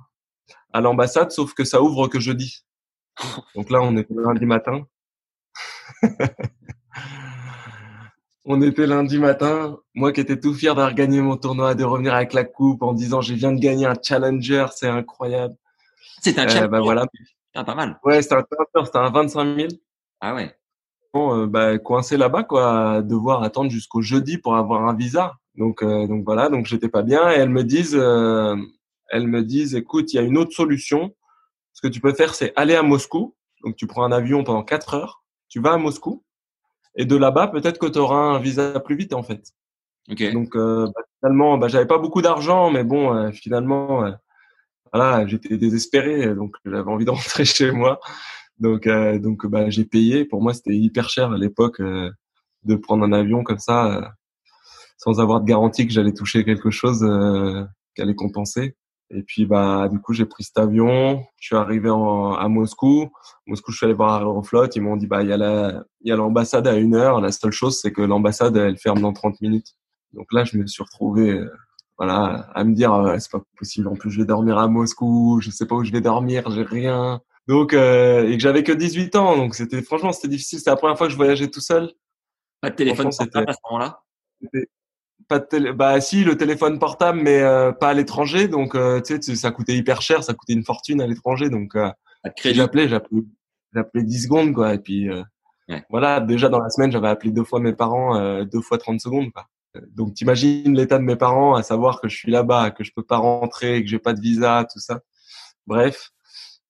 à 0.72 0.80
l'ambassade, 0.80 1.30
sauf 1.30 1.54
que 1.54 1.64
ça 1.64 1.82
ouvre 1.82 2.08
que 2.08 2.18
jeudi. 2.20 2.64
Donc 3.54 3.70
là, 3.70 3.80
on 3.82 3.96
était 3.96 4.14
lundi 4.14 4.46
matin. 4.46 4.86
on 8.44 8.60
était 8.62 8.86
lundi 8.86 9.18
matin. 9.18 9.78
Moi 9.94 10.12
qui 10.12 10.20
étais 10.20 10.38
tout 10.38 10.54
fier 10.54 10.74
d'avoir 10.74 10.94
gagné 10.94 11.20
mon 11.20 11.36
tournoi, 11.36 11.74
de 11.74 11.84
revenir 11.84 12.14
avec 12.14 12.32
la 12.32 12.44
coupe 12.44 12.82
en 12.82 12.92
disant 12.92 13.20
je 13.20 13.34
viens 13.34 13.52
de 13.52 13.60
gagner 13.60 13.86
un 13.86 13.94
challenger, 14.02 14.66
c'est 14.74 14.88
incroyable. 14.88 15.54
C'est 16.22 16.38
un 16.38 16.44
Euh, 16.44 16.48
challenger. 16.48 16.68
bah 16.68 16.80
voilà. 16.80 17.06
Ah, 17.54 17.64
pas 17.64 17.74
mal. 17.74 17.98
Ouais, 18.04 18.22
c'était 18.22 18.34
un 18.36 18.44
challenger, 18.50 18.86
c'était 18.86 18.98
un 18.98 19.10
25 19.10 19.56
000. 19.56 19.68
Ah 20.20 20.34
ouais. 20.34 20.54
Bon, 21.12 21.42
euh, 21.42 21.46
bah, 21.46 21.78
coincé 21.78 22.16
là-bas, 22.16 22.44
quoi, 22.44 23.02
devoir 23.02 23.42
attendre 23.42 23.70
jusqu'au 23.70 24.00
jeudi 24.02 24.38
pour 24.38 24.56
avoir 24.56 24.88
un 24.88 24.94
visa. 24.94 25.34
Donc, 25.56 25.82
euh, 25.82 26.06
donc 26.06 26.24
voilà, 26.24 26.48
donc 26.48 26.64
j'étais 26.66 26.88
pas 26.88 27.02
bien. 27.02 27.30
Et 27.30 27.34
elles 27.34 27.50
me 27.50 27.62
disent, 27.64 27.94
euh, 27.98 28.56
elles 29.10 29.26
me 29.28 29.42
disent, 29.42 29.74
écoute, 29.74 30.12
il 30.12 30.16
y 30.16 30.18
a 30.18 30.22
une 30.22 30.38
autre 30.38 30.52
solution. 30.52 31.14
Ce 31.74 31.82
que 31.82 31.88
tu 31.88 32.00
peux 32.00 32.14
faire, 32.14 32.34
c'est 32.34 32.52
aller 32.56 32.74
à 32.74 32.82
Moscou. 32.82 33.34
Donc, 33.62 33.76
tu 33.76 33.86
prends 33.86 34.04
un 34.04 34.12
avion 34.12 34.42
pendant 34.44 34.62
quatre 34.62 34.94
heures. 34.94 35.22
Tu 35.50 35.60
vas 35.60 35.74
à 35.74 35.76
Moscou. 35.76 36.24
Et 36.96 37.04
de 37.04 37.16
là-bas, 37.16 37.48
peut-être 37.48 37.78
que 37.78 37.86
tu 37.86 37.98
auras 37.98 38.16
un 38.16 38.38
visa 38.38 38.78
plus 38.80 38.96
vite, 38.96 39.14
en 39.14 39.22
fait. 39.22 39.42
Ok. 40.10 40.32
Donc, 40.32 40.56
euh, 40.56 40.86
bah, 40.86 41.02
finalement, 41.18 41.58
bah, 41.58 41.68
j'avais 41.68 41.86
pas 41.86 41.98
beaucoup 41.98 42.22
d'argent, 42.22 42.70
mais 42.70 42.84
bon, 42.84 43.14
euh, 43.14 43.30
finalement, 43.30 44.04
euh, 44.04 44.12
voilà, 44.92 45.26
j'étais 45.26 45.56
désespéré, 45.56 46.34
donc 46.34 46.56
j'avais 46.64 46.90
envie 46.90 47.04
de 47.04 47.10
rentrer 47.12 47.44
chez 47.44 47.70
moi. 47.70 48.00
Donc, 48.58 48.86
euh, 48.86 49.18
donc, 49.18 49.46
bah, 49.46 49.70
j'ai 49.70 49.84
payé. 49.84 50.24
Pour 50.24 50.42
moi, 50.42 50.54
c'était 50.54 50.74
hyper 50.76 51.08
cher 51.08 51.32
à 51.32 51.38
l'époque 51.38 51.80
euh, 51.80 52.10
de 52.64 52.76
prendre 52.76 53.04
un 53.04 53.12
avion 53.12 53.42
comme 53.42 53.58
ça, 53.58 53.86
euh, 53.86 54.08
sans 54.98 55.20
avoir 55.20 55.40
de 55.40 55.46
garantie 55.46 55.86
que 55.86 55.92
j'allais 55.92 56.12
toucher 56.12 56.44
quelque 56.44 56.70
chose 56.70 57.02
euh, 57.02 57.64
qui 57.94 58.02
allait 58.02 58.14
compenser. 58.14 58.76
Et 59.14 59.22
puis, 59.22 59.44
bah, 59.44 59.88
du 59.90 60.00
coup, 60.00 60.14
j'ai 60.14 60.24
pris 60.24 60.42
cet 60.44 60.56
avion. 60.58 61.24
Je 61.38 61.46
suis 61.48 61.56
arrivé 61.56 61.90
en- 61.90 62.32
à 62.32 62.48
Moscou. 62.48 63.10
Moscou, 63.46 63.70
je 63.70 63.76
suis 63.76 63.84
allé 63.84 63.94
voir 63.94 64.22
Aeroflot. 64.22 64.68
Ils 64.74 64.80
m'ont 64.82 64.96
dit, 64.96 65.06
bah, 65.06 65.22
il 65.22 65.28
y 65.28 65.32
a 65.32 65.36
la, 65.36 65.84
il 66.00 66.08
y 66.08 66.12
a 66.12 66.16
l'ambassade 66.16 66.66
à 66.66 66.76
une 66.76 66.94
heure. 66.94 67.20
La 67.20 67.30
seule 67.30 67.52
chose, 67.52 67.78
c'est 67.80 67.92
que 67.92 68.00
l'ambassade, 68.00 68.56
elle 68.56 68.78
ferme 68.78 69.00
dans 69.02 69.12
30 69.12 69.40
minutes. 69.42 69.74
Donc 70.14 70.32
là, 70.32 70.44
je 70.44 70.56
me 70.56 70.66
suis 70.66 70.82
retrouvé, 70.82 71.30
euh, 71.30 71.50
voilà, 71.98 72.48
à 72.54 72.64
me 72.64 72.74
dire, 72.74 72.92
euh, 72.94 73.18
c'est 73.18 73.30
pas 73.30 73.42
possible. 73.58 73.88
En 73.88 73.96
plus, 73.96 74.10
je 74.10 74.18
vais 74.20 74.26
dormir 74.26 74.56
à 74.58 74.66
Moscou. 74.68 75.40
Je 75.42 75.50
sais 75.50 75.66
pas 75.66 75.74
où 75.74 75.84
je 75.84 75.92
vais 75.92 76.00
dormir. 76.00 76.50
J'ai 76.50 76.62
rien. 76.62 77.20
Donc, 77.48 77.74
euh, 77.74 78.26
et 78.28 78.36
que 78.36 78.42
j'avais 78.42 78.62
que 78.62 78.72
18 78.72 79.14
ans. 79.16 79.36
Donc, 79.36 79.54
c'était, 79.54 79.82
franchement, 79.82 80.12
c'était 80.12 80.28
difficile. 80.28 80.58
C'était 80.58 80.70
la 80.70 80.76
première 80.76 80.96
fois 80.96 81.06
que 81.06 81.12
je 81.12 81.16
voyageais 81.18 81.48
tout 81.48 81.60
seul. 81.60 81.92
Pas 82.62 82.70
de 82.70 82.76
téléphone 82.76 83.10
portable 83.18 83.50
à 83.50 83.52
ce 83.52 83.58
moment-là? 83.70 84.00
Pas 85.28 85.38
de 85.38 85.44
télé... 85.46 85.72
Bah, 85.72 86.00
si, 86.00 86.24
le 86.24 86.36
téléphone 86.36 86.78
portable, 86.78 87.20
mais 87.22 87.40
euh, 87.40 87.72
pas 87.72 87.90
à 87.90 87.94
l'étranger. 87.94 88.48
Donc, 88.48 88.74
euh, 88.74 89.00
tu 89.00 89.20
sais, 89.20 89.34
ça 89.36 89.50
coûtait 89.50 89.76
hyper 89.76 90.02
cher. 90.02 90.22
Ça 90.24 90.34
coûtait 90.34 90.52
une 90.54 90.64
fortune 90.64 91.00
à 91.00 91.06
l'étranger. 91.06 91.50
Donc, 91.50 91.74
euh, 91.76 91.90
j'appelais, 92.54 92.88
j'appelais, 92.88 93.22
j'appelais 93.74 94.02
10 94.04 94.22
secondes, 94.24 94.52
quoi. 94.54 94.74
Et 94.74 94.78
puis, 94.78 95.08
euh, 95.10 95.22
Ouais. 95.68 95.84
voilà, 95.90 96.20
déjà 96.20 96.48
dans 96.48 96.58
la 96.58 96.68
semaine, 96.70 96.90
j'avais 96.90 97.08
appelé 97.08 97.30
deux 97.30 97.44
fois 97.44 97.60
mes 97.60 97.72
parents, 97.72 98.16
euh, 98.16 98.44
deux 98.44 98.60
fois 98.60 98.78
30 98.78 99.00
secondes, 99.00 99.30
quoi. 99.32 99.46
Euh, 99.76 99.80
Donc, 99.94 100.14
t'imagines 100.14 100.74
l'état 100.76 100.98
de 100.98 101.04
mes 101.04 101.16
parents, 101.16 101.54
à 101.54 101.62
savoir 101.62 102.00
que 102.00 102.08
je 102.08 102.16
suis 102.16 102.30
là-bas, 102.32 102.70
que 102.72 102.84
je 102.84 102.92
peux 102.94 103.02
pas 103.04 103.16
rentrer, 103.18 103.82
que 103.82 103.88
j'ai 103.88 103.98
pas 104.00 104.12
de 104.12 104.20
visa, 104.20 104.66
tout 104.72 104.80
ça. 104.80 105.00
Bref. 105.66 106.11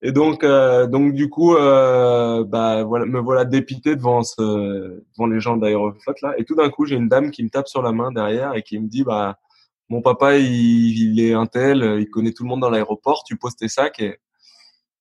Et 0.05 0.11
donc, 0.13 0.43
euh, 0.43 0.87
donc 0.89 1.15
du 1.15 1.29
coup, 1.31 1.55
euh, 1.55 2.45
bah 2.45 2.83
voilà, 2.83 3.07
me 3.07 3.21
voilà 3.21 3.45
dépité 3.45 3.95
devant 3.95 4.23
ce, 4.23 4.43
devant 4.43 5.27
les 5.29 5.39
gens 5.41 5.57
d'Aeroflot 5.57 6.15
là. 6.23 6.35
Et 6.39 6.45
tout 6.45 6.57
d'un 6.57 6.71
coup, 6.71 6.87
j'ai 6.87 6.97
une 6.97 7.09
dame 7.09 7.31
qui 7.31 7.45
me 7.45 7.49
tape 7.51 7.69
sur 7.69 7.83
la 7.83 7.93
main 7.93 8.11
derrière 8.11 8.55
et 8.57 8.63
qui 8.63 8.79
me 8.81 8.89
dit, 8.89 9.05
bah 9.05 9.39
mon 9.89 10.03
papa, 10.03 10.37
il, 10.39 11.13
il 11.13 11.21
est 11.21 11.35
un 11.35 11.47
tel, 11.47 11.99
il 12.01 12.09
connaît 12.11 12.33
tout 12.33 12.43
le 12.43 12.49
monde 12.49 12.61
dans 12.61 12.71
l'aéroport. 12.71 13.23
Tu 13.25 13.37
poses 13.37 13.55
tes 13.57 13.69
sacs 13.69 14.01
et 14.01 14.19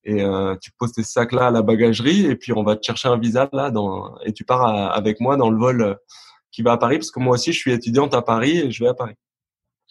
et 0.04 0.24
euh, 0.24 0.56
tu 0.60 0.72
poses 0.80 0.94
tes 0.94 1.04
sacs 1.04 1.32
là 1.32 1.48
à 1.48 1.52
la 1.52 1.62
bagagerie 1.62 2.26
et 2.26 2.36
puis 2.36 2.54
on 2.54 2.64
va 2.64 2.76
te 2.76 2.84
chercher 2.84 3.08
un 3.08 3.20
visa 3.20 3.48
là 3.54 3.70
dans 3.70 4.18
et 4.26 4.34
tu 4.34 4.44
pars 4.44 4.64
à- 4.64 4.88
avec 4.96 5.20
moi 5.20 5.38
dans 5.38 5.52
le 5.52 5.60
vol 5.60 5.82
euh, 5.84 5.94
qui 6.52 6.64
va 6.64 6.72
à 6.72 6.78
Paris 6.78 6.98
parce 6.98 7.12
que 7.12 7.20
moi 7.20 7.36
aussi 7.36 7.54
je 7.54 7.60
suis 7.60 7.72
étudiante 7.72 8.16
à 8.16 8.24
Paris 8.24 8.58
et 8.58 8.72
je 8.72 8.84
vais 8.84 8.90
à 8.90 8.96
Paris. 8.96 9.14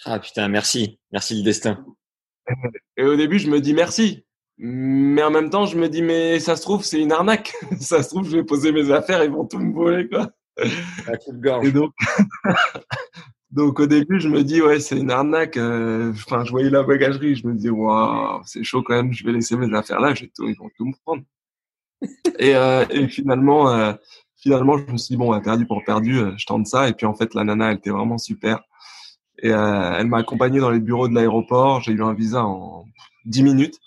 Ah 0.05 0.19
putain, 0.19 0.49
merci. 0.49 0.99
Merci 1.13 1.37
le 1.37 1.45
destin. 1.45 1.85
Et 2.97 3.05
au 3.05 3.15
début, 3.17 3.39
je 3.39 3.49
me 3.49 3.61
dis 3.61 3.73
merci. 3.73 4.25
Mais 4.63 5.23
en 5.23 5.31
même 5.31 5.49
temps, 5.49 5.65
je 5.65 5.79
me 5.79 5.89
dis, 5.89 6.03
mais 6.03 6.39
ça 6.39 6.55
se 6.55 6.61
trouve, 6.63 6.85
c'est 6.85 7.01
une 7.01 7.13
arnaque. 7.13 7.55
ça 7.81 8.03
se 8.03 8.11
trouve, 8.11 8.29
je 8.29 8.37
vais 8.37 8.45
poser 8.45 8.73
mes 8.73 8.91
affaires, 8.91 9.25
ils 9.25 9.31
vont 9.31 9.47
tout 9.47 9.59
me 9.59 9.73
voler, 9.73 10.07
quoi. 10.09 10.29
La 11.07 11.17
coupe-gorge. 11.17 11.67
Et 11.67 11.73
donc, 11.73 11.93
donc 13.51 13.81
au 13.81 13.87
début, 13.87 14.21
je 14.21 14.29
me 14.29 14.43
dis, 14.45 14.61
ouais, 14.63 14.79
c'est 14.81 14.99
une 14.99 15.11
arnaque. 15.11 15.57
euh, 15.57 16.13
Enfin, 16.13 16.45
je 16.45 16.51
voyais 16.51 16.71
la 16.71 16.83
bagagerie, 16.83 17.37
je 17.37 17.47
me 17.47 17.55
dis, 17.55 17.71
waouh, 17.71 18.41
c'est 18.45 18.63
chaud 18.63 18.83
quand 18.83 18.95
même, 18.95 19.13
je 19.13 19.25
vais 19.25 19.33
laisser 19.33 19.57
mes 19.57 19.75
affaires 19.75 20.01
là, 20.01 20.13
tout- 20.15 20.47
ils 20.47 20.57
vont 20.57 20.71
tout 20.77 20.85
me 20.85 20.93
prendre. 21.05 21.23
et, 22.39 22.55
euh, 22.55 22.85
et 22.91 23.09
finalement, 23.09 23.71
euh, 23.71 23.93
finalement, 24.37 24.77
je 24.79 24.93
me 24.93 24.97
suis 24.99 25.15
dit, 25.15 25.17
bon, 25.17 25.39
perdu 25.41 25.67
pour 25.67 25.83
perdu, 25.85 26.19
euh, 26.19 26.33
je 26.37 26.47
tente 26.47 26.67
ça. 26.67 26.89
Et 26.89 26.93
puis 26.93 27.07
en 27.07 27.15
fait, 27.15 27.35
la 27.35 27.45
nana, 27.45 27.71
elle 27.71 27.79
était 27.79 27.91
vraiment 27.91 28.19
super. 28.19 28.61
Et 29.43 29.51
euh, 29.53 29.95
elle 29.99 30.07
m'a 30.07 30.19
accompagné 30.19 30.61
dans 30.61 30.71
les 30.71 30.81
bureaux 30.81 31.09
de 31.09 31.15
l'aéroport. 31.15 31.81
J'ai 31.81 31.93
eu 31.93 32.03
un 32.03 32.13
visa 32.15 32.45
en 32.45 32.85
10 33.25 33.43
minutes. 33.43 33.79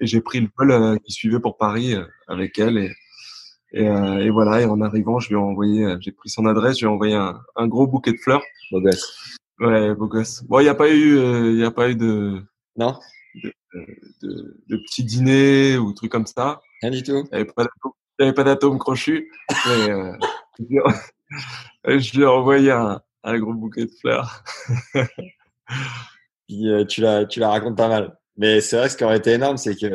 Et 0.00 0.06
j'ai 0.06 0.20
pris 0.20 0.40
le 0.40 0.48
vol 0.56 0.70
euh, 0.70 0.96
qui 1.04 1.12
suivait 1.12 1.40
pour 1.40 1.56
Paris 1.56 1.94
euh, 1.94 2.04
avec 2.28 2.58
elle. 2.58 2.78
Et, 2.78 2.92
et, 3.72 3.88
euh, 3.88 4.18
et 4.18 4.30
voilà, 4.30 4.60
et 4.60 4.66
en 4.66 4.80
arrivant, 4.80 5.18
je 5.18 5.28
lui 5.28 5.34
ai 5.34 5.38
envoyé, 5.38 5.96
j'ai 6.00 6.12
pris 6.12 6.28
son 6.30 6.46
adresse, 6.46 6.78
je 6.78 6.86
lui 6.86 6.90
ai 6.90 6.94
envoyé 6.94 7.14
un, 7.14 7.40
un 7.56 7.66
gros 7.66 7.86
bouquet 7.86 8.12
de 8.12 8.18
fleurs. 8.18 8.42
Beau 8.70 8.80
gosse. 8.80 9.36
Ouais, 9.60 9.94
beau 9.94 10.06
gosse. 10.06 10.42
Bon, 10.44 10.60
il 10.60 10.64
n'y 10.64 10.68
a 10.68 10.74
pas 10.74 10.90
eu, 10.90 11.18
il 11.52 11.58
y 11.58 11.64
a 11.64 11.70
pas 11.70 11.90
eu 11.90 11.96
de, 11.96 12.42
Non 12.76 12.98
de, 14.22 14.56
de 14.68 14.76
petits 14.76 15.04
dîners 15.04 15.76
ou 15.78 15.92
trucs 15.92 16.12
comme 16.12 16.26
ça. 16.26 16.60
Rien 16.82 16.90
du 16.92 17.02
tout. 17.02 17.24
Il 17.32 17.44
n'y 18.20 18.26
avait 18.26 18.32
pas 18.34 18.44
d'atome, 18.44 18.78
crochu. 18.78 19.30
Mais, 19.66 20.12
je 21.98 22.12
lui 22.16 22.22
ai- 22.22 22.26
envoyé 22.26 22.70
un, 22.70 23.00
un 23.24 23.38
gros 23.38 23.54
bouquet 23.54 23.86
de 23.86 23.90
fleurs. 24.00 24.44
Puis, 26.46 26.66
tu 26.88 27.00
la, 27.00 27.24
tu 27.24 27.40
la 27.40 27.48
racontes 27.50 27.76
pas 27.76 27.88
mal. 27.88 28.16
Mais 28.36 28.60
c'est 28.60 28.76
vrai, 28.76 28.88
ce 28.88 28.96
qui 28.96 29.04
aurait 29.04 29.18
été 29.18 29.32
énorme, 29.32 29.56
c'est 29.56 29.74
que 29.74 29.86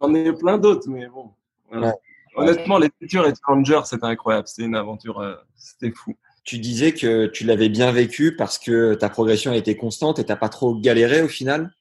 J'en 0.00 0.14
ai 0.14 0.32
plein 0.32 0.58
d'autres, 0.58 0.88
mais 0.88 1.06
bon. 1.06 1.30
voilà. 1.70 1.88
Ouais. 1.88 1.94
Honnêtement, 2.36 2.78
les 2.78 2.90
futurs 3.00 3.26
et 3.26 3.32
Challenger, 3.46 3.80
c'était 3.86 4.04
incroyable. 4.04 4.46
C'était 4.46 4.66
une 4.66 4.76
aventure, 4.76 5.20
euh, 5.20 5.34
c'était 5.56 5.90
fou. 5.90 6.14
tu 6.44 6.58
disais 6.58 6.92
que 6.92 7.26
tu 7.26 7.44
l'avais 7.44 7.70
bien 7.70 7.90
vécu 7.92 8.36
parce 8.36 8.58
que 8.58 8.94
ta 8.94 9.08
progression 9.08 9.52
a 9.52 9.56
été 9.56 9.74
constante 9.76 10.18
et 10.18 10.24
t'as 10.24 10.36
pas 10.36 10.50
trop 10.50 10.74
galéré 10.74 11.22
au 11.22 11.28
final 11.28 11.72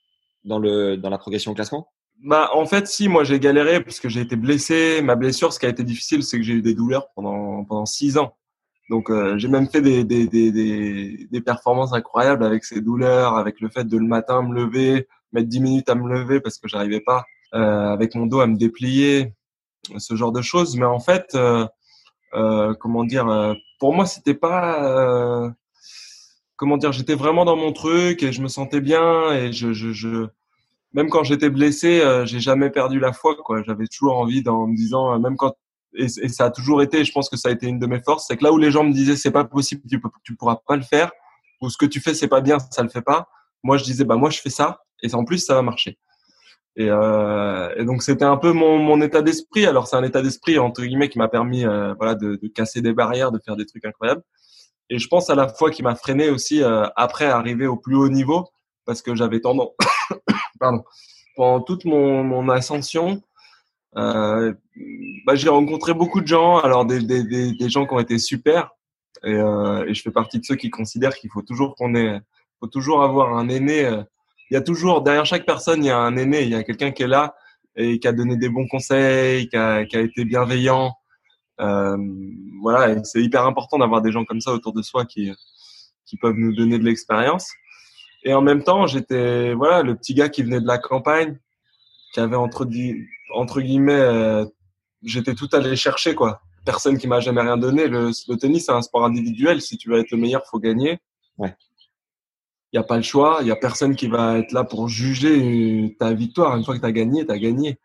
dans 0.45 0.57
le 0.59 0.95
dans 0.95 1.09
la 1.09 1.18
progression 1.18 1.51
au 1.51 1.55
classement? 1.55 1.89
Bah, 2.24 2.49
en 2.53 2.66
fait, 2.66 2.88
si, 2.88 3.09
moi, 3.09 3.26
j'ai 3.26 3.39
galéré 3.41 3.84
parce 3.84 3.99
que 3.99 4.07
j'ai 4.07 4.22
été 4.22 4.38
blessé. 4.38 5.01
Ma 5.03 5.16
blessure, 5.16 5.51
ce 5.51 5.59
qui 5.59 5.66
a 5.66 5.70
été 5.70 5.84
difficile, 5.84 6.24
c'est 6.24 6.38
que 6.38 6.43
j'ai 6.43 6.53
eu 6.53 6.61
des 6.61 6.74
douleurs 6.74 7.09
pendant, 7.16 7.66
pendant 7.66 7.86
six 7.86 8.18
ans. 8.18 8.38
Donc, 8.89 9.09
euh, 9.09 9.38
j'ai 9.38 9.49
même 9.49 9.68
fait 9.68 9.82
des, 9.82 10.03
des, 10.05 10.26
des, 10.28 10.51
des, 10.51 11.28
des 11.30 11.41
performances 11.41 11.91
incroyables 11.93 12.45
avec 12.45 12.63
ces 12.63 12.80
douleurs, 12.80 13.36
avec 13.36 13.59
le 13.59 13.68
fait 13.68 13.84
de 13.84 13.97
le 13.97 14.05
matin 14.07 14.41
me 14.43 14.55
lever, 14.55 15.07
mettre 15.36 15.49
dix 15.49 15.59
minutes 15.59 15.89
à 15.89 15.95
me 15.95 16.11
lever 16.11 16.39
parce 16.39 16.57
que 16.57 16.67
j'arrivais 16.67 17.01
pas, 17.01 17.25
euh, 17.53 17.93
avec 17.93 18.15
mon 18.15 18.25
dos 18.25 18.39
à 18.39 18.47
me 18.47 18.57
déplier, 18.57 19.33
ce 19.97 20.15
genre 20.15 20.31
de 20.31 20.41
choses. 20.41 20.75
Mais 20.77 20.86
en 20.86 20.99
fait, 20.99 21.36
euh, 21.36 21.65
euh, 22.33 22.73
comment 22.73 23.03
dire, 23.03 23.55
pour 23.79 23.93
moi, 23.93 24.05
c'était 24.05 24.33
pas, 24.33 25.53
comment 26.55 26.77
dire, 26.77 26.91
j'étais 26.91 27.15
vraiment 27.15 27.45
dans 27.45 27.57
mon 27.57 27.71
truc 27.71 28.23
et 28.23 28.31
je 28.31 28.41
me 28.41 28.47
sentais 28.47 28.81
bien 28.81 29.31
et 29.31 29.53
je, 29.53 29.73
je, 29.73 30.27
même 30.95 31.09
quand 31.09 31.25
j'étais 31.25 31.49
blessé, 31.49 31.99
euh, 31.99 32.25
j'ai 32.25 32.39
jamais 32.39 32.69
perdu 32.69 32.99
la 32.99 33.11
foi. 33.11 33.36
Quoi, 33.36 33.61
j'avais 33.63 33.86
toujours 33.86 34.17
envie, 34.17 34.41
d'en 34.41 34.65
me 34.65 34.75
disant, 34.75 35.19
même 35.19 35.36
quand 35.36 35.53
et, 35.97 36.07
ça 36.07 36.45
a 36.45 36.51
toujours 36.51 36.81
été, 36.81 37.03
je 37.03 37.11
pense 37.11 37.29
que 37.29 37.38
ça 37.38 37.49
a 37.49 37.51
été 37.51 37.67
une 37.67 37.79
de 37.79 37.86
mes 37.86 38.01
forces, 38.01 38.25
c'est 38.27 38.38
que 38.38 38.43
là 38.43 38.51
où 38.51 38.57
les 38.57 38.71
gens 38.71 38.83
me 38.83 38.93
disaient 38.93 39.15
c'est 39.15 39.31
pas 39.31 39.43
possible, 39.45 39.81
tu 39.89 40.01
tu 40.23 40.36
pourras 40.36 40.57
pas 40.67 40.75
le 40.75 40.83
faire, 40.83 41.11
ou 41.61 41.69
ce 41.69 41.77
que 41.77 41.86
tu 41.86 42.01
fais 42.01 42.13
c'est 42.13 42.27
pas 42.27 42.41
bien, 42.41 42.57
ça 42.59 42.83
le 42.83 42.89
fait 42.89 43.01
pas. 43.01 43.27
Moi 43.63 43.77
je 43.77 43.83
disais 43.83 44.03
bah 44.03 44.15
moi 44.15 44.29
je 44.29 44.39
fais 44.39 44.49
ça 44.49 44.84
et 45.01 45.13
en 45.13 45.25
plus 45.25 45.39
ça 45.39 45.55
va 45.55 45.61
marcher. 45.61 45.97
Et, 46.77 46.89
euh, 46.89 47.85
donc 47.85 48.03
c'était 48.03 48.25
un 48.25 48.37
peu 48.37 48.51
mon, 48.51 49.01
état 49.01 49.21
d'esprit. 49.21 49.65
Alors 49.65 49.87
c'est 49.87 49.95
un 49.95 50.03
état 50.03 50.21
d'esprit 50.21 50.59
entre 50.59 50.83
guillemets 50.83 51.09
qui 51.09 51.17
m'a 51.17 51.29
permis 51.29 51.65
euh, 51.65 51.93
voilà 51.95 52.15
de, 52.15 52.39
casser 52.53 52.81
des 52.81 52.93
barrières, 52.93 53.31
de 53.31 53.39
faire 53.39 53.55
des 53.55 53.65
trucs 53.65 53.85
incroyables. 53.85 54.23
Et 54.89 54.99
je 54.99 55.07
pense 55.07 55.29
à 55.29 55.35
la 55.35 55.47
fois 55.47 55.71
qui 55.71 55.83
m'a 55.83 55.95
freiné 55.95 56.29
aussi 56.29 56.61
euh, 56.61 56.85
après 56.95 57.25
arriver 57.25 57.65
au 57.65 57.77
plus 57.77 57.95
haut 57.95 58.09
niveau 58.09 58.47
parce 58.85 59.01
que 59.01 59.15
j'avais 59.15 59.39
tendance, 59.39 59.69
pardon, 60.59 60.83
pendant 61.35 61.61
toute 61.61 61.85
mon, 61.85 62.49
ascension, 62.49 63.23
bah, 63.95 64.53
j'ai 65.33 65.49
rencontré 65.49 65.95
beaucoup 65.95 66.21
de 66.21 66.27
gens, 66.27 66.59
alors 66.59 66.85
des, 66.85 66.99
gens 67.67 67.87
qui 67.87 67.93
ont 67.95 67.99
été 67.99 68.19
super, 68.19 68.69
et, 69.23 69.31
et 69.31 69.93
je 69.95 70.01
fais 70.03 70.11
partie 70.11 70.39
de 70.39 70.45
ceux 70.45 70.55
qui 70.55 70.69
considèrent 70.69 71.15
qu'il 71.15 71.31
faut 71.31 71.41
toujours 71.41 71.73
qu'on 71.75 71.95
ait, 71.95 72.21
faut 72.59 72.67
toujours 72.67 73.01
avoir 73.01 73.35
un 73.35 73.49
aîné. 73.49 73.89
Il 74.49 74.53
y 74.53 74.57
a 74.57 74.61
toujours 74.61 75.01
derrière 75.01 75.25
chaque 75.25 75.45
personne, 75.45 75.83
il 75.83 75.87
y 75.87 75.91
a 75.91 75.97
un 75.97 76.15
aîné, 76.17 76.43
il 76.43 76.49
y 76.49 76.55
a 76.55 76.63
quelqu'un 76.63 76.91
qui 76.91 77.03
est 77.03 77.07
là 77.07 77.35
et 77.75 77.99
qui 77.99 78.07
a 78.07 78.13
donné 78.13 78.37
des 78.37 78.49
bons 78.49 78.67
conseils, 78.67 79.49
qui 79.49 79.57
a, 79.57 79.85
qui 79.85 79.97
a 79.97 80.01
été 80.01 80.25
bienveillant. 80.25 80.93
Euh, 81.59 81.97
voilà, 82.61 83.03
c'est 83.03 83.21
hyper 83.21 83.45
important 83.45 83.77
d'avoir 83.77 84.01
des 84.01 84.11
gens 84.11 84.25
comme 84.25 84.41
ça 84.41 84.51
autour 84.51 84.73
de 84.73 84.81
soi 84.81 85.05
qui 85.05 85.31
qui 86.05 86.17
peuvent 86.17 86.35
nous 86.37 86.53
donner 86.53 86.77
de 86.77 86.83
l'expérience. 86.83 87.49
Et 88.23 88.33
en 88.33 88.41
même 88.41 88.63
temps, 88.63 88.87
j'étais 88.87 89.53
voilà 89.53 89.83
le 89.83 89.95
petit 89.95 90.13
gars 90.13 90.29
qui 90.29 90.43
venait 90.43 90.61
de 90.61 90.67
la 90.67 90.77
campagne, 90.77 91.37
qui 92.13 92.19
avait 92.19 92.35
entre 92.35 92.67
entre 93.33 93.61
guillemets, 93.61 93.93
euh, 93.93 94.45
j'étais 95.03 95.35
tout 95.35 95.49
allé 95.53 95.75
chercher 95.75 96.15
quoi. 96.15 96.41
Personne 96.65 96.97
qui 96.97 97.07
m'a 97.07 97.19
jamais 97.19 97.41
rien 97.41 97.57
donné. 97.57 97.87
Le, 97.87 98.11
le 98.27 98.35
tennis, 98.37 98.65
c'est 98.65 98.71
un 98.71 98.81
sport 98.81 99.05
individuel. 99.05 99.61
Si 99.61 99.77
tu 99.77 99.89
veux 99.89 99.99
être 99.99 100.11
le 100.11 100.17
meilleur, 100.17 100.45
faut 100.47 100.59
gagner. 100.59 100.99
Ouais. 101.37 101.55
Il 102.76 102.80
y 102.80 102.82
a 102.82 102.84
pas 102.84 102.97
le 102.97 103.03
choix. 103.03 103.38
Il 103.39 103.47
y 103.47 103.51
a 103.51 103.55
personne 103.55 103.95
qui 103.95 104.07
va 104.07 104.38
être 104.38 104.51
là 104.51 104.65
pour 104.65 104.89
juger 104.89 105.95
ta 105.97 106.11
victoire. 106.11 106.57
Une 106.57 106.65
fois 106.65 106.76
que 106.76 106.82
tu 106.82 106.86
as 106.86 106.91
gagné, 106.91 107.26
tu 107.26 107.32
as 107.32 107.39
gagné. 107.39 107.80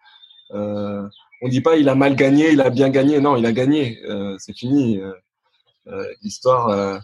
Euh, 0.53 1.07
on 1.43 1.49
dit 1.49 1.61
pas 1.61 1.77
il 1.77 1.89
a 1.89 1.95
mal 1.95 2.17
gagné, 2.17 2.51
il 2.51 2.61
a 2.61 2.71
bien 2.71 2.89
gagné. 2.89 3.21
Non, 3.21 3.37
il 3.37 3.47
a 3.47 3.53
gagné. 3.53 4.01
Euh, 4.09 4.35
c'est 4.41 4.53
fini. 4.53 4.99
Euh, 4.99 6.05
L'histoire 6.23 7.01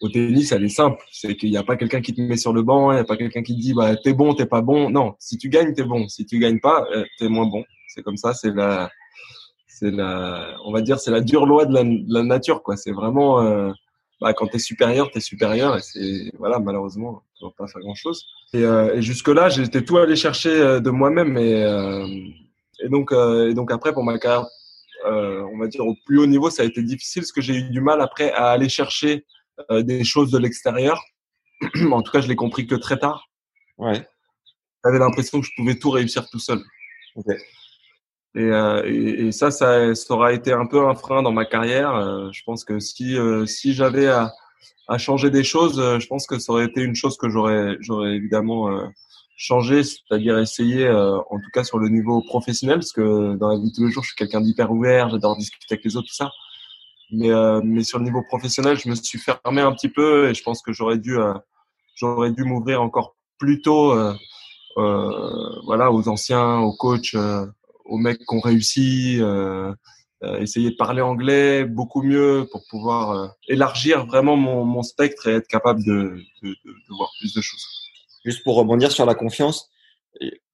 au 0.00 0.08
tennis, 0.08 0.50
elle 0.52 0.64
est 0.64 0.70
simple. 0.70 1.04
C'est 1.12 1.36
qu'il 1.36 1.50
n'y 1.50 1.58
a 1.58 1.62
pas 1.62 1.76
quelqu'un 1.76 2.00
qui 2.00 2.14
te 2.14 2.22
met 2.22 2.38
sur 2.38 2.54
le 2.54 2.62
banc, 2.62 2.90
il 2.90 2.94
n'y 2.94 3.00
a 3.00 3.04
pas 3.04 3.18
quelqu'un 3.18 3.42
qui 3.42 3.54
te 3.54 3.60
dit 3.60 3.74
bah 3.74 3.96
t'es 3.96 4.14
bon, 4.14 4.32
t'es 4.32 4.46
pas 4.46 4.62
bon. 4.62 4.88
Non, 4.88 5.14
si 5.18 5.36
tu 5.36 5.50
gagnes, 5.50 5.74
t'es 5.74 5.84
bon. 5.84 6.08
Si 6.08 6.24
tu 6.24 6.38
gagnes 6.38 6.60
pas, 6.60 6.86
t'es 7.18 7.28
moins 7.28 7.46
bon. 7.46 7.64
C'est 7.88 8.02
comme 8.02 8.16
ça. 8.16 8.32
C'est 8.32 8.54
la, 8.54 8.90
c'est 9.66 9.90
la, 9.90 10.56
on 10.64 10.72
va 10.72 10.80
dire, 10.80 10.98
c'est 10.98 11.10
la 11.10 11.20
dure 11.20 11.44
loi 11.44 11.66
de 11.66 11.74
la, 11.74 11.84
de 11.84 12.14
la 12.14 12.22
nature, 12.22 12.62
quoi. 12.62 12.78
C'est 12.78 12.92
vraiment, 12.92 13.74
bah, 14.20 14.34
quand 14.34 14.46
t'es 14.46 14.58
supérieur, 14.58 15.10
t'es 15.10 15.20
supérieur. 15.20 15.76
Et 15.76 15.80
c'est, 15.80 16.32
voilà, 16.38 16.58
malheureusement, 16.58 17.22
tu 17.38 17.44
vas 17.44 17.50
pas 17.56 17.66
faire 17.66 17.80
grand 17.80 17.94
chose. 17.94 18.26
Et, 18.52 18.64
euh, 18.64 18.96
et 18.96 19.02
jusque 19.02 19.28
là, 19.28 19.48
j'étais 19.48 19.82
tout 19.82 19.98
allé 19.98 20.16
chercher 20.16 20.50
euh, 20.50 20.80
de 20.80 20.90
moi-même. 20.90 21.36
Et, 21.38 21.64
euh, 21.64 22.06
et 22.82 22.88
donc, 22.88 23.12
et 23.12 23.54
donc 23.54 23.72
après, 23.72 23.92
pour 23.92 24.04
ma 24.04 24.18
carrière, 24.18 24.46
on 25.04 25.58
va 25.58 25.66
dire 25.66 25.86
au 25.86 25.94
plus 26.06 26.18
haut 26.18 26.26
niveau, 26.26 26.50
ça 26.50 26.62
a 26.62 26.66
été 26.66 26.82
difficile 26.82 27.22
parce 27.22 27.32
que 27.32 27.40
j'ai 27.40 27.54
eu 27.54 27.70
du 27.70 27.80
mal 27.80 28.00
après 28.00 28.32
à 28.32 28.50
aller 28.50 28.68
chercher 28.68 29.24
euh, 29.70 29.82
des 29.82 30.04
choses 30.04 30.30
de 30.30 30.38
l'extérieur. 30.38 31.02
en 31.90 32.02
tout 32.02 32.12
cas, 32.12 32.20
je 32.20 32.28
l'ai 32.28 32.36
compris 32.36 32.66
que 32.66 32.74
très 32.74 32.98
tard. 32.98 33.28
Ouais. 33.78 34.06
J'avais 34.84 34.98
l'impression 34.98 35.40
que 35.40 35.46
je 35.46 35.52
pouvais 35.56 35.74
tout 35.74 35.90
réussir 35.90 36.28
tout 36.30 36.38
seul. 36.38 36.60
Okay. 37.16 37.36
Et, 38.36 38.44
euh, 38.44 38.82
et, 38.86 39.26
et, 39.26 39.32
ça, 39.32 39.50
ça, 39.50 39.94
ça 39.94 40.14
aura 40.14 40.32
été 40.32 40.52
un 40.52 40.66
peu 40.66 40.86
un 40.86 40.94
frein 40.94 41.22
dans 41.22 41.32
ma 41.32 41.44
carrière. 41.44 41.94
Euh, 41.94 42.28
je 42.32 42.42
pense 42.44 42.64
que 42.64 42.78
si, 42.78 43.16
euh, 43.16 43.44
si 43.46 43.74
j'avais 43.74 44.06
à, 44.06 44.32
à, 44.88 44.98
changer 44.98 45.30
des 45.30 45.42
choses, 45.44 45.80
euh, 45.80 45.98
je 45.98 46.06
pense 46.06 46.26
que 46.26 46.38
ça 46.38 46.52
aurait 46.52 46.66
été 46.66 46.80
une 46.82 46.94
chose 46.94 47.16
que 47.16 47.28
j'aurais, 47.28 47.76
j'aurais 47.80 48.14
évidemment 48.14 48.70
euh, 48.70 48.86
changé, 49.36 49.82
c'est-à-dire 49.82 50.38
essayer, 50.38 50.88
en 50.90 51.38
tout 51.38 51.50
cas 51.54 51.64
sur 51.64 51.78
le 51.78 51.88
niveau 51.88 52.22
professionnel, 52.22 52.76
parce 52.76 52.92
que 52.92 53.36
dans 53.36 53.48
la 53.48 53.56
vie 53.56 53.70
de 53.70 53.74
tous 53.74 53.86
les 53.86 53.90
jours, 53.90 54.02
je 54.02 54.08
suis 54.08 54.16
quelqu'un 54.16 54.42
d'hyper 54.42 54.70
ouvert, 54.70 55.08
j'adore 55.08 55.36
discuter 55.36 55.66
avec 55.70 55.84
les 55.84 55.96
autres, 55.96 56.08
tout 56.08 56.14
ça. 56.14 56.30
Mais, 57.12 57.30
euh, 57.30 57.60
mais 57.64 57.82
sur 57.82 57.98
le 57.98 58.04
niveau 58.04 58.22
professionnel, 58.22 58.78
je 58.78 58.88
me 58.88 58.94
suis 58.94 59.18
fermé 59.18 59.60
un 59.60 59.72
petit 59.72 59.88
peu 59.88 60.28
et 60.28 60.34
je 60.34 60.42
pense 60.42 60.62
que 60.62 60.72
j'aurais 60.72 60.98
dû, 60.98 61.18
euh, 61.18 61.34
j'aurais 61.94 62.30
dû 62.30 62.44
m'ouvrir 62.44 62.82
encore 62.82 63.16
plus 63.38 63.62
tôt, 63.62 63.92
euh, 63.92 64.14
voilà, 65.64 65.90
aux 65.90 66.08
anciens, 66.08 66.58
aux 66.58 66.74
coachs, 66.76 67.16
aux 67.90 67.98
mecs 67.98 68.18
qui 68.18 68.34
ont 68.34 68.40
réussi. 68.40 69.20
essayer 70.40 70.70
de 70.70 70.76
parler 70.76 71.00
anglais 71.00 71.64
beaucoup 71.64 72.02
mieux 72.02 72.46
pour 72.52 72.62
pouvoir 72.68 73.34
élargir 73.48 74.06
vraiment 74.06 74.36
mon, 74.36 74.64
mon, 74.64 74.82
spectre 74.82 75.28
et 75.28 75.34
être 75.36 75.48
capable 75.48 75.82
de, 75.82 76.20
de, 76.42 76.48
de, 76.48 76.70
de, 76.70 76.94
voir 76.96 77.10
plus 77.18 77.32
de 77.34 77.40
choses. 77.40 77.64
Juste 78.24 78.44
pour 78.44 78.56
rebondir 78.56 78.92
sur 78.92 79.06
la 79.06 79.14
confiance, 79.14 79.70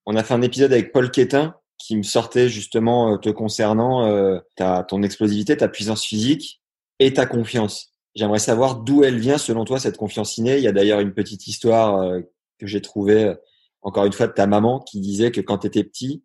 on 0.06 0.14
a 0.14 0.22
fait 0.22 0.34
un 0.34 0.42
épisode 0.42 0.72
avec 0.72 0.92
Paul 0.92 1.10
Quétin 1.10 1.56
qui 1.78 1.96
me 1.96 2.02
sortait 2.02 2.48
justement 2.48 3.12
euh, 3.12 3.16
te 3.16 3.28
concernant 3.28 4.06
euh, 4.06 4.38
ta, 4.56 4.82
ton 4.84 5.02
explosivité, 5.02 5.56
ta 5.56 5.68
puissance 5.68 6.04
physique 6.04 6.62
et 6.98 7.12
ta 7.12 7.26
confiance. 7.26 7.92
J'aimerais 8.14 8.38
savoir 8.38 8.76
d'où 8.76 9.04
elle 9.04 9.18
vient 9.18 9.38
selon 9.38 9.64
toi 9.64 9.78
cette 9.78 9.98
confiance 9.98 10.38
innée. 10.38 10.56
Il 10.56 10.62
y 10.62 10.68
a 10.68 10.72
d'ailleurs 10.72 11.00
une 11.00 11.12
petite 11.12 11.46
histoire 11.46 12.00
euh, 12.00 12.20
que 12.58 12.66
j'ai 12.66 12.80
trouvée 12.80 13.24
euh, 13.24 13.34
encore 13.82 14.06
une 14.06 14.12
fois 14.12 14.26
de 14.26 14.32
ta 14.32 14.46
maman 14.46 14.80
qui 14.80 15.00
disait 15.00 15.30
que 15.30 15.40
quand 15.40 15.58
tu 15.58 15.66
étais 15.66 15.84
petit, 15.84 16.24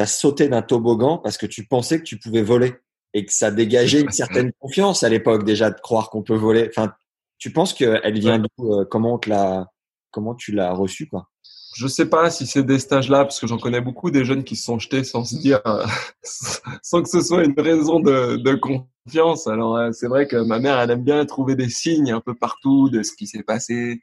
tu 0.00 0.04
as 0.04 0.06
sauté 0.06 0.48
d'un 0.48 0.62
toboggan 0.62 1.18
parce 1.18 1.36
que 1.36 1.44
tu 1.44 1.66
pensais 1.66 1.98
que 1.98 2.04
tu 2.04 2.18
pouvais 2.18 2.40
voler 2.40 2.72
et 3.12 3.26
que 3.26 3.32
ça 3.34 3.50
dégageait 3.50 4.00
une 4.00 4.10
certaine 4.10 4.50
confiance 4.58 5.02
à 5.02 5.10
l'époque 5.10 5.44
déjà 5.44 5.70
de 5.70 5.78
croire 5.78 6.08
qu'on 6.08 6.22
peut 6.22 6.36
voler. 6.36 6.66
Enfin, 6.70 6.94
tu 7.36 7.52
penses 7.52 7.74
qu'elle 7.74 8.18
vient 8.18 8.38
d'où 8.38 8.72
euh, 8.72 8.86
Comment, 8.90 9.20
la, 9.26 9.66
comment 10.10 10.34
tu 10.34 10.52
l'as 10.52 10.72
reçue 10.72 11.06
quoi? 11.06 11.28
Je 11.76 11.86
sais 11.86 12.06
pas 12.06 12.30
si 12.30 12.46
c'est 12.46 12.64
des 12.64 12.78
stages-là, 12.78 13.24
parce 13.24 13.38
que 13.38 13.46
j'en 13.46 13.58
connais 13.58 13.82
beaucoup 13.82 14.10
des 14.10 14.24
jeunes 14.24 14.42
qui 14.42 14.56
se 14.56 14.64
sont 14.64 14.78
jetés 14.78 15.04
sans 15.04 15.24
se 15.24 15.36
dire, 15.36 15.60
euh, 15.66 15.84
sans 16.82 17.02
que 17.02 17.08
ce 17.08 17.20
soit 17.20 17.44
une 17.44 17.58
raison 17.58 18.00
de, 18.00 18.36
de 18.36 18.54
confiance. 18.54 19.46
Alors 19.46 19.76
euh, 19.76 19.92
c'est 19.92 20.08
vrai 20.08 20.26
que 20.26 20.36
ma 20.36 20.58
mère, 20.60 20.80
elle 20.80 20.90
aime 20.90 21.04
bien 21.04 21.24
trouver 21.26 21.56
des 21.56 21.68
signes 21.68 22.10
un 22.10 22.20
peu 22.20 22.34
partout 22.34 22.88
de 22.88 23.02
ce 23.02 23.12
qui 23.12 23.26
s'est 23.26 23.42
passé, 23.42 24.00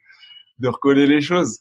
de 0.60 0.68
recoller 0.68 1.08
les 1.08 1.20
choses. 1.20 1.58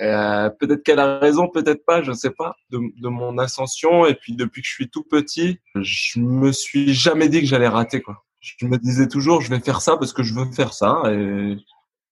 Euh, 0.00 0.50
peut-être 0.50 0.82
qu'elle 0.82 0.98
a 0.98 1.18
raison, 1.18 1.48
peut-être 1.48 1.84
pas, 1.84 2.02
je 2.02 2.12
sais 2.12 2.30
pas, 2.30 2.56
de, 2.70 2.80
de, 3.00 3.08
mon 3.08 3.38
ascension. 3.38 4.06
Et 4.06 4.14
puis 4.14 4.34
depuis 4.34 4.62
que 4.62 4.68
je 4.68 4.72
suis 4.74 4.90
tout 4.90 5.04
petit, 5.04 5.60
je 5.76 6.20
me 6.20 6.52
suis 6.52 6.92
jamais 6.92 7.28
dit 7.28 7.40
que 7.40 7.46
j'allais 7.46 7.68
rater 7.68 8.02
quoi. 8.02 8.24
Je 8.40 8.66
me 8.66 8.76
disais 8.76 9.08
toujours, 9.08 9.40
je 9.40 9.50
vais 9.50 9.60
faire 9.60 9.80
ça 9.80 9.96
parce 9.96 10.12
que 10.12 10.22
je 10.22 10.34
veux 10.34 10.50
faire 10.52 10.74
ça 10.74 11.02
et, 11.06 11.56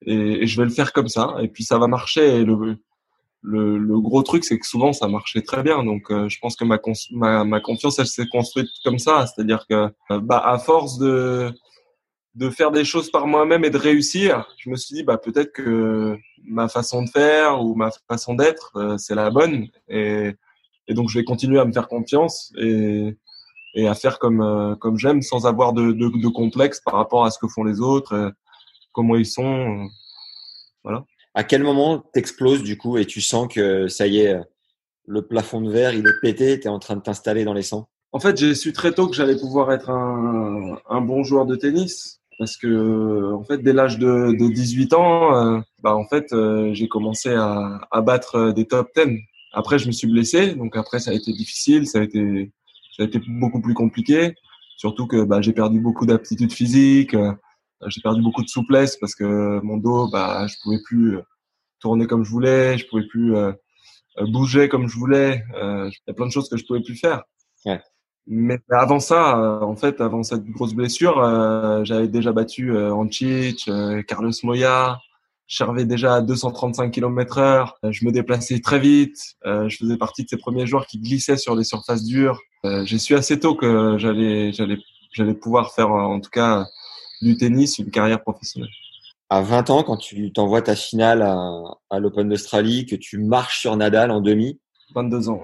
et, 0.06 0.42
et 0.42 0.46
je 0.46 0.60
vais 0.60 0.64
le 0.64 0.72
faire 0.72 0.92
comme 0.92 1.08
ça. 1.08 1.34
Et 1.42 1.48
puis 1.48 1.64
ça 1.64 1.78
va 1.78 1.88
marcher. 1.88 2.36
Et 2.36 2.44
le, 2.44 2.78
le, 3.42 3.76
le, 3.76 4.00
gros 4.00 4.22
truc, 4.22 4.44
c'est 4.44 4.58
que 4.58 4.66
souvent 4.66 4.92
ça 4.92 5.08
marchait 5.08 5.42
très 5.42 5.62
bien. 5.62 5.84
Donc, 5.84 6.10
euh, 6.10 6.28
je 6.28 6.38
pense 6.40 6.56
que 6.56 6.64
ma, 6.64 6.78
ma, 7.10 7.44
ma 7.44 7.60
confiance, 7.60 7.98
elle 7.98 8.06
s'est 8.06 8.28
construite 8.28 8.68
comme 8.84 8.98
ça. 8.98 9.26
C'est-à-dire 9.26 9.66
que, 9.68 9.90
euh, 10.12 10.20
bah, 10.20 10.42
à 10.44 10.58
force 10.58 10.98
de 10.98 11.52
de 12.34 12.50
faire 12.50 12.70
des 12.70 12.84
choses 12.84 13.10
par 13.10 13.26
moi-même 13.26 13.64
et 13.64 13.70
de 13.70 13.76
réussir, 13.76 14.46
je 14.58 14.70
me 14.70 14.76
suis 14.76 14.94
dit, 14.94 15.02
bah, 15.02 15.18
peut-être 15.18 15.52
que 15.52 16.16
ma 16.44 16.68
façon 16.68 17.02
de 17.02 17.10
faire 17.10 17.62
ou 17.62 17.74
ma 17.74 17.90
façon 18.08 18.34
d'être, 18.34 18.72
euh, 18.76 18.96
c'est 18.98 19.14
la 19.14 19.30
bonne. 19.30 19.68
Et, 19.88 20.32
et 20.88 20.94
donc, 20.94 21.08
je 21.10 21.18
vais 21.18 21.24
continuer 21.24 21.60
à 21.60 21.64
me 21.64 21.72
faire 21.72 21.88
confiance 21.88 22.52
et, 22.58 23.16
et 23.74 23.88
à 23.88 23.94
faire 23.94 24.18
comme 24.18 24.76
comme 24.80 24.98
j'aime, 24.98 25.22
sans 25.22 25.46
avoir 25.46 25.72
de, 25.72 25.92
de, 25.92 26.08
de, 26.08 26.28
complexe 26.28 26.80
par 26.80 26.94
rapport 26.94 27.24
à 27.24 27.30
ce 27.30 27.38
que 27.38 27.48
font 27.48 27.64
les 27.64 27.80
autres, 27.80 28.32
comment 28.92 29.16
ils 29.16 29.26
sont. 29.26 29.88
voilà. 30.84 31.04
À 31.34 31.44
quel 31.44 31.62
moment 31.62 31.98
t'exploses 32.12 32.62
du 32.62 32.76
coup 32.76 32.98
et 32.98 33.06
tu 33.06 33.22
sens 33.22 33.48
que 33.48 33.88
ça 33.88 34.06
y 34.06 34.18
est, 34.18 34.38
le 35.06 35.26
plafond 35.26 35.60
de 35.60 35.70
verre 35.70 35.94
il 35.94 36.06
est 36.06 36.20
pété, 36.20 36.60
tu 36.60 36.66
es 36.66 36.70
en 36.70 36.78
train 36.78 36.96
de 36.96 37.02
t'installer 37.02 37.44
dans 37.44 37.54
les 37.54 37.62
sangs? 37.62 37.88
En 38.12 38.20
fait, 38.20 38.36
j'ai 38.36 38.54
su 38.54 38.74
très 38.74 38.92
tôt 38.92 39.08
que 39.08 39.14
j'allais 39.14 39.38
pouvoir 39.38 39.72
être 39.72 39.88
un, 39.88 40.78
un, 40.88 41.00
bon 41.00 41.24
joueur 41.24 41.46
de 41.46 41.56
tennis 41.56 42.20
parce 42.42 42.56
que 42.56 43.32
en 43.32 43.44
fait 43.44 43.58
dès 43.58 43.72
l'âge 43.72 43.98
de, 43.98 44.32
de, 44.36 44.52
18 44.52 44.94
ans, 44.94 45.36
euh, 45.36 45.60
bah 45.80 45.94
en 45.94 46.08
fait 46.08 46.32
euh, 46.32 46.74
j'ai 46.74 46.88
commencé 46.88 47.30
à, 47.30 47.80
battre 48.02 48.50
des 48.50 48.66
top 48.66 48.88
10. 48.96 49.20
Après 49.52 49.78
je 49.78 49.86
me 49.86 49.92
suis 49.92 50.08
blessé, 50.08 50.56
donc 50.56 50.76
après 50.76 50.98
ça 50.98 51.12
a 51.12 51.14
été 51.14 51.32
difficile, 51.32 51.86
ça 51.86 52.00
a 52.00 52.02
été 52.02 53.20
beaucoup 53.28 53.60
plus 53.60 53.74
compliqué, 53.74 54.34
surtout 54.76 55.06
que 55.06 55.22
bah, 55.22 55.40
j'ai 55.40 55.52
perdu 55.52 55.78
beaucoup 55.78 56.04
d'aptitude 56.04 56.52
physique. 56.52 57.14
Euh, 57.14 57.32
j'ai 57.86 58.00
perdu 58.00 58.22
beaucoup 58.22 58.42
de 58.42 58.48
souplesse 58.48 58.96
parce 58.96 59.14
que 59.14 59.60
mon 59.60 59.76
dos, 59.76 60.10
bah, 60.10 60.48
je 60.48 60.56
pouvais 60.64 60.80
plus 60.84 61.18
euh, 61.18 61.22
tourner 61.78 62.08
comme 62.08 62.24
je 62.24 62.30
voulais, 62.30 62.76
je 62.76 62.88
pouvais 62.88 63.06
plus 63.06 63.36
euh, 63.36 63.52
euh, 64.18 64.26
bouger 64.26 64.68
comme 64.68 64.88
je 64.88 64.96
voulais. 64.96 65.44
Euh, 65.54 65.88
il 65.88 66.08
y 66.08 66.10
a 66.10 66.14
plein 66.14 66.26
de 66.26 66.32
choses 66.32 66.48
que 66.48 66.56
je 66.56 66.64
pouvais 66.66 66.82
plus 66.82 66.96
faire. 66.96 67.22
Ouais. 67.64 67.80
Mais 68.26 68.58
avant 68.70 69.00
ça, 69.00 69.60
en 69.62 69.74
fait, 69.74 70.00
avant 70.00 70.22
cette 70.22 70.44
grosse 70.44 70.74
blessure, 70.74 71.16
j'avais 71.84 72.08
déjà 72.08 72.32
battu 72.32 72.72
euh, 72.72 72.92
Ančić, 72.92 73.68
Carlos 74.06 74.32
Moya. 74.44 74.98
J'arrivais 75.48 75.84
déjà 75.84 76.14
à 76.14 76.20
235 76.20 76.90
km 76.90 77.38
heure. 77.38 77.78
Je 77.90 78.06
me 78.06 78.12
déplaçais 78.12 78.60
très 78.60 78.78
vite. 78.78 79.34
je 79.44 79.76
faisais 79.76 79.96
partie 79.98 80.24
de 80.24 80.28
ces 80.28 80.38
premiers 80.38 80.66
joueurs 80.66 80.86
qui 80.86 80.98
glissaient 80.98 81.36
sur 81.36 81.56
les 81.56 81.64
surfaces 81.64 82.04
dures. 82.04 82.40
J'ai 82.84 82.98
su 82.98 83.14
assez 83.14 83.38
tôt 83.38 83.54
que 83.54 83.98
j'allais, 83.98 84.52
j'allais, 84.52 84.78
j'allais 85.12 85.34
pouvoir 85.34 85.72
faire, 85.74 85.90
en 85.90 86.20
tout 86.20 86.30
cas, 86.30 86.64
du 87.22 87.36
tennis 87.36 87.78
une 87.78 87.90
carrière 87.90 88.22
professionnelle. 88.22 88.70
À 89.30 89.40
20 89.40 89.70
ans, 89.70 89.82
quand 89.82 89.96
tu 89.96 90.32
t'envoies 90.32 90.62
ta 90.62 90.76
finale 90.76 91.22
à, 91.22 91.38
à 91.90 91.98
l'Open 91.98 92.28
d'Australie, 92.28 92.84
que 92.84 92.96
tu 92.96 93.18
marches 93.18 93.60
sur 93.60 93.76
Nadal 93.76 94.10
en 94.10 94.20
demi? 94.20 94.60
22 94.94 95.30
ans. 95.30 95.40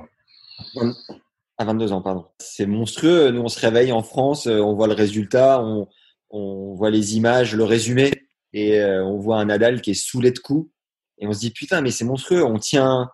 À 1.59 1.65
22 1.65 1.93
ans, 1.93 2.03
pardon. 2.03 2.27
C'est 2.39 2.67
monstrueux. 2.67 3.31
Nous, 3.31 3.41
on 3.41 3.49
se 3.49 3.61
réveille 3.61 3.93
en 3.93 4.03
France, 4.03 4.47
euh, 4.47 4.61
on 4.61 4.75
voit 4.75 4.87
le 4.87 4.95
résultat, 4.95 5.61
on, 5.63 5.89
on 6.31 6.75
voit 6.75 6.91
les 6.91 7.17
images, 7.17 7.55
le 7.55 7.65
résumé, 7.65 8.13
et 8.53 8.81
euh, 8.81 9.05
on 9.05 9.19
voit 9.19 9.39
un 9.39 9.47
Nadal 9.47 9.81
qui 9.81 9.91
est 9.91 9.95
saoulé 9.95 10.31
de 10.31 10.39
coups. 10.39 10.71
Et 11.19 11.27
on 11.27 11.33
se 11.33 11.41
dit, 11.41 11.51
putain, 11.51 11.81
mais 11.81 11.91
c'est 11.91 12.05
monstrueux. 12.05 12.45
On 12.45 12.59
tient, 12.59 13.11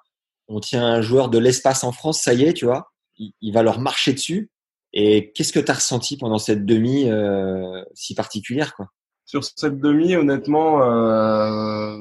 on 0.49 0.61
tient 0.61 0.84
un 0.84 1.01
joueur 1.01 1.30
de 1.30 1.38
l'espace 1.38 1.84
en 1.84 1.92
France, 1.92 2.20
ça 2.20 2.34
y 2.34 2.45
est, 2.45 2.53
tu 2.53 2.66
vois. 2.66 2.92
Il, 3.16 3.53
va 3.53 3.62
leur 3.62 3.80
marcher 3.80 4.12
dessus. 4.12 4.51
Et 4.92 5.32
qu'est-ce 5.32 5.53
que 5.53 5.61
tu 5.61 5.70
as 5.70 5.74
ressenti 5.74 6.16
pendant 6.16 6.38
cette 6.38 6.66
demi 6.66 7.09
euh, 7.09 7.82
si 7.95 8.14
particulière 8.14 8.74
quoi? 8.74 8.88
Sur 9.24 9.42
cette 9.42 9.78
demi, 9.78 10.14
honnêtement, 10.16 10.82
euh, 10.82 11.97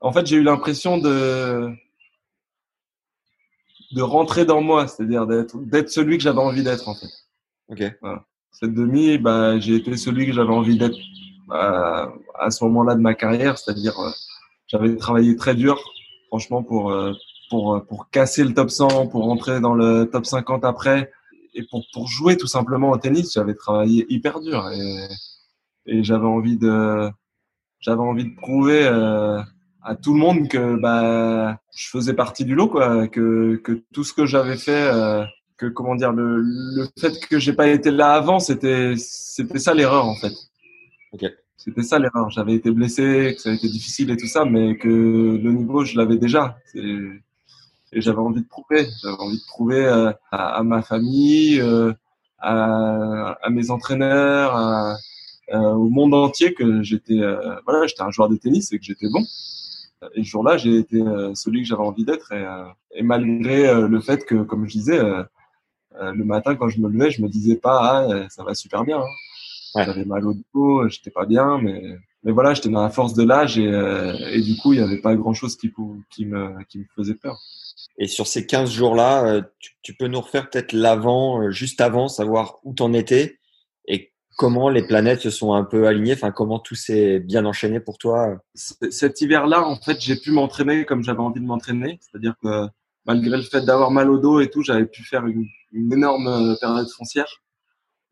en 0.00 0.12
fait, 0.12 0.26
j'ai 0.26 0.36
eu 0.36 0.42
l'impression 0.42 0.98
de 0.98 1.70
de 3.92 4.02
rentrer 4.02 4.44
dans 4.44 4.60
moi, 4.60 4.86
c'est-à-dire 4.86 5.26
d'être 5.26 5.56
d'être 5.58 5.90
celui 5.90 6.16
que 6.16 6.22
j'avais 6.22 6.38
envie 6.38 6.62
d'être 6.62 6.88
en 6.88 6.94
fait. 6.94 7.10
Ok. 7.68 7.82
Cette 8.52 8.74
demi, 8.74 9.18
bah, 9.18 9.58
j'ai 9.58 9.76
été 9.76 9.96
celui 9.96 10.26
que 10.26 10.32
j'avais 10.32 10.52
envie 10.52 10.76
d'être 10.76 10.98
euh, 11.52 12.06
à 12.38 12.50
ce 12.50 12.64
moment-là 12.64 12.94
de 12.94 13.00
ma 13.00 13.14
carrière, 13.14 13.58
c'est-à-dire 13.58 13.98
euh, 14.00 14.10
j'avais 14.66 14.96
travaillé 14.96 15.36
très 15.36 15.54
dur, 15.54 15.80
franchement, 16.28 16.62
pour 16.62 16.90
euh, 16.90 17.12
pour 17.48 17.84
pour 17.86 18.10
casser 18.10 18.44
le 18.44 18.54
top 18.54 18.70
100, 18.70 19.08
pour 19.08 19.24
rentrer 19.24 19.60
dans 19.60 19.74
le 19.74 20.04
top 20.04 20.26
50 20.26 20.64
après, 20.64 21.10
et 21.54 21.64
pour 21.70 21.84
pour 21.92 22.08
jouer 22.08 22.36
tout 22.36 22.46
simplement 22.46 22.90
au 22.90 22.96
tennis, 22.96 23.32
j'avais 23.34 23.54
travaillé 23.54 24.06
hyper 24.08 24.40
dur 24.40 24.68
et 24.70 25.08
et 25.86 26.04
j'avais 26.04 26.26
envie 26.26 26.56
de 26.56 27.10
j'avais 27.80 28.00
envie 28.00 28.24
de 28.24 28.36
prouver 28.36 28.84
euh, 28.84 29.40
à 29.82 29.94
tout 29.94 30.12
le 30.12 30.20
monde 30.20 30.48
que 30.48 30.76
bah 30.76 31.58
je 31.74 31.88
faisais 31.88 32.14
partie 32.14 32.44
du 32.44 32.54
lot 32.54 32.68
quoi 32.68 33.08
que 33.08 33.56
que 33.64 33.82
tout 33.92 34.04
ce 34.04 34.12
que 34.12 34.26
j'avais 34.26 34.56
fait 34.56 34.90
euh, 34.92 35.24
que 35.56 35.66
comment 35.66 35.94
dire 35.94 36.12
le 36.12 36.40
le 36.40 36.86
fait 36.98 37.18
que 37.28 37.38
j'ai 37.38 37.52
pas 37.52 37.68
été 37.68 37.90
là 37.90 38.12
avant 38.14 38.40
c'était 38.40 38.94
c'était 38.96 39.58
ça 39.58 39.74
l'erreur 39.74 40.06
en 40.06 40.14
fait. 40.16 40.32
Ok. 41.12 41.24
c'était 41.56 41.82
ça 41.82 41.98
l'erreur. 41.98 42.30
J'avais 42.30 42.54
été 42.54 42.70
blessé 42.70 43.32
que 43.34 43.40
ça 43.42 43.50
a 43.50 43.52
été 43.52 43.68
difficile 43.68 44.10
et 44.10 44.16
tout 44.16 44.26
ça 44.26 44.44
mais 44.44 44.76
que 44.76 44.88
le 44.88 45.52
niveau 45.52 45.84
je 45.84 45.96
l'avais 45.98 46.18
déjà. 46.18 46.56
Et 46.74 48.00
j'avais 48.00 48.18
envie 48.18 48.42
de 48.42 48.48
prouver. 48.48 48.86
J'avais 49.02 49.16
envie 49.18 49.38
de 49.38 49.46
prouver 49.46 49.84
euh, 49.84 50.12
à, 50.30 50.58
à 50.58 50.62
ma 50.62 50.82
famille 50.82 51.60
euh, 51.60 51.92
à, 52.38 53.32
à 53.42 53.50
mes 53.50 53.70
entraîneurs 53.70 54.54
à, 54.54 54.96
euh, 55.52 55.72
au 55.72 55.88
monde 55.88 56.14
entier 56.14 56.54
que 56.54 56.82
j'étais 56.82 57.18
euh, 57.20 57.56
voilà 57.66 57.86
j'étais 57.86 58.02
un 58.02 58.10
joueur 58.10 58.28
de 58.28 58.36
tennis 58.36 58.72
et 58.72 58.78
que 58.78 58.84
j'étais 58.84 59.08
bon 59.10 59.24
et 60.14 60.22
ce 60.24 60.28
jour-là 60.28 60.56
j'ai 60.56 60.76
été 60.76 61.00
euh, 61.00 61.34
celui 61.34 61.62
que 61.62 61.68
j'avais 61.68 61.82
envie 61.82 62.04
d'être 62.04 62.32
et, 62.32 62.44
euh, 62.44 62.64
et 62.94 63.02
malgré 63.02 63.68
euh, 63.68 63.88
le 63.88 64.00
fait 64.00 64.24
que 64.24 64.42
comme 64.42 64.66
je 64.66 64.72
disais 64.72 64.98
euh, 64.98 65.22
euh, 66.00 66.12
le 66.12 66.24
matin 66.24 66.54
quand 66.56 66.68
je 66.68 66.80
me 66.80 66.88
levais 66.88 67.10
je 67.10 67.22
me 67.22 67.28
disais 67.28 67.56
pas 67.56 68.06
ah 68.08 68.28
ça 68.28 68.44
va 68.44 68.54
super 68.54 68.84
bien 68.84 68.98
hein. 68.98 69.04
Ouais. 69.74 69.84
j'avais 69.84 70.04
mal 70.04 70.26
au 70.26 70.34
dos 70.54 70.88
j'étais 70.88 71.10
pas 71.10 71.26
bien 71.26 71.58
mais 71.58 71.82
mais 72.24 72.32
voilà 72.32 72.54
j'étais 72.54 72.68
dans 72.68 72.82
la 72.82 72.90
force 72.90 73.14
de 73.14 73.22
l'âge 73.22 73.58
et, 73.58 73.66
euh, 73.68 74.14
et 74.32 74.40
du 74.40 74.56
coup 74.56 74.72
il 74.72 74.80
y 74.80 74.82
avait 74.82 75.00
pas 75.00 75.14
grand 75.14 75.34
chose 75.34 75.56
qui 75.56 75.72
qui 76.10 76.26
me 76.26 76.62
qui 76.68 76.78
me 76.78 76.84
faisait 76.96 77.14
peur 77.14 77.38
Et 77.98 78.06
sur 78.08 78.26
ces 78.26 78.46
15 78.46 78.70
jours-là, 78.70 79.42
tu, 79.58 79.72
tu 79.82 79.94
peux 79.94 80.06
nous 80.06 80.20
refaire 80.20 80.48
peut-être 80.50 80.72
l'avant, 80.72 81.50
juste 81.50 81.80
avant, 81.80 82.08
savoir 82.08 82.56
où 82.64 82.72
t'en 82.74 82.92
étais 82.92 83.39
comment 84.40 84.70
les 84.70 84.82
planètes 84.82 85.20
se 85.20 85.28
sont 85.28 85.52
un 85.52 85.64
peu 85.64 85.86
alignées, 85.86 86.14
enfin 86.14 86.30
comment 86.30 86.58
tout 86.58 86.74
s'est 86.74 87.20
bien 87.20 87.44
enchaîné 87.44 87.78
pour 87.78 87.98
toi? 87.98 88.38
Cet 88.54 89.20
hiver-là, 89.20 89.66
en 89.66 89.76
fait, 89.76 90.00
j'ai 90.00 90.16
pu 90.16 90.30
m'entraîner 90.30 90.86
comme 90.86 91.04
j'avais 91.04 91.20
envie 91.20 91.42
de 91.42 91.46
m'entraîner. 91.46 91.98
C'est-à-dire 92.00 92.34
que 92.42 92.66
malgré 93.04 93.36
le 93.36 93.42
fait 93.42 93.60
d'avoir 93.60 93.90
mal 93.90 94.08
au 94.08 94.16
dos 94.16 94.40
et 94.40 94.48
tout, 94.48 94.62
j'avais 94.62 94.86
pu 94.86 95.04
faire 95.04 95.26
une, 95.26 95.46
énorme 95.92 96.26
euh, 96.26 96.54
période 96.58 96.88
foncière 96.88 97.28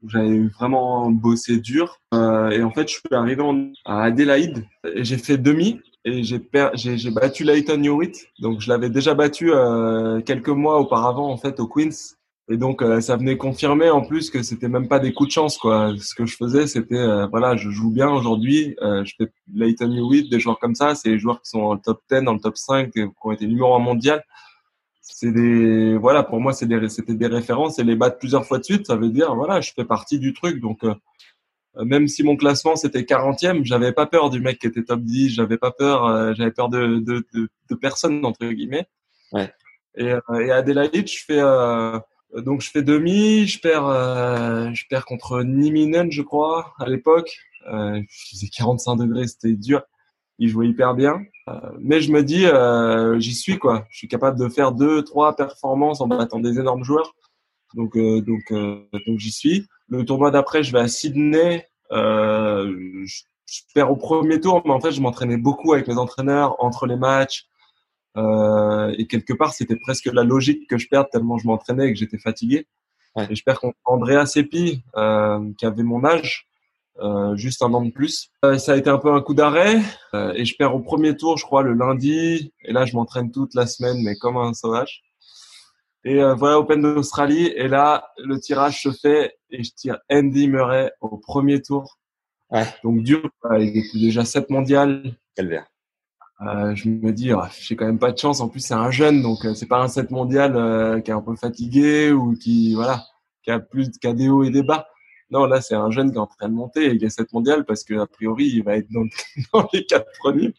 j'avais 0.07 0.47
vraiment 0.49 1.11
bossé 1.11 1.57
dur. 1.57 1.99
Euh, 2.15 2.51
et 2.51 2.63
en 2.63 2.71
fait, 2.71 2.89
je 2.89 2.95
suis 2.95 3.03
arrivé 3.11 3.43
à 3.85 4.03
Adélaïde 4.05 4.65
et 4.85 5.03
j'ai 5.03 5.19
fait 5.19 5.39
demi 5.39 5.81
et 6.05 6.23
j'ai 6.23 6.41
j'ai 6.75 7.11
battu 7.11 7.43
Leighton 7.43 7.83
Hewitt. 7.83 8.29
Donc, 8.39 8.61
je 8.61 8.69
l'avais 8.69 8.91
déjà 8.91 9.15
battu 9.15 9.51
euh, 9.53 10.21
quelques 10.21 10.51
mois 10.51 10.79
auparavant, 10.79 11.29
en 11.33 11.37
fait, 11.37 11.59
au 11.59 11.67
Queens. 11.67 12.17
Et 12.51 12.57
donc, 12.57 12.81
euh, 12.81 13.01
ça 13.01 13.17
venait 13.17 13.37
confirmer 13.37 13.91
en 13.91 14.01
plus 14.01 14.31
que 14.31 14.43
c'était 14.43 14.69
même 14.69 14.89
pas 14.89 14.99
des 14.99 15.13
coups 15.13 15.29
de 15.29 15.33
chance, 15.33 15.59
quoi. 15.59 15.93
Ce 15.99 16.15
que 16.15 16.25
je 16.25 16.35
faisais, 16.35 16.67
c'était, 16.67 16.97
euh, 16.97 17.27
voilà, 17.27 17.57
je 17.57 17.69
joue 17.69 17.91
bien 17.91 18.09
aujourd'hui. 18.09 18.75
Euh, 18.81 19.05
je 19.05 19.15
fais 19.19 19.31
Leighton 19.53 19.93
Hewitt, 19.93 20.31
des 20.31 20.41
joueurs 20.41 20.59
comme 20.59 20.75
ça. 20.75 20.95
C'est 20.95 21.11
des 21.11 21.19
joueurs 21.19 21.43
qui 21.43 21.51
sont 21.51 21.61
dans 21.61 21.75
le 21.75 21.81
top 21.81 22.01
10, 22.11 22.23
dans 22.23 22.33
le 22.33 22.41
top 22.41 22.57
5, 22.57 22.91
qui 22.91 23.01
ont 23.23 23.33
été 23.33 23.47
numéro 23.47 23.75
1 23.75 23.81
mondial. 23.81 24.25
C'est 25.03 25.33
des, 25.33 25.97
voilà, 25.99 26.23
pour 26.23 26.41
moi, 26.41 26.53
c'est 26.55 26.67
des, 26.67 26.89
c'était 26.89 27.15
des 27.15 27.27
références 27.27 27.79
et 27.79 27.85
les 27.85 27.97
battre 27.97 28.19
plusieurs 28.19 28.47
fois 28.47 28.59
de 28.59 28.65
suite, 28.65 28.87
ça 28.87 28.97
veut 28.97 29.11
dire, 29.11 29.35
voilà, 29.35 29.61
je 29.61 29.73
fais 29.75 29.85
partie 29.85 30.19
du 30.19 30.33
truc. 30.33 30.61
Donc, 30.61 30.85
euh, 30.85 30.95
même 31.85 32.09
si 32.09 32.23
mon 32.23 32.37
classement 32.37 32.77
c'était 32.77 33.03
40e, 33.03 33.65
j'avais 33.65 33.93
pas 33.93 34.07
peur 34.07 34.31
du 34.31 34.41
mec 34.41 34.59
qui 34.59 34.67
était 34.67 34.85
top 34.85 35.01
10, 35.01 35.31
j'avais 35.31 35.59
pas 35.59 35.71
peur, 35.71 36.07
euh, 36.07 36.33
j'avais 36.35 36.51
peur 36.51 36.69
de, 36.69 36.99
de, 36.99 37.27
de, 37.35 37.49
de 37.71 37.75
personne, 37.75 38.25
entre 38.25 38.47
guillemets. 38.47 38.87
Ouais. 39.33 39.53
Et, 39.97 40.13
euh, 40.13 40.21
et 40.41 40.51
à 40.51 40.57
Adélaïde, 40.57 41.09
je 41.09 41.25
fais, 41.25 41.41
euh, 41.41 41.99
donc 42.37 42.61
je 42.61 42.71
fais 42.71 42.83
demi, 42.83 43.47
je 43.47 43.61
perds, 43.61 43.87
euh, 43.87 44.71
je 44.75 44.85
perds 44.89 45.05
contre 45.07 45.43
Niminen, 45.43 46.11
je 46.11 46.23
crois, 46.23 46.75
à 46.79 46.89
l'époque. 46.89 47.37
Euh, 47.73 48.01
je 48.09 48.29
faisais 48.31 48.49
45 48.49 48.97
degrés, 48.97 49.27
c'était 49.27 49.55
dur. 49.55 49.83
Il 50.39 50.49
jouait 50.49 50.69
hyper 50.69 50.95
bien. 50.95 51.21
Euh, 51.49 51.55
mais 51.81 52.01
je 52.01 52.13
me 52.13 52.23
dis, 52.23 52.47
euh, 52.47 53.19
j'y 53.19 53.35
suis 53.35 53.59
quoi. 53.59 53.87
Je 53.91 53.99
suis 53.99 54.09
capable 54.09 54.39
de 54.39 54.49
faire 54.49 54.73
deux, 54.73 55.03
trois 55.03 55.35
performances 55.37 56.01
en 56.01 56.07
battant 56.07 56.41
des 56.41 56.59
énormes 56.59 56.85
joueurs. 56.85 57.15
Donc, 57.75 57.97
euh, 57.97 58.21
donc, 58.21 58.51
euh, 58.53 58.87
donc 59.07 59.19
j'y 59.19 59.33
suis. 59.33 59.67
Le 59.89 60.05
tournoi 60.05 60.31
d'après, 60.31 60.63
je 60.63 60.73
vais 60.73 60.81
à 60.81 60.89
Sydney. 60.89 61.67
Euh, 61.93 62.73
je, 63.05 63.23
je 63.47 63.61
perds 63.75 63.91
au 63.91 63.97
premier 63.97 64.41
tour, 64.41 64.63
mais 64.65 64.73
en 64.73 64.81
fait, 64.81 64.93
je 64.93 65.01
m'entraînais 65.01 65.39
beaucoup 65.39 65.73
avec 65.73 65.89
mes 65.89 65.97
entraîneurs 65.97 66.63
entre 66.63 66.87
les 66.87 66.97
matchs. 66.97 67.47
Euh, 68.17 68.95
et 68.99 69.07
quelque 69.07 69.33
part, 69.33 69.53
c'était 69.53 69.77
presque 69.77 70.07
la 70.07 70.25
logique 70.25 70.69
que 70.69 70.79
je 70.79 70.89
perde 70.89 71.09
tellement 71.11 71.39
je 71.39 71.47
m'entraînais 71.47 71.89
et 71.89 71.93
que 71.93 71.99
j'étais 71.99 72.19
fatigué. 72.19 72.67
Ouais. 73.17 73.27
Et 73.31 73.35
je 73.35 73.43
perds 73.45 73.61
contre 73.61 73.79
Andrea 73.85 74.27
Seppi, 74.27 74.83
euh, 74.97 75.53
qui 75.57 75.67
avait 75.67 75.83
mon 75.83 76.05
âge, 76.05 76.49
euh, 77.01 77.37
juste 77.37 77.63
un 77.63 77.73
an 77.75 77.85
de 77.85 77.91
plus. 77.91 78.31
Euh, 78.45 78.59
ça 78.59 78.73
a 78.73 78.77
été 78.77 78.91
un 78.91 78.99
peu 78.99 79.13
un 79.13 79.21
coup 79.21 79.35
d'arrêt. 79.35 79.81
Euh, 80.15 80.33
et 80.35 80.45
je 80.45 80.57
perds 80.57 80.75
au 80.75 80.81
premier 80.81 81.17
tour, 81.17 81.37
je 81.37 81.45
crois, 81.45 81.63
le 81.63 81.73
lundi. 81.73 82.53
Et 82.63 82.73
là, 82.73 82.87
je 82.87 82.95
m'entraîne 82.95 83.31
toute 83.31 83.55
la 83.55 83.67
semaine, 83.67 84.03
mais 84.03 84.17
comme 84.17 84.37
un 84.37 84.55
sauvage. 84.55 85.03
Et 86.05 86.23
euh, 86.23 86.35
voilà, 86.35 86.59
Open 86.59 86.81
d'Australie. 86.83 87.47
Et 87.55 87.69
là, 87.69 88.09
le 88.19 88.39
tirage 88.41 88.83
se 88.83 88.91
fait 88.91 89.37
et 89.51 89.63
je 89.63 89.71
tire 89.73 89.99
Andy 90.11 90.49
Murray 90.49 90.91
au 91.01 91.19
premier 91.19 91.63
tour. 91.63 91.99
Ouais. 92.51 92.67
Donc 92.83 93.03
dur, 93.03 93.29
il 93.59 93.77
était 93.77 93.99
déjà 93.99 94.25
7 94.25 94.51
mondial. 94.51 95.15
Calvaire. 95.37 95.67
Euh, 96.41 96.75
je 96.75 96.89
me 96.89 97.13
dis, 97.13 97.33
oh, 97.33 97.43
j'ai 97.61 97.75
quand 97.77 97.87
même 97.87 97.99
pas 97.99 98.13
de 98.13 98.19
chance. 98.19 98.41
En 98.41 98.49
plus, 98.49 98.61
c'est 98.61 98.75
un 98.75 98.91
jeune, 98.91 99.23
donc 99.23 99.45
euh, 99.45 99.55
c'est 99.55 99.67
pas 99.67 99.83
un 99.83 99.89
7 99.89 100.11
mondial 100.11 100.57
euh, 100.57 101.01
qui 101.01 101.11
est 101.11 101.15
un 101.15 101.21
peu 101.21 101.35
fatigué 101.37 102.13
ou 102.13 102.35
qui, 102.37 102.75
voilà, 102.75 103.05
qui 103.43 103.51
a 103.51 103.59
plus, 103.59 103.91
qui 103.91 104.07
a 104.07 104.13
des 104.13 104.29
hauts 104.29 104.45
et 104.45 104.51
des 104.51 104.63
bas. 104.63 104.87
Non, 105.31 105.47
là, 105.47 105.61
c'est 105.61 105.75
un 105.75 105.91
jeune 105.91 106.11
qui 106.11 106.17
est 106.17 106.21
en 106.21 106.27
train 106.27 106.49
de 106.49 106.55
monter 106.55 106.87
et 106.87 106.99
qui 106.99 107.05
est 107.05 107.11
7 107.11 107.33
mondial 107.33 107.65
parce 107.65 107.85
que 107.85 107.95
a 107.99 108.07
priori, 108.07 108.47
il 108.47 108.63
va 108.63 108.77
être 108.77 108.91
dans, 108.91 109.05
dans 109.53 109.69
les 109.73 109.85
quatre 109.85 110.11
premiers. 110.21 110.55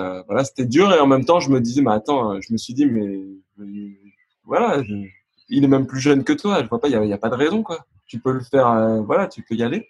Euh, 0.00 0.22
voilà, 0.26 0.44
c'était 0.44 0.66
dur 0.66 0.92
et 0.92 1.00
en 1.00 1.06
même 1.06 1.24
temps, 1.24 1.40
je 1.40 1.50
me 1.50 1.60
disais, 1.60 1.82
mais 1.82 1.92
attends, 1.92 2.32
euh, 2.32 2.40
je 2.40 2.52
me 2.52 2.58
suis 2.58 2.74
dit, 2.74 2.86
mais 2.86 3.06
euh, 3.60 3.90
voilà, 4.44 4.82
il 5.48 5.64
est 5.64 5.68
même 5.68 5.86
plus 5.86 6.00
jeune 6.00 6.24
que 6.24 6.32
toi. 6.32 6.62
Je 6.62 6.68
vois 6.68 6.80
pas, 6.80 6.88
il 6.88 6.92
y 6.92 7.08
y 7.08 7.12
a 7.12 7.18
pas 7.18 7.30
de 7.30 7.34
raison, 7.34 7.62
quoi. 7.62 7.86
Tu 8.06 8.20
peux 8.20 8.32
le 8.32 8.40
faire, 8.40 9.02
voilà, 9.04 9.26
tu 9.26 9.42
peux 9.42 9.54
y 9.54 9.62
aller. 9.62 9.88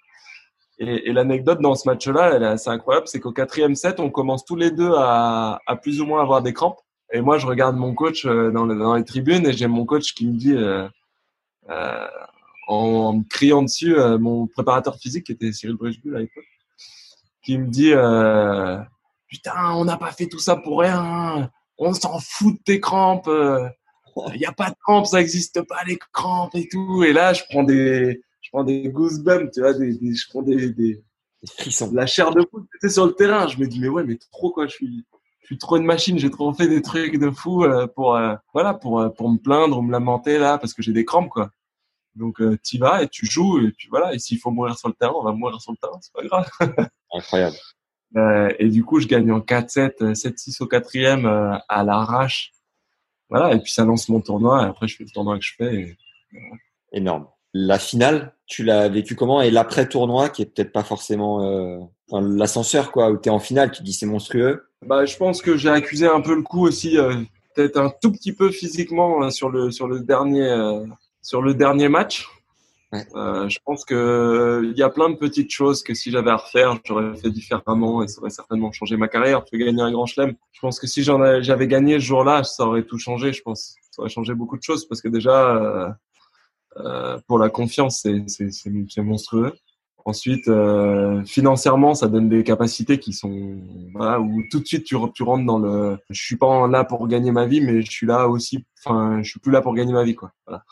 Et, 0.78 1.08
et 1.08 1.12
l'anecdote 1.12 1.60
dans 1.60 1.74
ce 1.74 1.88
match-là, 1.88 2.32
elle 2.34 2.42
est 2.42 2.46
assez 2.46 2.68
incroyable, 2.68 3.08
c'est 3.08 3.18
qu'au 3.20 3.32
quatrième 3.32 3.74
set, 3.74 3.98
on 3.98 4.10
commence 4.10 4.44
tous 4.44 4.56
les 4.56 4.70
deux 4.70 4.92
à, 4.96 5.60
à 5.66 5.76
plus 5.76 6.00
ou 6.00 6.06
moins 6.06 6.20
avoir 6.20 6.42
des 6.42 6.52
crampes. 6.52 6.78
Et 7.12 7.20
moi, 7.20 7.38
je 7.38 7.46
regarde 7.46 7.76
mon 7.76 7.94
coach 7.94 8.26
euh, 8.26 8.50
dans, 8.50 8.66
le- 8.66 8.76
dans 8.78 8.94
les 8.94 9.04
tribunes 9.04 9.46
et 9.46 9.52
j'ai 9.52 9.68
mon 9.68 9.86
coach 9.86 10.12
qui 10.14 10.26
me 10.26 10.36
dit, 10.36 10.52
euh, 10.52 10.86
euh, 11.70 12.06
en, 12.68 12.74
en 12.76 13.12
me 13.14 13.22
criant 13.28 13.62
dessus, 13.62 13.96
euh, 13.96 14.18
mon 14.18 14.46
préparateur 14.48 14.96
physique 14.96 15.24
qui 15.26 15.32
était 15.32 15.52
Cyril 15.52 15.76
Brechbull 15.76 16.16
à 16.16 16.18
l'époque, 16.20 16.44
qui 17.42 17.56
me 17.58 17.68
dit, 17.68 17.92
putain, 19.28 19.72
on 19.74 19.84
n'a 19.84 19.96
pas 19.96 20.10
fait 20.12 20.26
tout 20.26 20.40
ça 20.40 20.56
pour 20.56 20.80
rien. 20.80 21.48
On 21.78 21.94
s'en 21.94 22.18
fout 22.18 22.54
de 22.54 22.62
tes 22.64 22.80
crampes. 22.80 23.30
Il 24.34 24.38
n'y 24.38 24.46
a 24.46 24.52
pas 24.52 24.70
de 24.70 24.74
crampes, 24.82 25.06
ça 25.06 25.18
n'existe 25.18 25.62
pas 25.62 25.84
les 25.86 25.98
crampes 26.12 26.54
et 26.54 26.68
tout. 26.68 27.04
Et 27.04 27.12
là, 27.12 27.32
je 27.34 27.42
prends 27.50 27.62
des, 27.62 28.20
je 28.46 28.50
prends 28.52 28.62
des 28.64 28.88
goosebumps, 28.88 29.50
tu 29.52 29.60
vois, 29.60 29.74
des, 29.74 29.92
des- 29.94 30.14
je 30.14 30.28
prends 30.28 30.42
des, 30.42 30.70
des, 30.70 30.94
Des 30.94 31.02
frissons. 31.58 31.90
de 31.90 31.96
la 31.96 32.06
chair 32.06 32.30
de 32.32 32.44
poule 32.44 32.64
était 32.76 32.88
sur 32.88 33.04
le 33.06 33.12
terrain. 33.12 33.48
Je 33.48 33.58
me 33.58 33.66
dis 33.66 33.80
mais 33.80 33.88
ouais, 33.88 34.04
mais 34.04 34.16
trop 34.30 34.52
quoi, 34.52 34.68
je 34.68 34.72
suis, 34.74 35.04
je 35.40 35.46
suis 35.46 35.58
trop 35.58 35.76
une 35.76 35.84
machine. 35.84 36.16
J'ai 36.18 36.30
trop 36.30 36.52
fait 36.54 36.68
des 36.68 36.80
trucs 36.80 37.18
de 37.18 37.30
fou 37.30 37.64
euh, 37.64 37.88
pour, 37.88 38.14
euh, 38.14 38.36
voilà, 38.54 38.72
pour, 38.74 39.00
euh, 39.00 39.08
pour 39.08 39.28
me 39.30 39.38
plaindre 39.38 39.76
ou 39.78 39.82
me 39.82 39.90
lamenter 39.90 40.38
là 40.38 40.58
parce 40.58 40.72
que 40.74 40.82
j'ai 40.82 40.92
des 40.92 41.04
crampes 41.04 41.28
quoi. 41.30 41.50
Donc 42.14 42.40
euh, 42.40 42.56
t'y 42.62 42.78
vas 42.78 43.02
et 43.02 43.08
tu 43.08 43.26
joues 43.26 43.58
et 43.66 43.72
puis 43.72 43.88
voilà. 43.90 44.14
Et 44.14 44.18
s'il 44.20 44.38
faut 44.38 44.50
mourir 44.52 44.78
sur 44.78 44.88
le 44.88 44.94
terrain, 44.94 45.14
on 45.16 45.24
va 45.24 45.32
mourir 45.32 45.60
sur 45.60 45.72
le 45.72 45.76
terrain, 45.78 45.98
c'est 46.00 46.12
pas 46.12 46.22
grave. 46.24 46.48
Incroyable. 47.12 47.56
Euh, 48.16 48.48
et 48.60 48.68
du 48.68 48.84
coup, 48.84 49.00
je 49.00 49.08
gagne 49.08 49.30
en 49.32 49.40
4-7, 49.40 50.02
euh, 50.02 50.12
7-6 50.14 50.62
au 50.62 50.66
quatrième 50.66 51.26
euh, 51.26 51.58
à 51.68 51.82
l'arrache. 51.82 52.52
Voilà, 53.28 53.52
et 53.54 53.58
puis 53.60 53.72
ça 53.72 53.84
lance 53.84 54.08
mon 54.08 54.20
tournoi. 54.20 54.62
Et 54.62 54.66
après, 54.66 54.86
je 54.86 54.96
fais 54.96 55.04
le 55.04 55.10
tournoi 55.10 55.36
que 55.36 55.44
je 55.44 55.54
fais. 55.58 55.74
Et... 55.74 55.96
Énorme. 56.92 57.26
La 57.58 57.78
finale, 57.78 58.34
tu 58.46 58.64
l'as 58.64 58.88
vécu 58.88 59.14
comment? 59.16 59.40
Et 59.40 59.50
l'après-tournoi, 59.50 60.28
qui 60.28 60.42
est 60.42 60.46
peut-être 60.46 60.72
pas 60.72 60.82
forcément 60.82 61.42
euh, 61.42 61.78
enfin, 62.10 62.22
l'ascenseur, 62.26 62.92
quoi, 62.92 63.10
où 63.10 63.16
tu 63.16 63.30
es 63.30 63.32
en 63.32 63.38
finale, 63.38 63.70
tu 63.70 63.78
te 63.78 63.82
dis 63.84 63.94
c'est 63.94 64.04
monstrueux. 64.04 64.68
Bah, 64.84 65.06
je 65.06 65.16
pense 65.16 65.40
que 65.40 65.56
j'ai 65.56 65.70
accusé 65.70 66.06
un 66.06 66.20
peu 66.20 66.34
le 66.34 66.42
coup 66.42 66.66
aussi, 66.66 66.98
euh, 66.98 67.14
peut-être 67.54 67.78
un 67.78 67.90
tout 68.02 68.12
petit 68.12 68.34
peu 68.34 68.50
physiquement 68.50 69.22
euh, 69.22 69.30
sur 69.30 69.48
le 69.48 69.70
sur 69.70 69.88
le 69.88 70.00
dernier 70.00 70.46
euh, 70.46 70.84
sur 71.22 71.40
le 71.40 71.54
dernier 71.54 71.88
match. 71.88 72.28
Ouais. 72.92 73.04
Je 73.48 73.58
pense 73.64 73.84
que 73.84 73.94
euh, 73.94 74.70
il 74.70 74.78
y 74.78 74.82
a 74.82 74.90
plein 74.90 75.08
de 75.10 75.16
petites 75.16 75.50
choses 75.50 75.82
que 75.82 75.94
si 75.94 76.10
j'avais 76.10 76.30
à 76.30 76.36
refaire, 76.36 76.78
j'aurais 76.84 77.16
fait 77.16 77.30
différemment 77.30 78.02
et 78.02 78.08
ça 78.08 78.20
aurait 78.20 78.30
certainement 78.30 78.70
changé 78.70 78.96
ma 78.96 79.08
carrière. 79.08 79.44
Tu 79.44 79.58
gagner 79.58 79.82
un 79.82 79.90
grand 79.90 80.06
chelem. 80.06 80.34
Je 80.52 80.60
pense 80.60 80.78
que 80.78 80.86
si 80.86 81.02
j'en 81.02 81.20
avais- 81.20 81.42
j'avais 81.42 81.66
gagné 81.66 81.94
ce 81.94 82.04
jour-là, 82.04 82.44
ça 82.44 82.64
aurait 82.66 82.84
tout 82.84 82.98
changé. 82.98 83.32
Je 83.32 83.42
pense 83.42 83.74
ça 83.90 84.02
aurait 84.02 84.10
changé 84.10 84.34
beaucoup 84.34 84.58
de 84.58 84.62
choses 84.62 84.86
parce 84.86 85.00
que 85.00 85.08
déjà, 85.08 85.96
euh, 86.84 87.18
pour 87.26 87.38
la 87.38 87.48
confiance, 87.48 88.06
c'est, 88.26 89.02
monstrueux. 89.02 89.52
Ensuite, 90.06 90.46
euh, 90.46 91.24
financièrement, 91.24 91.96
ça 91.96 92.06
donne 92.06 92.28
des 92.28 92.44
capacités 92.44 93.00
qui 93.00 93.12
sont 93.12 93.58
voilà, 93.92 94.20
où 94.20 94.40
tout 94.52 94.60
de 94.60 94.64
suite 94.64 94.84
tu, 94.84 94.94
tu 95.12 95.22
rentres 95.24 95.44
dans 95.44 95.58
le. 95.58 95.98
Je 96.10 96.22
suis 96.22 96.36
pas 96.36 96.68
là 96.68 96.84
pour 96.84 97.08
gagner 97.08 97.32
ma 97.32 97.44
vie, 97.46 97.60
mais 97.60 97.82
je 97.82 97.90
suis 97.90 98.06
là 98.06 98.28
aussi. 98.28 98.64
Enfin, 98.84 99.20
je 99.24 99.28
suis 99.28 99.40
plus 99.40 99.50
là 99.50 99.62
pour 99.62 99.74
gagner 99.74 99.92
ma 99.92 100.04
vie, 100.04 100.14
quoi. 100.14 100.30
Voilà. 100.46 100.62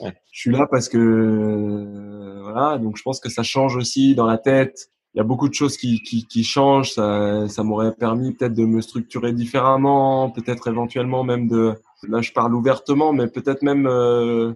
Ouais. 0.00 0.14
Je 0.30 0.40
suis 0.40 0.50
là 0.52 0.68
parce 0.70 0.88
que 0.88 0.98
euh, 0.98 2.42
voilà. 2.42 2.78
Donc, 2.78 2.96
je 2.96 3.02
pense 3.02 3.18
que 3.18 3.28
ça 3.28 3.42
change 3.42 3.74
aussi 3.74 4.14
dans 4.14 4.26
la 4.26 4.38
tête. 4.38 4.90
Il 5.14 5.18
y 5.18 5.20
a 5.20 5.24
beaucoup 5.24 5.48
de 5.48 5.54
choses 5.54 5.76
qui 5.76 6.02
qui, 6.02 6.26
qui 6.26 6.44
changent. 6.44 6.92
Ça, 6.92 7.48
ça 7.48 7.64
m'aurait 7.64 7.94
permis 7.94 8.34
peut-être 8.34 8.54
de 8.54 8.66
me 8.66 8.80
structurer 8.82 9.32
différemment, 9.32 10.30
peut-être 10.30 10.68
éventuellement 10.68 11.24
même 11.24 11.48
de. 11.48 11.74
Là, 12.06 12.20
je 12.20 12.30
parle 12.32 12.54
ouvertement, 12.54 13.12
mais 13.12 13.26
peut-être 13.26 13.62
même 13.62 13.86
euh, 13.88 14.52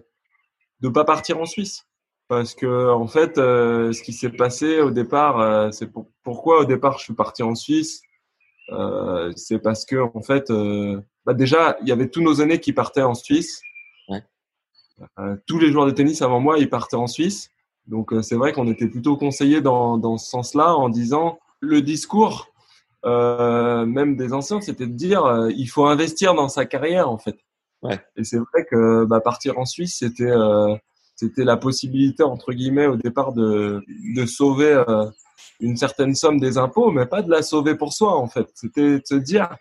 de 0.81 0.89
pas 0.89 1.05
partir 1.05 1.39
en 1.39 1.45
Suisse 1.45 1.85
parce 2.31 2.55
que 2.55 2.89
en 2.89 3.07
fait, 3.07 3.37
euh, 3.37 3.91
ce 3.91 4.01
qui 4.01 4.13
s'est 4.13 4.29
passé 4.29 4.79
au 4.79 4.89
départ, 4.89 5.41
euh, 5.41 5.69
c'est 5.71 5.87
pour, 5.87 6.07
pourquoi 6.23 6.61
au 6.61 6.63
départ 6.63 6.97
je 6.97 7.03
suis 7.03 7.13
parti 7.13 7.43
en 7.43 7.55
Suisse. 7.55 8.03
Euh, 8.69 9.33
c'est 9.35 9.59
parce 9.59 9.83
que 9.83 9.97
en 9.97 10.21
fait, 10.21 10.49
euh, 10.49 11.01
bah 11.25 11.33
déjà, 11.33 11.75
il 11.81 11.89
y 11.89 11.91
avait 11.91 12.07
tous 12.07 12.21
nos 12.21 12.35
aînés 12.35 12.61
qui 12.61 12.71
partaient 12.71 13.01
en 13.01 13.15
Suisse. 13.15 13.61
Ouais. 14.07 14.23
Euh, 15.19 15.35
tous 15.45 15.59
les 15.59 15.73
joueurs 15.73 15.85
de 15.85 15.91
tennis 15.91 16.21
avant 16.21 16.39
moi, 16.39 16.57
ils 16.57 16.69
partaient 16.69 16.95
en 16.95 17.07
Suisse. 17.07 17.49
Donc 17.85 18.13
euh, 18.13 18.21
c'est 18.21 18.35
vrai 18.35 18.53
qu'on 18.53 18.69
était 18.69 18.87
plutôt 18.87 19.17
conseillés 19.17 19.59
dans, 19.59 19.97
dans 19.97 20.17
ce 20.17 20.29
sens-là 20.29 20.73
en 20.73 20.87
disant 20.87 21.37
le 21.59 21.81
discours, 21.81 22.47
même 23.03 24.15
des 24.15 24.31
anciens, 24.31 24.61
c'était 24.61 24.87
de 24.87 24.93
dire 24.93 25.49
il 25.49 25.67
faut 25.67 25.85
investir 25.85 26.33
dans 26.33 26.47
sa 26.47 26.65
carrière 26.65 27.09
en 27.09 27.17
fait. 27.17 27.35
Et 28.15 28.23
c'est 28.23 28.37
vrai 28.37 28.65
que 28.69 29.05
bah, 29.05 29.19
partir 29.21 29.57
en 29.57 29.65
Suisse, 29.65 29.97
c'était 29.99 30.31
c'était 31.21 31.43
la 31.43 31.57
possibilité 31.57 32.23
entre 32.23 32.51
guillemets 32.51 32.87
au 32.87 32.95
départ 32.95 33.31
de, 33.33 33.83
de 34.15 34.25
sauver 34.25 34.83
euh, 34.87 35.05
une 35.59 35.77
certaine 35.77 36.15
somme 36.15 36.39
des 36.39 36.57
impôts, 36.57 36.89
mais 36.89 37.05
pas 37.05 37.21
de 37.21 37.29
la 37.29 37.43
sauver 37.43 37.75
pour 37.75 37.93
soi 37.93 38.15
en 38.15 38.27
fait. 38.27 38.47
C'était 38.55 38.99
de 38.99 39.05
se 39.05 39.15
dire 39.15 39.55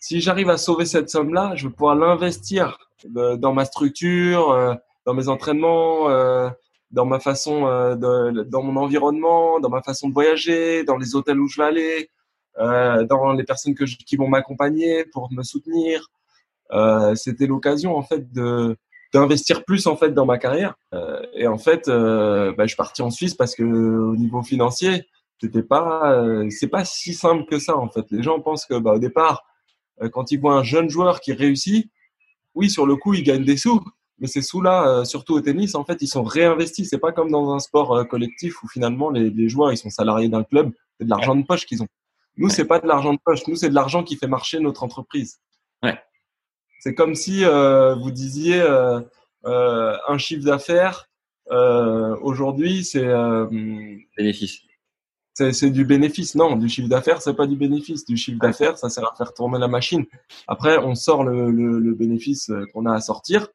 si 0.00 0.20
j'arrive 0.20 0.50
à 0.50 0.58
sauver 0.58 0.84
cette 0.84 1.08
somme-là, 1.08 1.54
je 1.54 1.66
vais 1.66 1.72
pouvoir 1.72 1.94
l'investir 1.94 2.78
euh, 3.16 3.36
dans 3.36 3.54
ma 3.54 3.64
structure, 3.64 4.50
euh, 4.50 4.74
dans 5.06 5.14
mes 5.14 5.28
entraînements, 5.28 6.10
euh, 6.10 6.50
dans 6.90 7.06
ma 7.06 7.20
façon, 7.20 7.66
euh, 7.66 7.94
de, 7.94 8.42
dans 8.42 8.62
mon 8.62 8.78
environnement, 8.78 9.60
dans 9.60 9.70
ma 9.70 9.82
façon 9.82 10.08
de 10.08 10.14
voyager, 10.14 10.84
dans 10.84 10.98
les 10.98 11.14
hôtels 11.14 11.40
où 11.40 11.48
je 11.48 11.60
vais 11.62 11.66
aller, 11.66 12.10
euh, 12.58 13.04
dans 13.04 13.32
les 13.32 13.44
personnes 13.44 13.74
qui 13.74 14.16
vont 14.16 14.28
m'accompagner 14.28 15.06
pour 15.06 15.32
me 15.32 15.42
soutenir. 15.42 16.10
C'était 17.14 17.46
l'occasion 17.46 17.96
en 17.96 18.02
fait 18.02 18.32
de 18.32 18.76
d'investir 19.12 19.64
plus 19.64 19.86
en 19.86 19.96
fait 19.96 20.10
dans 20.10 20.26
ma 20.26 20.38
carrière. 20.38 20.74
Euh, 20.94 21.20
et 21.34 21.46
en 21.46 21.58
fait, 21.58 21.88
euh, 21.88 22.52
bah, 22.52 22.64
je 22.64 22.68
suis 22.68 22.76
parti 22.76 23.02
en 23.02 23.10
Suisse 23.10 23.34
parce 23.34 23.54
que 23.54 23.62
au 23.62 24.16
niveau 24.16 24.42
financier, 24.42 25.06
c'était 25.40 25.62
pas, 25.62 26.12
euh, 26.12 26.48
c'est 26.50 26.68
pas 26.68 26.84
si 26.84 27.12
simple 27.14 27.44
que 27.44 27.58
ça 27.58 27.76
en 27.76 27.88
fait. 27.88 28.06
Les 28.10 28.22
gens 28.22 28.40
pensent 28.40 28.64
que 28.64 28.78
bah, 28.78 28.94
au 28.94 28.98
départ, 28.98 29.44
euh, 30.02 30.08
quand 30.08 30.32
ils 30.32 30.40
voient 30.40 30.54
un 30.54 30.62
jeune 30.62 30.88
joueur 30.88 31.20
qui 31.20 31.32
réussit, 31.32 31.90
oui, 32.54 32.70
sur 32.70 32.86
le 32.86 32.96
coup, 32.96 33.14
il 33.14 33.22
gagne 33.22 33.44
des 33.44 33.56
sous, 33.56 33.80
mais 34.18 34.26
ces 34.26 34.42
sous-là, 34.42 34.88
euh, 34.88 35.04
surtout 35.04 35.34
au 35.34 35.40
tennis, 35.40 35.74
en 35.74 35.84
fait, 35.84 35.98
ils 36.00 36.06
sont 36.06 36.22
réinvestis. 36.22 36.86
C'est 36.86 36.98
pas 36.98 37.12
comme 37.12 37.30
dans 37.30 37.52
un 37.52 37.58
sport 37.58 37.92
euh, 37.94 38.04
collectif 38.04 38.62
où 38.62 38.68
finalement 38.68 39.10
les, 39.10 39.30
les 39.30 39.48
joueurs 39.48 39.72
ils 39.72 39.78
sont 39.78 39.90
salariés 39.90 40.28
d'un 40.28 40.44
club, 40.44 40.72
c'est 40.98 41.04
de 41.04 41.10
l'argent 41.10 41.34
de 41.36 41.44
poche 41.44 41.66
qu'ils 41.66 41.82
ont. 41.82 41.88
Nous, 42.38 42.48
c'est 42.48 42.64
pas 42.64 42.78
de 42.78 42.86
l'argent 42.86 43.12
de 43.12 43.18
poche. 43.22 43.46
Nous, 43.46 43.56
c'est 43.56 43.68
de 43.68 43.74
l'argent 43.74 44.02
qui 44.04 44.16
fait 44.16 44.26
marcher 44.26 44.58
notre 44.58 44.82
entreprise. 44.84 45.38
C'est 46.84 46.94
comme 46.96 47.14
si 47.14 47.44
euh, 47.44 47.94
vous 47.94 48.10
disiez 48.10 48.60
euh, 48.60 49.00
euh, 49.44 49.96
un 50.08 50.18
chiffre 50.18 50.44
d'affaires 50.44 51.08
euh, 51.52 52.16
aujourd'hui, 52.22 52.82
c'est 52.82 53.06
euh, 53.06 53.46
Bénéfice. 54.16 54.62
c'est 55.32 55.52
c'est 55.52 55.70
du 55.70 55.84
bénéfice. 55.84 56.34
Non, 56.34 56.56
du 56.56 56.68
chiffre 56.68 56.88
d'affaires, 56.88 57.22
c'est 57.22 57.34
pas 57.34 57.46
du 57.46 57.54
bénéfice. 57.54 58.04
Du 58.04 58.16
chiffre 58.16 58.40
d'affaires, 58.40 58.78
ça 58.78 58.88
sert 58.88 59.04
à 59.08 59.14
faire 59.14 59.32
tourner 59.32 59.60
la 59.60 59.68
machine. 59.68 60.06
Après, 60.48 60.76
on 60.78 60.96
sort 60.96 61.22
le, 61.22 61.52
le, 61.52 61.78
le 61.78 61.94
bénéfice 61.94 62.50
euh, 62.50 62.66
qu'on 62.72 62.84
a 62.86 62.94
à 62.94 63.00
sortir, 63.00 63.46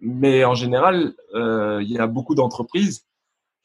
mais 0.00 0.46
en 0.46 0.54
général, 0.54 1.12
euh, 1.34 1.82
il 1.82 1.90
y 1.90 1.98
a 1.98 2.06
beaucoup 2.06 2.34
d'entreprises 2.34 3.04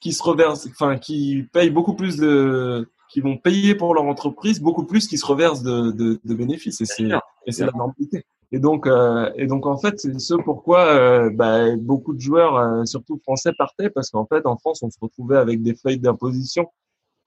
qui 0.02 0.12
se 0.12 0.22
reversent, 0.22 0.68
enfin, 0.68 0.98
qui 0.98 1.48
payent 1.54 1.70
beaucoup 1.70 1.94
plus 1.94 2.18
de, 2.18 2.90
qui 3.10 3.22
vont 3.22 3.38
payer 3.38 3.74
pour 3.74 3.94
leur 3.96 4.04
entreprise 4.04 4.60
beaucoup 4.60 4.86
plus 4.86 5.08
qu'ils 5.08 5.20
se 5.20 5.26
reversent 5.26 5.64
de, 5.64 5.92
de, 5.92 6.20
de 6.26 6.34
bénéfices. 6.36 6.82
Et 6.82 6.86
c'est 6.86 7.04
la 7.66 7.72
normalité. 7.72 8.26
Et 8.54 8.60
donc, 8.60 8.86
euh, 8.86 9.32
et 9.38 9.48
donc 9.48 9.66
en 9.66 9.78
fait, 9.78 10.00
c'est 10.00 10.20
ce 10.20 10.34
pourquoi 10.34 10.86
euh, 10.86 11.30
bah, 11.30 11.76
beaucoup 11.78 12.14
de 12.14 12.20
joueurs, 12.20 12.58
euh, 12.58 12.86
surtout 12.86 13.18
français, 13.24 13.54
partaient 13.58 13.90
parce 13.90 14.10
qu'en 14.10 14.26
fait, 14.26 14.46
en 14.46 14.58
France, 14.58 14.84
on 14.84 14.90
se 14.90 14.98
retrouvait 15.00 15.38
avec 15.38 15.62
des 15.62 15.74
feuilles 15.74 16.00
d'imposition 16.00 16.68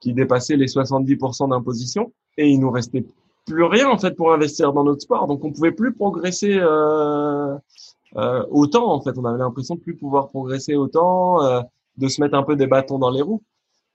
qui 0.01 0.13
dépassaient 0.13 0.57
les 0.57 0.67
70% 0.67 1.49
d'imposition 1.49 2.13
et 2.37 2.49
il 2.51 2.61
nous 2.61 2.71
restait 2.71 3.05
plus 3.47 3.65
rien 3.65 3.89
en 3.89 3.99
fait 3.99 4.13
pour 4.13 4.33
investir 4.33 4.73
dans 4.73 4.85
notre 4.85 5.03
sport. 5.03 5.27
Donc, 5.27 5.45
on 5.45 5.53
pouvait 5.53 5.73
plus 5.73 5.95
progresser 5.95 6.59
euh, 6.59 7.57
euh, 8.17 8.45
autant. 8.51 8.93
En 8.93 9.01
fait, 9.01 9.17
on 9.17 9.25
avait 9.25 9.39
l'impression 9.39 9.75
de 9.75 9.81
plus 9.81 9.97
pouvoir 9.97 10.29
progresser 10.29 10.75
autant, 10.75 11.43
euh, 11.45 11.61
de 11.97 12.09
se 12.09 12.21
mettre 12.21 12.35
un 12.35 12.43
peu 12.43 12.57
des 12.57 12.67
bâtons 12.67 12.99
dans 12.99 13.11
les 13.11 13.23
roues. 13.23 13.43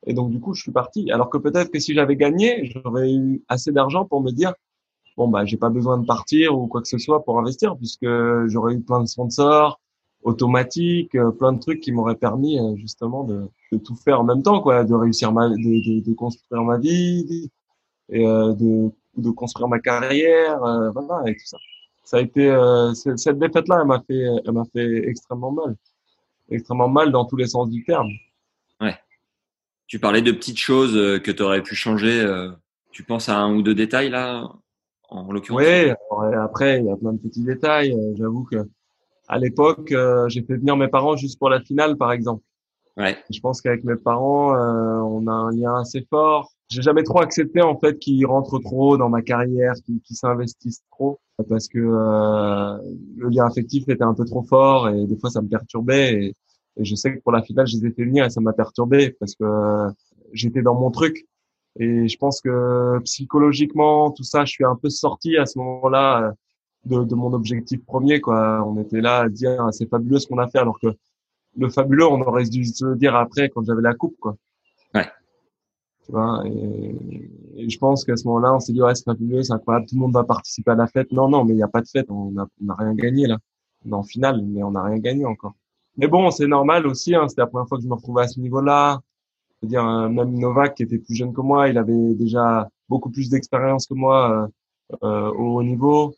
Et 0.06 0.14
donc, 0.14 0.32
du 0.32 0.40
coup, 0.40 0.54
je 0.54 0.62
suis 0.62 0.72
parti. 0.72 1.12
Alors 1.12 1.30
que 1.30 1.38
peut-être 1.38 1.72
que 1.72 1.80
si 1.80 1.94
j'avais 1.94 2.16
gagné, 2.16 2.72
j'aurais 2.72 3.12
eu 3.12 3.44
assez 3.48 3.72
d'argent 3.72 4.06
pour 4.06 4.22
me 4.22 4.32
dire 4.32 4.54
bon 5.20 5.28
bah 5.28 5.44
j'ai 5.44 5.58
pas 5.58 5.70
besoin 5.70 5.98
de 5.98 6.06
partir 6.06 6.58
ou 6.58 6.68
quoi 6.68 6.82
que 6.82 6.88
ce 6.88 6.98
soit 6.98 7.26
pour 7.26 7.38
investir 7.38 7.76
puisque 7.76 8.08
j'aurais 8.48 8.74
eu 8.76 8.80
plein 8.80 9.02
de 9.02 9.06
sponsors 9.06 9.82
automatiques, 10.24 11.14
euh, 11.16 11.32
plein 11.32 11.52
de 11.52 11.60
trucs 11.60 11.82
qui 11.82 11.92
m'auraient 11.92 12.16
permis 12.16 12.58
euh, 12.58 12.78
justement 12.78 13.26
de, 13.26 13.50
tout 13.84 13.96
faire 13.96 14.22
en 14.22 14.24
même 14.24 14.44
temps 14.44 14.62
quoi, 14.62 14.86
de 14.86 14.94
réussir 14.94 15.34
ma, 15.34 15.50
de, 15.50 15.56
de, 15.56 16.10
de 16.10 16.14
construire 16.14 16.64
ma 16.64 16.78
vie 16.78 17.50
et 18.08 18.26
euh, 18.26 18.54
de, 18.54 18.92
de 19.18 19.30
construire 19.32 19.68
ma 19.68 19.80
carrière, 19.80 20.58
voilà 20.94 21.30
et 21.30 21.36
tout 21.36 21.46
ça. 21.46 21.58
Ça 22.06 22.18
a 22.18 22.22
été 22.22 22.50
euh, 22.50 22.94
cette 22.94 23.40
défaite 23.40 23.68
là, 23.68 23.80
elle 23.82 23.88
m'a 23.88 24.02
fait, 24.08 24.26
elle 24.46 24.54
m'a 24.54 24.66
fait 24.72 25.10
extrêmement 25.10 25.52
mal, 25.52 25.76
extrêmement 26.50 26.88
mal 26.88 27.12
dans 27.12 27.26
tous 27.26 27.36
les 27.36 27.48
sens 27.48 27.70
du 27.70 27.84
terme. 27.84 28.10
Tu 29.88 30.00
parlais 30.00 30.22
de 30.22 30.32
petites 30.32 30.60
choses 30.60 30.94
que 30.94 31.32
tu 31.32 31.42
aurais 31.42 31.64
pu 31.64 31.74
changer. 31.74 32.24
Tu 32.92 33.04
penses 33.04 33.28
à 33.28 33.40
un 33.40 33.56
ou 33.56 33.64
deux 33.64 33.74
détails 33.74 34.10
là, 34.10 34.48
en 35.12 35.32
l'occurrence 35.32 35.62
Oui, 35.62 35.92
après, 36.36 36.80
il 36.80 36.86
y 36.86 36.92
a 36.92 36.96
plein 36.96 37.14
de 37.14 37.20
petits 37.20 37.44
détails. 37.44 37.94
Euh, 37.94 38.14
J'avoue 38.16 38.44
que 38.44 38.68
à 39.28 39.38
l'époque, 39.38 39.92
euh, 39.92 40.28
j'ai 40.28 40.42
fait 40.42 40.58
venir 40.58 40.76
mes 40.76 40.88
parents 40.88 41.16
juste 41.16 41.38
pour 41.38 41.50
la 41.50 41.62
finale, 41.62 41.98
par 41.98 42.12
exemple. 42.12 42.44
Ouais. 42.98 43.18
Je 43.30 43.40
pense 43.40 43.62
qu'avec 43.62 43.84
mes 43.84 43.96
parents, 43.96 44.56
euh, 44.56 45.00
on 45.02 45.28
a 45.28 45.32
un 45.32 45.52
lien 45.52 45.80
assez 45.80 46.06
fort. 46.10 46.52
J'ai 46.70 46.82
jamais 46.82 47.04
trop 47.04 47.22
accepté 47.22 47.62
en 47.62 47.80
fait 47.80 47.98
qu'ils 47.98 48.26
rentrent 48.26 48.60
trop 48.60 48.98
dans 48.98 49.10
ma 49.10 49.22
carrière, 49.22 49.74
qu'ils 49.86 50.16
s'investissent 50.18 50.84
trop, 50.92 51.20
parce 51.48 51.68
que 51.68 51.80
euh, 51.80 52.78
le 53.18 53.30
lien 53.30 53.46
affectif 53.46 53.88
était 53.88 54.04
un 54.04 54.14
peu 54.14 54.26
trop 54.26 54.44
fort 54.44 54.90
et 54.90 55.06
des 55.08 55.18
fois 55.18 55.30
ça 55.30 55.42
me 55.42 55.48
perturbait. 55.48 56.14
Et, 56.14 56.36
et 56.78 56.86
je 56.86 56.96
sais 56.96 57.16
que 57.16 57.22
pour 57.22 57.32
la 57.32 57.42
finale, 57.42 57.68
je 57.68 57.78
les 57.78 57.88
ai 57.88 57.92
fait 57.92 58.04
venir 58.04 58.26
et 58.26 58.30
ça 58.30 58.42
m'a 58.42 58.54
perturbé 58.54 59.16
parce 59.20 59.34
que 59.36 59.46
euh, 59.46 59.90
j'étais 60.34 60.62
dans 60.62 60.76
mon 60.76 60.92
truc. 60.92 61.26
Et 61.80 62.08
je 62.08 62.18
pense 62.18 62.42
que 62.42 63.00
psychologiquement, 63.06 64.12
tout 64.12 64.24
ça, 64.24 64.46
je 64.46 64.52
suis 64.52 64.66
un 64.66 64.76
peu 64.76 64.90
sorti 64.90 65.38
à 65.38 65.46
ce 65.46 65.58
moment-là 65.60 66.24
euh, 66.24 66.32
de, 66.86 67.04
de 67.06 67.16
mon 67.16 67.34
objectif 67.34 67.84
premier. 67.86 68.20
Quoi. 68.20 68.64
On 68.66 68.80
était 68.82 69.02
là 69.02 69.20
à 69.22 69.30
dire 69.30 69.62
ah, 69.62 69.72
c'est 69.72 69.90
fabuleux 69.90 70.20
ce 70.20 70.28
qu'on 70.28 70.38
a 70.40 70.48
fait, 70.48 70.60
alors 70.60 70.80
que 70.80 70.88
le 71.58 71.70
fabuleux, 71.70 72.06
on 72.06 72.22
aurait 72.22 72.44
dû 72.44 72.66
se 72.66 72.86
le 72.86 72.96
dire 72.96 73.16
après 73.16 73.50
quand 73.50 73.64
j'avais 73.64 73.82
la 73.82 73.94
coupe. 73.94 74.18
Quoi. 74.20 74.36
Ouais. 74.94 75.08
Tu 76.06 76.12
vois, 76.12 76.44
et, 76.46 77.30
et 77.56 77.70
je 77.70 77.78
pense 77.78 78.04
qu'à 78.04 78.16
ce 78.16 78.28
moment-là, 78.28 78.56
on 78.56 78.60
s'est 78.60 78.74
dit 78.74 78.82
ouais, 78.82 78.96
c'est 78.96 79.06
fabuleux, 79.06 79.44
c'est 79.44 79.54
incroyable, 79.54 79.86
tout 79.88 79.96
le 79.96 80.02
monde 80.02 80.14
va 80.14 80.24
participer 80.24 80.72
à 80.72 80.76
la 80.76 80.88
fête. 80.88 81.12
Non, 81.12 81.30
non, 81.30 81.46
mais 81.46 81.54
il 81.54 81.58
n'y 81.58 81.64
a 81.64 81.68
pas 81.68 81.82
de 81.82 81.88
fête, 81.88 82.08
on 82.10 82.32
n'a 82.32 82.48
on 82.62 82.66
n'a 82.66 82.76
rien 82.76 82.94
gagné 82.94 83.28
là. 83.28 83.38
On 83.86 83.92
est 83.92 83.94
en 83.94 84.04
finale, 84.04 84.42
mais 84.46 84.64
on 84.64 84.72
n'a 84.72 84.84
rien 84.84 84.98
gagné 84.98 85.26
encore. 85.26 85.54
Mais 85.98 86.08
bon, 86.08 86.30
c'est 86.32 86.48
normal 86.48 86.88
aussi. 86.88 87.16
Hein, 87.16 87.28
C'était 87.30 87.42
la 87.42 87.48
première 87.48 87.68
fois 87.68 87.78
que 87.78 87.84
je 87.84 87.90
me 87.90 87.94
retrouvais 87.94 88.24
à 88.24 88.28
ce 88.28 88.40
niveau-là. 88.40 89.00
Je 89.62 89.68
veux 89.68 89.70
dire, 89.70 89.84
même 90.10 90.38
Novak, 90.40 90.76
qui 90.76 90.84
était 90.84 90.98
plus 91.00 91.16
jeune 91.16 91.34
que 91.34 91.42
moi, 91.42 91.68
il 91.70 91.78
avait 91.78 92.14
déjà 92.16 92.70
beaucoup 92.88 93.10
plus 93.10 93.30
d'expérience 93.30 93.88
que 93.88 93.94
moi 93.94 94.50
euh, 94.94 94.98
euh, 95.04 95.32
au 95.34 95.58
haut 95.58 95.64
niveau. 95.64 96.14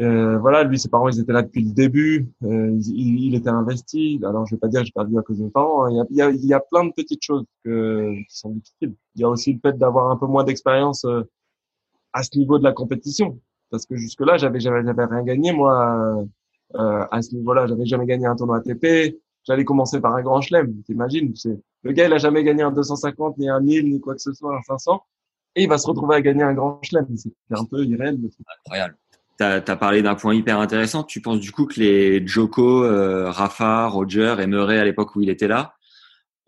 Euh, 0.00 0.38
voilà, 0.38 0.64
lui, 0.64 0.78
ses 0.78 0.88
parents, 0.88 1.08
ils 1.08 1.20
étaient 1.20 1.32
là 1.32 1.42
depuis 1.42 1.62
le 1.64 1.72
début. 1.72 2.28
Euh, 2.44 2.70
il, 2.84 3.20
il- 3.26 3.34
était 3.36 3.48
investi. 3.50 4.20
Alors, 4.24 4.46
je 4.46 4.54
vais 4.56 4.58
pas 4.58 4.68
dire 4.68 4.84
j'ai 4.84 4.92
perdu 4.92 5.16
à 5.18 5.22
cause 5.22 5.38
de 5.38 5.44
mes 5.44 5.50
parents. 5.50 5.84
hein. 5.86 6.06
Il 6.10 6.16
y 6.16 6.22
a, 6.22 6.30
il 6.30 6.44
y 6.46 6.52
a, 6.54 6.60
plein 6.60 6.84
de 6.86 6.92
petites 6.92 7.22
choses 7.22 7.44
que, 7.64 8.12
qui 8.28 8.36
sont 8.36 8.50
difficiles. 8.50 8.94
Il 9.14 9.20
y 9.22 9.24
a 9.24 9.28
aussi 9.28 9.52
le 9.52 9.60
fait 9.60 9.76
d'avoir 9.78 10.10
un 10.10 10.16
peu 10.16 10.26
moins 10.26 10.44
d'expérience 10.44 11.04
euh, 11.04 11.22
à 12.12 12.22
ce 12.22 12.36
niveau 12.38 12.58
de 12.58 12.64
la 12.64 12.72
compétition. 12.72 13.38
Parce 13.70 13.86
que 13.86 13.96
jusque-là, 13.96 14.36
j'avais 14.38 14.60
j'avais 14.60 14.84
j'avais 14.84 15.04
rien 15.06 15.22
gagné, 15.24 15.52
moi, 15.52 16.24
euh, 16.76 17.06
à 17.10 17.22
ce 17.22 17.34
niveau-là. 17.34 17.66
J'avais 17.66 17.86
jamais 17.86 18.06
gagné 18.06 18.26
un 18.26 18.36
tournoi 18.36 18.58
ATP. 18.58 19.18
J'allais 19.44 19.64
commencer 19.64 20.00
par 20.00 20.14
un 20.14 20.22
grand 20.22 20.40
chelem. 20.40 20.82
T'imagines, 20.84 21.34
c'est, 21.36 21.60
le 21.82 21.92
gars, 21.92 22.06
il 22.06 22.12
a 22.12 22.18
jamais 22.18 22.42
gagné 22.44 22.62
un 22.62 22.72
250, 22.72 23.38
ni 23.38 23.48
un 23.48 23.60
1000, 23.60 23.90
ni 23.90 24.00
quoi 24.00 24.14
que 24.14 24.22
ce 24.22 24.32
soit, 24.32 24.56
un 24.56 24.62
500. 24.62 25.02
Et 25.56 25.64
il 25.64 25.68
va 25.68 25.78
se 25.78 25.86
retrouver 25.86 26.16
à 26.16 26.20
gagner 26.20 26.42
un 26.42 26.54
grand 26.54 26.80
chelem. 26.82 27.06
C'est 27.16 27.30
un 27.50 27.64
peu 27.64 27.84
irréel, 27.84 28.18
le 28.20 28.30
truc. 28.30 28.46
Incroyable. 28.64 28.96
tu 29.38 29.44
as, 29.44 29.76
parlé 29.76 30.02
d'un 30.02 30.14
point 30.14 30.34
hyper 30.34 30.58
intéressant. 30.58 31.04
Tu 31.04 31.20
penses 31.20 31.40
du 31.40 31.52
coup 31.52 31.66
que 31.66 31.78
les 31.78 32.26
Joko, 32.26 32.84
euh, 32.84 33.30
Rafa, 33.30 33.86
Roger 33.86 34.36
et 34.40 34.46
Murray 34.46 34.78
à 34.78 34.84
l'époque 34.84 35.14
où 35.14 35.20
il 35.20 35.28
était 35.28 35.48
là 35.48 35.74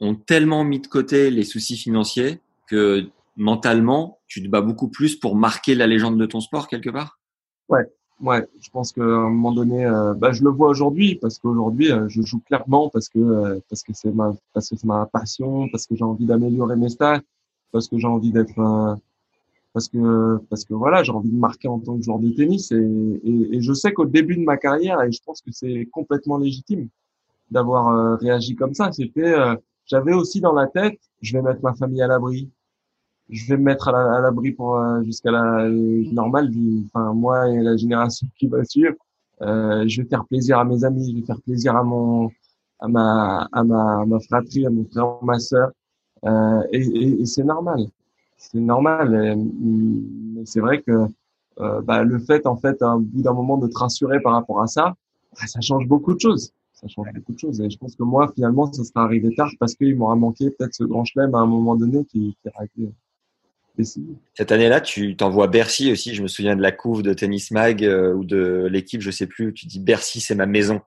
ont 0.00 0.14
tellement 0.14 0.64
mis 0.64 0.80
de 0.80 0.86
côté 0.86 1.30
les 1.30 1.44
soucis 1.44 1.76
financiers 1.76 2.40
que 2.68 3.08
mentalement, 3.36 4.20
tu 4.26 4.42
te 4.42 4.48
bats 4.48 4.60
beaucoup 4.60 4.88
plus 4.88 5.16
pour 5.16 5.36
marquer 5.36 5.74
la 5.74 5.86
légende 5.86 6.18
de 6.18 6.26
ton 6.26 6.40
sport 6.40 6.68
quelque 6.68 6.90
part? 6.90 7.20
Ouais, 7.68 7.86
ouais. 8.20 8.46
Je 8.60 8.70
pense 8.70 8.92
qu'à 8.92 9.02
un 9.02 9.30
moment 9.30 9.52
donné, 9.52 9.84
euh, 9.86 10.14
bah, 10.14 10.32
je 10.32 10.42
le 10.42 10.50
vois 10.50 10.68
aujourd'hui 10.68 11.16
parce 11.16 11.38
qu'aujourd'hui, 11.38 11.90
euh, 11.92 12.08
je 12.08 12.22
joue 12.22 12.40
clairement 12.40 12.88
parce 12.90 13.08
que 13.08 13.18
euh, 13.18 13.60
parce 13.68 13.82
que 13.82 13.92
c'est 13.94 14.12
ma 14.12 14.34
parce 14.52 14.70
que 14.70 14.76
c'est 14.76 14.86
ma 14.86 15.06
passion, 15.06 15.68
parce 15.70 15.86
que 15.86 15.96
j'ai 15.96 16.04
envie 16.04 16.26
d'améliorer 16.26 16.76
mes 16.76 16.88
stats, 16.88 17.20
parce 17.72 17.88
que 17.88 17.98
j'ai 17.98 18.06
envie 18.06 18.32
d'être 18.32 18.98
parce 19.72 19.88
que 19.88 20.38
parce 20.50 20.64
que 20.64 20.74
voilà, 20.74 21.02
j'ai 21.02 21.12
envie 21.12 21.30
de 21.30 21.38
marquer 21.38 21.68
en 21.68 21.78
tant 21.78 21.96
que 21.96 22.02
joueur 22.02 22.18
de 22.18 22.30
tennis 22.30 22.72
et, 22.72 22.76
et, 23.24 23.56
et 23.56 23.60
je 23.60 23.72
sais 23.72 23.92
qu'au 23.92 24.06
début 24.06 24.36
de 24.36 24.44
ma 24.44 24.56
carrière 24.56 25.02
et 25.02 25.12
je 25.12 25.22
pense 25.24 25.42
que 25.42 25.52
c'est 25.52 25.86
complètement 25.92 26.38
légitime 26.38 26.88
d'avoir 27.50 28.18
réagi 28.18 28.56
comme 28.56 28.74
ça. 28.74 28.92
C'était 28.92 29.34
j'avais 29.86 30.12
aussi 30.14 30.40
dans 30.40 30.52
la 30.52 30.66
tête, 30.66 30.98
je 31.22 31.36
vais 31.36 31.42
mettre 31.42 31.62
ma 31.62 31.74
famille 31.74 32.02
à 32.02 32.08
l'abri, 32.08 32.50
je 33.28 33.46
vais 33.46 33.56
me 33.56 33.64
mettre 33.64 33.88
à 33.88 34.20
l'abri 34.20 34.52
pour 34.52 34.76
euh, 34.76 35.02
jusqu'à 35.02 35.30
la 35.30 35.68
normale 35.68 36.50
enfin 36.86 37.12
moi 37.12 37.48
et 37.50 37.60
la 37.60 37.76
génération 37.76 38.26
qui 38.38 38.46
va 38.46 38.64
suivre. 38.64 38.94
Euh, 39.42 39.84
je 39.86 40.02
vais 40.02 40.08
faire 40.08 40.24
plaisir 40.24 40.58
à 40.58 40.64
mes 40.64 40.84
amis 40.84 41.10
je 41.12 41.20
vais 41.20 41.26
faire 41.26 41.40
plaisir 41.42 41.76
à 41.76 41.82
mon 41.82 42.30
à 42.80 42.88
ma 42.88 43.48
à 43.52 43.64
ma, 43.64 44.06
ma 44.06 44.20
fratrie 44.20 44.66
à 44.66 44.70
mon 44.70 44.84
frère 44.84 45.18
ma 45.22 45.38
sœur. 45.38 45.70
Euh, 46.24 46.62
et, 46.72 46.80
et, 46.80 47.20
et 47.22 47.26
c'est 47.26 47.44
normal. 47.44 47.86
C'est 48.36 48.60
normal. 48.60 49.36
Mais 49.36 50.44
c'est 50.44 50.60
vrai 50.60 50.82
que 50.82 51.06
euh, 51.60 51.80
bah, 51.82 52.02
le 52.04 52.18
fait 52.18 52.46
en 52.46 52.56
fait 52.56 52.80
à 52.82 52.96
bout 52.98 53.22
d'un 53.22 53.32
moment 53.32 53.56
de 53.56 53.66
te 53.66 53.78
rassurer 53.78 54.20
par 54.20 54.32
rapport 54.34 54.60
à 54.62 54.66
ça 54.66 54.94
bah, 55.32 55.46
ça 55.46 55.60
change 55.60 55.86
beaucoup 55.86 56.14
de 56.14 56.20
choses. 56.20 56.52
Ça 56.74 56.86
change 56.88 57.08
beaucoup 57.14 57.32
de 57.32 57.38
choses. 57.38 57.60
Et 57.60 57.70
je 57.70 57.78
pense 57.78 57.96
que 57.96 58.02
moi 58.02 58.30
finalement 58.34 58.70
ça 58.72 58.84
sera 58.84 59.04
arrivé 59.04 59.34
tard 59.34 59.50
parce 59.58 59.74
qu'il 59.74 59.96
m'aura 59.96 60.16
manqué 60.16 60.50
peut-être 60.50 60.74
ce 60.74 60.84
grand 60.84 61.04
chelem 61.04 61.34
à 61.34 61.38
un 61.38 61.46
moment 61.46 61.74
donné 61.74 62.04
qui, 62.04 62.36
qui 62.42 62.48
a 62.48 62.64
été 62.64 62.92
cette 63.84 64.52
année-là, 64.52 64.80
tu 64.80 65.16
t'envoies 65.16 65.48
Bercy 65.48 65.92
aussi. 65.92 66.14
Je 66.14 66.22
me 66.22 66.28
souviens 66.28 66.56
de 66.56 66.62
la 66.62 66.72
couve 66.72 67.02
de 67.02 67.12
Tennis 67.12 67.50
Mag 67.50 67.84
euh, 67.84 68.12
ou 68.14 68.24
de 68.24 68.68
l'équipe, 68.70 69.00
je 69.00 69.10
sais 69.10 69.26
plus. 69.26 69.52
Tu 69.54 69.66
dis 69.66 69.80
Bercy, 69.80 70.20
c'est 70.20 70.34
ma 70.34 70.46
maison. 70.46 70.80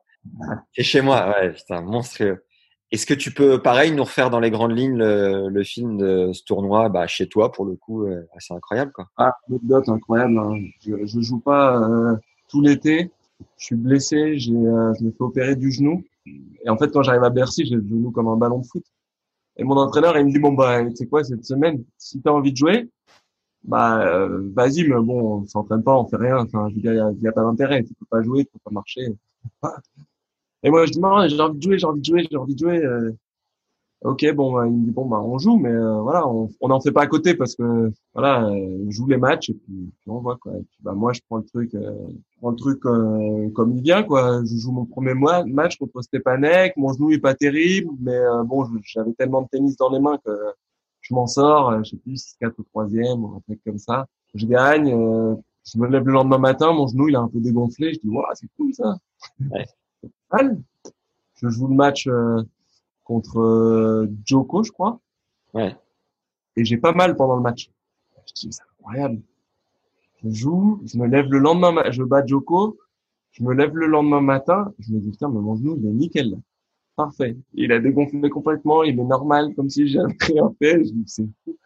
C'est 0.73 0.83
chez 0.83 1.01
moi. 1.01 1.29
Ouais, 1.29 1.53
putain, 1.53 1.81
monstrueux. 1.81 2.43
Est-ce 2.91 3.05
que 3.05 3.13
tu 3.13 3.31
peux, 3.31 3.61
pareil, 3.61 3.91
nous 3.91 4.03
refaire 4.03 4.31
dans 4.31 4.39
les 4.39 4.49
grandes 4.49 4.75
lignes 4.75 4.97
le, 4.97 5.63
film 5.63 5.97
de 5.97 6.31
ce 6.33 6.43
tournoi, 6.43 6.89
bah, 6.89 7.05
chez 7.05 7.27
toi, 7.27 7.51
pour 7.51 7.65
le 7.65 7.75
coup, 7.75 8.05
euh, 8.05 8.23
c'est 8.39 8.53
incroyable, 8.53 8.91
quoi. 8.91 9.07
Ah, 9.17 9.33
anecdote 9.47 9.89
incroyable. 9.89 10.39
Hein. 10.39 10.55
Je, 10.85 11.05
je 11.05 11.21
joue 11.21 11.39
pas 11.39 11.77
euh, 11.77 12.15
tout 12.49 12.61
l'été. 12.61 13.11
Je 13.57 13.65
suis 13.65 13.75
blessé. 13.75 14.39
J'ai, 14.39 14.51
je 14.51 15.03
me 15.03 15.11
fais 15.11 15.21
opérer 15.21 15.55
du 15.55 15.71
genou. 15.71 16.03
Et 16.25 16.69
en 16.69 16.77
fait, 16.77 16.91
quand 16.91 17.03
j'arrive 17.03 17.23
à 17.23 17.29
Bercy, 17.29 17.65
j'ai 17.65 17.75
le 17.75 17.87
genou 17.87 18.11
comme 18.11 18.27
un 18.27 18.37
ballon 18.37 18.59
de 18.59 18.65
foot. 18.65 18.83
Et 19.59 19.63
mon 19.65 19.75
entraîneur, 19.75 20.17
il 20.17 20.25
me 20.25 20.31
dit, 20.31 20.39
bon, 20.39 20.53
bah, 20.53 20.85
tu 20.85 20.95
sais 20.95 21.07
quoi, 21.07 21.21
cette 21.23 21.43
semaine, 21.43 21.83
si 21.97 22.21
tu 22.21 22.29
as 22.29 22.33
envie 22.33 22.53
de 22.53 22.57
jouer, 22.57 22.89
bah, 23.63 24.01
euh, 24.07 24.49
vas-y, 24.53 24.83
mais 24.87 24.95
bon, 24.95 25.41
on 25.41 25.47
s'entraîne 25.47 25.83
pas, 25.83 25.97
on 25.97 26.07
fait 26.07 26.15
rien. 26.15 26.37
Enfin, 26.37 26.69
je 26.69 26.75
veux 26.75 26.81
dire, 26.81 26.93
il 26.93 27.19
n'y 27.19 27.27
a, 27.27 27.31
pas 27.33 27.43
d'intérêt. 27.43 27.83
Tu 27.83 27.93
peux 27.93 28.05
pas 28.09 28.23
jouer, 28.23 28.45
tu 28.45 28.51
peux 28.53 28.59
pas 28.63 28.71
marcher. 28.71 29.07
Et 30.63 30.69
moi, 30.69 30.85
je 30.85 30.93
dis, 30.93 30.99
non, 31.01 31.27
j'ai 31.27 31.39
envie 31.41 31.57
de 31.57 31.61
jouer, 31.61 31.77
j'ai 31.77 31.85
envie 31.85 31.99
de 31.99 32.05
jouer, 32.05 32.27
j'ai 32.31 32.37
envie 32.37 32.55
de 32.55 32.59
jouer. 32.59 32.81
Euh, 34.05 34.11
ok, 34.11 34.33
bon, 34.33 34.53
bah, 34.53 34.67
il 34.67 34.73
me 34.73 34.85
dit, 34.85 34.91
bon, 34.91 35.05
bah, 35.05 35.19
on 35.19 35.37
joue, 35.37 35.57
mais 35.57 35.69
euh, 35.69 36.01
voilà, 36.01 36.27
on 36.27 36.67
n'en 36.67 36.79
fait 36.79 36.91
pas 36.91 37.03
à 37.03 37.07
côté 37.07 37.35
parce 37.35 37.55
que, 37.55 37.91
voilà, 38.13 38.47
on 38.47 38.89
joue 38.91 39.07
les 39.07 39.17
matchs 39.17 39.49
et 39.49 39.53
puis, 39.53 39.91
on 40.07 40.19
voit, 40.19 40.37
quoi. 40.37 40.53
Et 40.53 40.63
puis, 40.63 40.79
bah, 40.81 40.93
moi, 40.93 41.13
je 41.13 41.21
prends 41.27 41.37
le 41.37 41.45
truc, 41.45 41.71
je 41.73 42.37
prends 42.39 42.51
le 42.51 42.55
truc 42.55 42.79
comme 42.79 43.71
il 43.75 43.81
vient, 43.81 44.03
quoi. 44.03 44.41
Je 44.45 44.55
joue 44.57 44.71
mon 44.71 44.85
premier 44.85 45.13
match 45.13 45.77
contre 45.77 46.01
Stepanek, 46.01 46.77
mon 46.77 46.93
genou 46.93 47.11
est 47.11 47.19
pas 47.19 47.33
terrible, 47.33 47.91
mais 47.99 48.19
bon, 48.45 48.65
j'avais 48.83 49.13
tellement 49.13 49.41
de 49.43 49.47
tennis 49.47 49.75
dans 49.77 49.89
les 49.89 49.99
mains 49.99 50.17
que 50.25 50.31
je 51.01 51.13
m'en 51.13 51.27
sors, 51.27 51.71
euh, 51.71 51.83
je 51.83 51.91
sais 51.91 51.97
plus, 51.97 52.35
4 52.39 52.53
ou 52.59 52.63
3e 52.73 53.19
ou 53.19 53.35
un 53.35 53.39
truc 53.41 53.59
comme 53.65 53.77
ça. 53.77 54.05
Je 54.35 54.45
gagne, 54.45 54.93
euh, 54.93 55.35
je 55.65 55.77
me 55.79 55.87
lève 55.87 56.05
le 56.05 56.13
lendemain 56.13 56.37
matin, 56.37 56.71
mon 56.71 56.87
genou 56.87 57.09
il 57.09 57.15
est 57.15 57.17
un 57.17 57.27
peu 57.27 57.39
dégonflé, 57.39 57.93
je 57.93 57.99
dis 57.99 58.09
waouh 58.09 58.25
c'est 58.33 58.47
cool 58.57 58.73
ça. 58.73 58.97
Ouais. 59.51 59.65
Je 61.35 61.49
joue 61.49 61.67
le 61.67 61.75
match 61.75 62.07
euh, 62.07 62.43
contre 63.09 64.07
Joko, 64.23 64.61
je 64.63 64.71
crois. 64.71 64.99
Ouais. 65.55 65.75
Et 66.55 66.63
j'ai 66.63 66.77
pas 66.77 66.93
mal 66.93 67.15
pendant 67.15 67.35
le 67.35 67.41
match. 67.41 67.71
Je 68.27 68.33
dis 68.35 68.47
c'est 68.51 68.61
incroyable. 68.79 69.21
Je 70.23 70.29
joue, 70.29 70.81
je 70.85 70.97
me 70.99 71.07
lève 71.07 71.25
le 71.29 71.39
lendemain, 71.39 71.89
je 71.89 72.03
bats 72.03 72.25
Joko, 72.25 72.77
je 73.31 73.43
me 73.43 73.53
lève 73.53 73.75
le 73.75 73.87
lendemain 73.87 74.21
matin, 74.21 74.71
je 74.77 74.93
me 74.93 74.99
dis 74.99 75.09
putain 75.09 75.29
mais 75.29 75.39
mon 75.39 75.55
genou 75.55 75.75
il 75.77 75.87
est 75.87 75.91
nickel 75.91 76.37
parfait. 76.99 77.37
Il 77.53 77.71
a 77.71 77.79
dégonflé 77.79 78.29
complètement, 78.29 78.83
il 78.83 78.99
est 78.99 79.03
normal, 79.03 79.55
comme 79.55 79.69
si 79.69 79.87
j'avais 79.87 80.17
rien 80.19 80.53
fait. 80.59 80.83
Je 80.83 80.91
c'est 81.05 81.27
fou. 81.43 81.57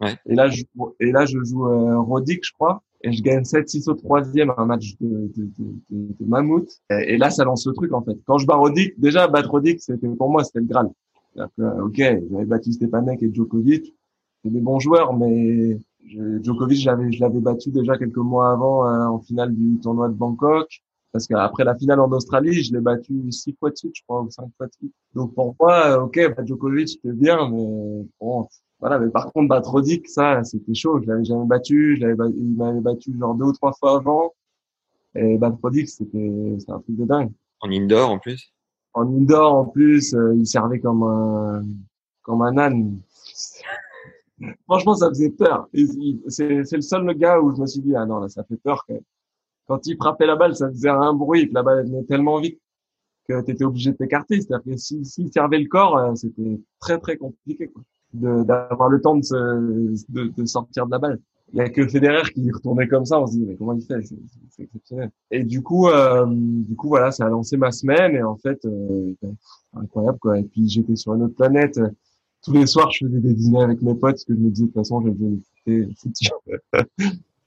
Ouais. 0.00 0.14
Et 0.26 0.34
là, 0.34 0.48
je, 0.50 0.62
et 1.00 1.10
là, 1.10 1.24
je 1.24 1.42
joue 1.42 1.66
euh, 1.66 1.98
Rodic, 1.98 2.40
je 2.44 2.52
crois, 2.52 2.82
et 3.06 3.12
je 3.12 3.22
gagne 3.22 3.42
7-6 3.42 3.88
au 3.88 3.94
troisième, 3.94 4.52
un 4.56 4.66
match 4.66 4.96
de, 5.00 5.30
de, 5.36 5.48
de, 5.58 6.14
de, 6.18 6.24
mammouth. 6.26 6.68
Et, 6.90 7.16
là, 7.16 7.30
ça 7.30 7.44
lance 7.44 7.64
le 7.64 7.72
truc, 7.72 7.92
en 7.92 8.02
fait. 8.02 8.16
Quand 8.26 8.38
je 8.38 8.46
bats 8.46 8.56
Rodic, 8.56 8.98
déjà, 8.98 9.28
battre 9.28 9.50
Rodic, 9.50 9.80
c'était, 9.80 10.08
pour 10.08 10.28
moi, 10.28 10.42
c'était 10.42 10.58
le 10.58 10.66
Graal. 10.66 10.90
ok, 11.36 11.96
j'avais 11.96 12.44
battu 12.44 12.72
Stepanek 12.72 13.22
et 13.22 13.32
Djokovic. 13.32 13.94
C'est 14.42 14.50
des 14.50 14.60
bons 14.60 14.80
joueurs, 14.80 15.16
mais 15.16 15.78
je, 16.04 16.42
Djokovic, 16.42 16.78
j'avais, 16.78 17.12
je 17.12 17.20
l'avais 17.20 17.38
battu 17.38 17.70
déjà 17.70 17.96
quelques 17.96 18.16
mois 18.16 18.50
avant 18.50 18.88
euh, 18.88 19.06
en 19.06 19.20
finale 19.20 19.54
du 19.54 19.78
tournoi 19.78 20.08
de 20.08 20.14
Bangkok. 20.14 20.82
Parce 21.12 21.28
qu'après 21.28 21.62
la 21.62 21.76
finale 21.76 22.00
en 22.00 22.10
Australie, 22.10 22.64
je 22.64 22.74
l'ai 22.74 22.80
battu 22.80 23.30
six 23.30 23.54
fois 23.58 23.70
de 23.70 23.76
suite, 23.76 23.92
je 23.94 24.02
crois, 24.02 24.20
ou 24.20 24.30
cinq 24.30 24.48
fois 24.56 24.66
de 24.66 24.72
suite. 24.72 24.92
Donc 25.14 25.32
pour 25.32 25.54
moi, 25.60 26.02
ok, 26.02 26.34
bah, 26.36 26.44
Djokovic, 26.44 26.88
c'était 26.88 27.12
bien, 27.12 27.48
mais 27.48 28.04
bon, 28.20 28.48
voilà. 28.80 28.98
Mais 28.98 29.10
par 29.10 29.32
contre, 29.32 29.48
battre 29.48 29.82
ça, 30.06 30.42
c'était 30.44 30.74
chaud. 30.74 31.00
Je 31.02 31.08
l'avais 31.08 31.24
jamais 31.24 31.46
battu. 31.46 31.96
Je 31.96 32.06
l'avais, 32.06 32.30
il 32.36 32.56
m'avait 32.56 32.80
battu 32.80 33.16
genre 33.18 33.34
deux 33.34 33.46
ou 33.46 33.52
trois 33.52 33.72
fois 33.72 33.96
avant. 33.96 34.34
Et 35.14 35.38
battre 35.38 35.58
c'était, 35.86 36.56
c'est 36.58 36.70
un 36.70 36.80
truc 36.80 36.96
de 36.96 37.04
dingue. 37.04 37.32
En 37.60 37.70
indoor, 37.70 38.10
en 38.10 38.18
plus? 38.18 38.52
En 38.92 39.06
indoor, 39.06 39.54
en 39.54 39.64
plus, 39.64 40.14
euh, 40.14 40.34
il 40.36 40.46
servait 40.46 40.80
comme 40.80 41.02
un, 41.02 41.64
comme 42.22 42.42
un 42.42 42.56
âne. 42.58 42.98
Franchement, 44.66 44.94
ça 44.94 45.08
faisait 45.08 45.30
peur. 45.30 45.68
C'est, 46.28 46.64
c'est 46.64 46.76
le 46.76 46.82
seul 46.82 47.06
gars 47.14 47.40
où 47.40 47.54
je 47.54 47.60
me 47.60 47.66
suis 47.66 47.80
dit, 47.80 47.96
ah 47.96 48.04
non, 48.04 48.20
là, 48.20 48.28
ça 48.28 48.44
fait 48.44 48.58
peur 48.58 48.84
quand 48.86 48.94
même 48.94 49.02
quand 49.66 49.86
il 49.86 49.96
frappait 49.96 50.26
la 50.26 50.36
balle, 50.36 50.54
ça 50.54 50.68
faisait 50.70 50.88
un 50.88 51.12
bruit, 51.12 51.48
que 51.48 51.54
la 51.54 51.62
balle 51.62 51.86
venait 51.86 52.04
tellement 52.04 52.40
vite 52.40 52.60
que 53.28 53.42
tu 53.42 53.50
étais 53.50 53.64
obligé 53.64 53.90
de 53.90 53.96
t'écarter. 53.96 54.40
C'est-à-dire 54.40 54.64
que 54.64 54.76
s'il 54.76 55.04
si, 55.04 55.28
servait 55.32 55.58
le 55.58 55.68
corps, 55.68 55.98
euh, 55.98 56.14
c'était 56.14 56.60
très 56.78 56.98
très 56.98 57.16
compliqué 57.16 57.68
quoi, 57.68 57.82
d'avoir 58.16 58.88
le 58.88 59.00
temps 59.00 59.16
de, 59.16 59.22
se, 59.22 60.04
de, 60.08 60.32
de, 60.36 60.46
sortir 60.46 60.86
de 60.86 60.90
la 60.90 60.98
balle. 60.98 61.20
Il 61.52 61.58
y 61.58 61.60
a 61.60 61.68
que 61.68 61.86
Federer 61.86 62.22
qui 62.34 62.50
retournait 62.50 62.88
comme 62.88 63.04
ça, 63.04 63.20
on 63.20 63.26
se 63.26 63.32
dit 63.32 63.44
mais 63.46 63.54
comment 63.54 63.74
il 63.74 63.82
fait? 63.82 64.02
C'est 64.50 64.64
exceptionnel. 64.64 65.10
Et 65.30 65.44
du 65.44 65.62
coup, 65.62 65.88
euh, 65.88 66.26
du 66.28 66.74
coup 66.74 66.88
voilà, 66.88 67.12
ça 67.12 67.26
a 67.26 67.28
lancé 67.28 67.56
ma 67.56 67.70
semaine 67.70 68.16
et 68.16 68.22
en 68.22 68.36
fait, 68.36 68.64
euh, 68.64 69.12
incroyable 69.74 70.18
quoi. 70.18 70.38
Et 70.38 70.42
puis 70.42 70.68
j'étais 70.68 70.96
sur 70.96 71.14
une 71.14 71.22
autre 71.22 71.36
planète. 71.36 71.80
Tous 72.42 72.52
les 72.52 72.66
soirs, 72.66 72.90
je 72.90 73.06
faisais 73.06 73.20
des 73.20 73.34
dîners 73.34 73.62
avec 73.62 73.82
mes 73.82 73.94
potes 73.94 74.12
parce 74.12 74.24
que 74.24 74.34
je 74.34 74.38
me 74.38 74.50
disais 74.50 74.66
de 74.66 74.72
toute 74.72 74.74
façon, 74.74 75.02
je 75.02 75.72
vais 75.72 75.88
foutre 75.96 76.20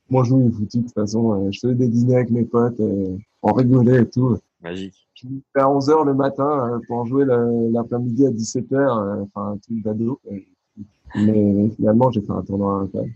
moi, 0.09 0.23
je 0.23 0.29
jouais 0.29 0.49
foutu 0.51 0.79
de 0.79 0.83
toute 0.83 0.93
façon. 0.93 1.33
Euh, 1.33 1.51
je 1.51 1.59
faisais 1.59 1.75
des 1.75 1.87
dîners 1.87 2.15
avec 2.15 2.31
mes 2.31 2.43
potes, 2.43 2.79
euh, 2.79 3.17
on 3.43 3.53
rigolait 3.53 4.01
et 4.01 4.09
tout. 4.09 4.37
Magique. 4.61 5.07
Je 5.13 5.27
me 5.27 5.41
à 5.55 5.65
11h 5.65 6.05
le 6.05 6.13
matin 6.13 6.73
euh, 6.73 6.79
pour 6.87 7.05
jouer 7.05 7.25
l'après-midi 7.25 8.25
à 8.25 8.31
17h, 8.31 9.21
enfin 9.23 9.51
un 9.53 9.57
truc 9.57 9.83
d'ado. 9.83 10.19
Mais 11.15 11.69
finalement, 11.75 12.11
j'ai 12.11 12.21
fait 12.21 12.31
un 12.31 12.41
tournoi 12.41 12.81
incroyable. 12.81 13.13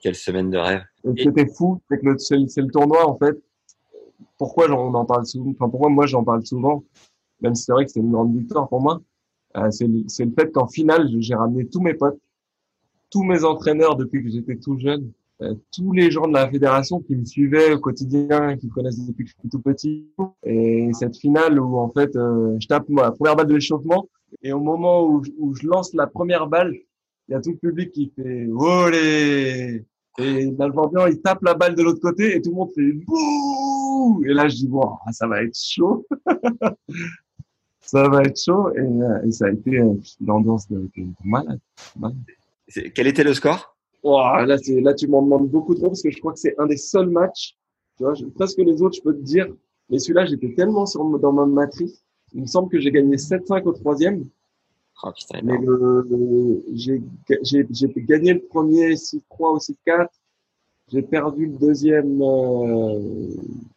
Quelle 0.00 0.14
semaine 0.14 0.50
de 0.50 0.58
rêve. 0.58 0.82
C'était 1.16 1.46
fou, 1.46 1.80
c'est 1.88 1.98
que 1.98 2.16
c'est 2.18 2.60
le 2.60 2.70
tournoi 2.70 3.08
en 3.08 3.16
fait. 3.16 3.36
Pourquoi 4.38 4.70
on 4.70 4.94
en 4.94 5.04
parle 5.04 5.26
souvent? 5.26 5.50
Enfin, 5.50 5.68
pourquoi 5.68 5.88
moi 5.88 6.06
j'en 6.06 6.22
parle 6.22 6.44
souvent 6.44 6.84
Même 7.40 7.54
si 7.54 7.64
c'est 7.64 7.72
vrai 7.72 7.86
que 7.86 7.90
c'est 7.90 8.00
une 8.00 8.12
grande 8.12 8.36
victoire 8.36 8.68
pour 8.68 8.80
moi. 8.80 9.00
c'est 9.70 9.86
le, 9.86 10.02
le 10.02 10.32
fait 10.38 10.52
qu'en 10.52 10.66
finale, 10.66 11.08
j'ai 11.18 11.34
ramené 11.34 11.66
tous 11.66 11.80
mes 11.80 11.94
potes, 11.94 12.20
tous 13.10 13.22
mes 13.22 13.44
entraîneurs 13.44 13.96
depuis 13.96 14.22
que 14.22 14.30
j'étais 14.30 14.56
tout 14.56 14.78
jeune. 14.78 15.10
Euh, 15.42 15.54
tous 15.70 15.92
les 15.92 16.10
gens 16.10 16.26
de 16.26 16.32
la 16.32 16.48
fédération 16.48 17.00
qui 17.00 17.14
me 17.14 17.24
suivaient 17.24 17.74
au 17.74 17.78
quotidien, 17.78 18.56
qui 18.56 18.68
me 18.68 18.72
connaissent 18.72 19.06
depuis 19.06 19.24
que 19.24 19.30
je 19.30 19.36
suis 19.38 19.48
tout 19.50 19.60
petit. 19.60 20.06
Et 20.44 20.90
cette 20.94 21.16
finale 21.16 21.60
où 21.60 21.76
en 21.76 21.90
fait 21.90 22.16
euh, 22.16 22.56
je 22.58 22.66
tape 22.66 22.88
ma 22.88 23.10
première 23.10 23.36
balle 23.36 23.46
de 23.46 23.54
l'échauffement 23.54 24.08
et 24.42 24.52
au 24.52 24.60
moment 24.60 25.04
où, 25.04 25.22
où, 25.38 25.54
je 25.54 25.66
lance 25.66 25.92
la 25.94 26.06
première 26.06 26.46
balle, 26.46 26.74
il 27.28 27.32
y 27.32 27.34
a 27.34 27.40
tout 27.40 27.50
le 27.50 27.56
public 27.56 27.92
qui 27.92 28.12
fait 28.14 28.46
olé 28.48 29.84
et 30.18 30.50
l'Alvambian 30.58 31.06
il 31.06 31.20
tape 31.20 31.42
la 31.42 31.54
balle 31.54 31.74
de 31.74 31.82
l'autre 31.82 32.00
côté 32.00 32.36
et 32.36 32.40
tout 32.40 32.50
le 32.50 32.56
monde 32.56 32.70
fait 32.74 32.92
bouh 32.92 34.24
et 34.26 34.32
là 34.32 34.48
je 34.48 34.56
dis 34.56 34.68
bon 34.68 34.90
ça 35.12 35.26
va 35.26 35.42
être 35.42 35.56
chaud 35.56 36.06
ça 37.80 38.08
va 38.08 38.22
être 38.22 38.40
chaud 38.40 38.70
et, 38.74 38.80
euh, 38.80 39.26
et 39.26 39.30
ça 39.30 39.46
a 39.46 39.50
été 39.50 39.82
l'ambiance 40.24 40.68
de, 40.68 40.88
de 40.96 41.06
malade. 41.24 41.60
malade. 41.96 42.16
Quel 42.94 43.06
était 43.06 43.24
le 43.24 43.32
score? 43.32 43.76
Là, 44.46 44.58
là, 44.68 44.94
tu 44.94 45.08
m'en 45.08 45.22
demandes 45.22 45.48
beaucoup 45.48 45.74
trop 45.74 45.86
parce 45.88 46.02
que 46.02 46.10
je 46.10 46.18
crois 46.18 46.32
que 46.32 46.38
c'est 46.38 46.54
un 46.58 46.66
des 46.66 46.76
seuls 46.76 47.10
matchs 47.10 47.56
Tu 47.96 48.04
vois, 48.04 48.14
presque 48.34 48.58
les 48.58 48.80
autres, 48.82 48.96
je 48.96 49.02
peux 49.02 49.14
te 49.14 49.22
dire. 49.22 49.46
Mais 49.88 49.98
celui-là, 49.98 50.26
j'étais 50.26 50.52
tellement 50.54 50.86
sur, 50.86 51.04
dans 51.18 51.32
ma 51.32 51.46
matrice. 51.46 52.04
Il 52.32 52.42
me 52.42 52.46
semble 52.46 52.68
que 52.70 52.78
j'ai 52.80 52.90
gagné 52.90 53.16
7-5 53.16 53.62
au 53.64 53.72
troisième. 53.72 54.24
Oh, 55.02 55.10
putain, 55.12 55.40
Mais 55.42 55.54
énorme. 55.54 55.64
le, 56.08 56.64
j'ai, 56.74 57.02
j'ai, 57.42 57.66
j'ai 57.70 57.88
gagné 57.96 58.34
le 58.34 58.40
premier 58.40 58.94
6-3 58.94 59.20
ou 59.40 59.58
6-4. 59.58 60.08
J'ai 60.92 61.02
perdu 61.02 61.46
le 61.46 61.58
deuxième 61.58 62.22
euh, 62.22 63.34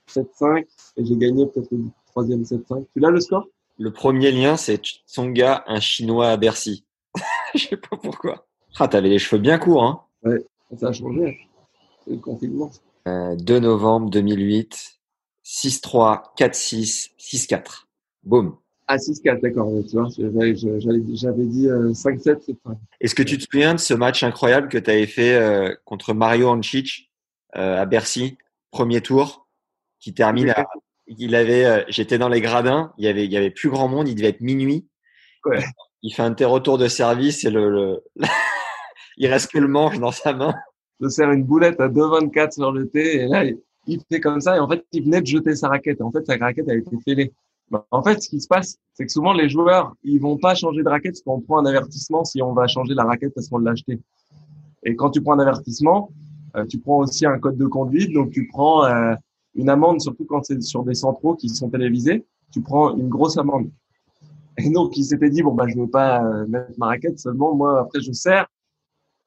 7-5 0.10 0.66
et 0.98 1.06
j'ai 1.06 1.16
gagné 1.18 1.46
peut-être 1.48 1.72
le 1.72 1.86
troisième 2.08 2.44
7-5. 2.44 2.86
Tu 2.94 3.00
l'as 3.00 3.10
le 3.12 3.20
score? 3.20 3.48
Le 3.78 3.92
premier 3.92 4.32
lien, 4.32 4.58
c'est 4.58 4.78
Tsonga, 4.84 5.64
un 5.68 5.80
Chinois 5.80 6.30
à 6.30 6.38
Bercy. 6.38 6.86
Je 7.56 7.68
sais 7.70 7.78
pas 7.78 7.98
pourquoi. 7.98 8.46
Ah, 8.78 8.88
t'avais 8.88 9.10
les 9.10 9.20
cheveux 9.20 9.42
bien 9.42 9.58
courts, 9.58 9.84
hein. 9.84 10.04
Ça 10.78 10.90
a 10.90 10.94
changé. 10.94 11.28
hein. 11.30 11.34
C'est 12.06 12.12
le 12.12 12.18
confinement. 12.18 12.70
Euh, 13.08 13.36
2 13.36 13.60
novembre 13.60 14.10
2008, 14.10 15.00
6-3, 15.44 16.22
4-6, 16.38 17.12
6-4. 17.20 17.86
Boum. 18.24 18.56
Ah, 18.92 18.98
6-4, 18.98 19.42
d'accord. 19.42 19.72
Tu 19.88 19.96
vois, 19.96 20.08
j'avais, 20.10 20.54
dit 21.46 21.70
euh, 21.70 21.92
5-7, 21.92 22.44
7-5. 22.44 22.56
Est-ce 23.00 23.14
que 23.14 23.22
tu 23.22 23.38
te 23.38 23.44
souviens 23.44 23.76
de 23.76 23.80
ce 23.80 23.94
match 23.94 24.24
incroyable 24.24 24.68
que 24.68 24.80
tu 24.80 24.90
avais 24.90 25.06
fait 25.06 25.36
euh, 25.36 25.76
contre 25.86 26.16
Mario 26.16 26.50
Ancic 26.50 27.12
euh, 27.56 27.80
à 27.80 27.86
Bercy, 27.86 28.40
premier 28.72 29.02
tour, 29.02 29.48
qui 30.00 30.16
termine 30.16 30.50
à, 30.50 30.68
il 31.06 31.36
avait, 31.36 31.66
euh, 31.66 31.84
j'étais 31.88 32.18
dans 32.18 32.30
les 32.30 32.42
gradins, 32.42 32.92
il 32.98 33.06
y 33.06 33.08
avait, 33.08 33.26
il 33.26 33.32
y 33.32 33.38
avait 33.38 33.52
plus 33.52 33.70
grand 33.70 33.88
monde, 33.88 34.08
il 34.08 34.16
devait 34.16 34.30
être 34.30 34.42
minuit. 34.42 34.88
Ouais. 35.46 35.64
Il 36.02 36.12
fait 36.12 36.24
un 36.24 36.34
retour 36.48 36.80
de 36.80 36.88
service 36.88 37.46
et 37.46 37.52
le, 37.52 37.70
le 37.70 38.04
il 39.18 39.28
reste 39.28 39.52
que 39.52 39.60
le 39.60 39.68
manche 39.68 40.00
dans 40.00 40.12
sa 40.12 40.34
main. 40.34 40.56
Je 41.00 41.10
sers 41.10 41.32
une 41.32 41.44
boulette 41.44 41.80
à 41.80 41.90
2,24 41.90 42.54
sur 42.54 42.72
le 42.72 42.90
thé 42.90 43.18
et 43.22 43.28
là, 43.28 43.44
il, 43.44 43.60
il 43.86 44.02
fait 44.12 44.20
comme 44.20 44.42
ça 44.42 44.56
et 44.58 44.60
en 44.60 44.68
fait, 44.68 44.84
il 44.94 45.04
venait 45.04 45.22
de 45.22 45.28
jeter 45.28 45.56
sa 45.56 45.68
raquette. 45.68 46.02
En 46.02 46.12
fait, 46.12 46.26
sa 46.26 46.38
raquette 46.38 46.68
a 46.70 46.74
été 46.74 46.98
fêlée. 47.06 47.32
Bah, 47.72 47.86
En 47.92 48.04
fait, 48.04 48.22
ce 48.22 48.30
qui 48.30 48.40
se 48.40 48.48
passe, 48.48 48.78
c'est 48.94 49.06
que 49.06 49.12
souvent 49.12 49.34
les 49.34 49.50
joueurs, 49.50 49.94
ils 50.04 50.20
vont 50.20 50.38
pas 50.38 50.56
changer 50.56 50.84
de 50.84 50.90
raquette 50.90 51.14
parce 51.14 51.22
qu'on 51.22 51.42
prend 51.42 51.60
un 51.60 51.66
avertissement 51.66 52.26
si 52.26 52.42
on 52.42 52.54
va 52.54 52.68
changer 52.68 52.94
la 52.94 53.04
raquette 53.04 53.34
parce 53.34 53.48
qu'on 53.48 53.60
l'a 53.60 53.72
acheté. 53.72 54.00
Et 54.84 54.96
quand 54.96 55.12
tu 55.12 55.22
prends 55.22 55.34
un 55.34 55.40
avertissement, 55.40 56.12
euh, 56.56 56.66
tu 56.66 56.80
prends 56.80 56.98
aussi 56.98 57.26
un 57.26 57.38
code 57.38 57.58
de 57.58 57.66
conduite, 57.66 58.14
donc 58.14 58.32
tu 58.32 58.48
prends 58.48 58.86
euh, 58.86 59.14
une 59.56 59.70
amende, 59.70 60.02
surtout 60.02 60.26
quand 60.26 60.44
c'est 60.44 60.62
sur 60.62 60.84
des 60.84 60.96
centraux 60.96 61.36
qui 61.36 61.50
sont 61.50 61.70
télévisés, 61.70 62.26
tu 62.52 62.62
prends 62.62 62.96
une 62.96 63.10
grosse 63.10 63.38
amende. 63.38 63.70
Et 64.58 64.70
donc, 64.70 64.98
il 64.98 65.04
s'était 65.04 65.30
dit, 65.30 65.42
bon, 65.42 65.54
bah, 65.54 65.66
je 65.68 65.78
veux 65.78 65.90
pas 65.90 66.24
euh, 66.24 66.46
mettre 66.48 66.72
ma 66.78 66.88
raquette, 66.88 67.20
seulement 67.20 67.56
moi, 67.56 67.82
après, 67.82 68.02
je 68.02 68.12
sers, 68.12 68.48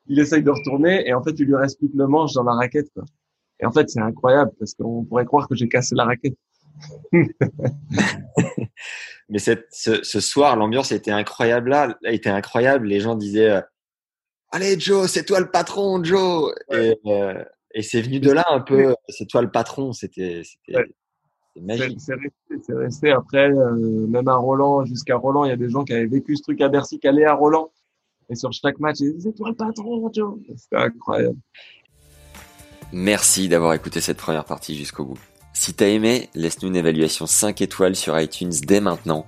il 0.09 0.19
essaye 0.19 0.43
de 0.43 0.51
retourner, 0.51 1.09
et 1.09 1.15
en 1.15 1.23
fait, 1.23 1.33
il 1.39 1.47
lui 1.47 1.55
reste 1.55 1.79
plus 1.79 1.89
que 1.89 1.97
le 1.97 2.07
manche 2.07 2.33
dans 2.33 2.43
la 2.43 2.55
raquette, 2.55 2.89
quoi. 2.95 3.05
Et 3.61 3.67
en 3.67 3.71
fait, 3.71 3.89
c'est 3.89 4.01
incroyable, 4.01 4.51
parce 4.59 4.75
qu'on 4.75 5.05
pourrait 5.05 5.25
croire 5.25 5.49
que 5.49 5.55
j'ai 5.55 5.69
cassé 5.69 5.95
la 5.95 6.05
raquette. 6.05 6.37
Mais 9.29 9.39
cette, 9.39 9.67
ce, 9.71 10.03
ce 10.03 10.21
soir, 10.21 10.57
l'ambiance 10.57 10.93
était 10.93 11.11
incroyable 11.11 11.71
là, 11.71 11.97
était 12.05 12.31
incroyable. 12.31 12.87
Les 12.87 13.01
gens 13.01 13.15
disaient, 13.15 13.51
euh, 13.51 13.61
allez 14.51 14.79
Joe, 14.79 15.11
c'est 15.11 15.25
toi 15.25 15.41
le 15.41 15.51
patron, 15.51 16.03
Joe. 16.05 16.53
Et, 16.73 16.99
euh, 17.07 17.43
et 17.75 17.83
c'est 17.83 18.03
venu 18.03 18.21
de 18.21 18.31
là 18.31 18.45
un 18.51 18.61
peu, 18.61 18.95
c'est 19.09 19.27
toi 19.27 19.43
le 19.43 19.51
patron. 19.51 19.93
C'était, 19.93 20.43
c'était, 20.45 20.79
Ouais. 20.79 21.63
magique. 21.63 21.99
C'est 22.01 22.07
c'est 22.07 22.15
resté, 22.15 22.65
c'est 22.67 22.75
resté. 22.75 23.11
Après, 23.13 23.51
euh, 23.51 24.07
même 24.07 24.29
à 24.29 24.37
Roland, 24.37 24.85
jusqu'à 24.85 25.17
Roland, 25.17 25.45
il 25.45 25.49
y 25.49 25.53
a 25.53 25.57
des 25.57 25.69
gens 25.71 25.85
qui 25.85 25.93
avaient 25.95 26.07
vécu 26.07 26.37
ce 26.37 26.43
truc 26.43 26.61
à 26.61 26.69
Bercy, 26.69 26.99
qui 26.99 27.09
allaient 27.09 27.25
à 27.27 27.35
Roland. 27.35 27.71
Et 28.31 28.35
sur 28.35 28.53
chaque 28.53 28.79
match, 28.79 28.97
ils 29.01 29.13
disaient, 29.15 29.31
c'est 29.31 29.37
toi 29.37 29.51
le 29.51 29.57
patron, 29.57 30.11
Joe. 30.13 30.39
C'était 30.57 30.77
incroyable. 30.77 31.37
Merci 32.93 33.49
d'avoir 33.49 33.73
écouté 33.75 34.01
cette 34.03 34.19
première 34.19 34.45
partie 34.45 34.75
jusqu'au 34.77 35.05
bout. 35.07 35.19
Si 35.55 35.75
t'as 35.75 35.89
aimé, 35.89 36.29
laisse-nous 36.35 36.69
une 36.69 36.77
évaluation 36.77 37.27
5 37.27 37.61
étoiles 37.61 37.95
sur 37.95 38.19
iTunes 38.19 38.53
dès 38.67 38.81
maintenant. 38.81 39.27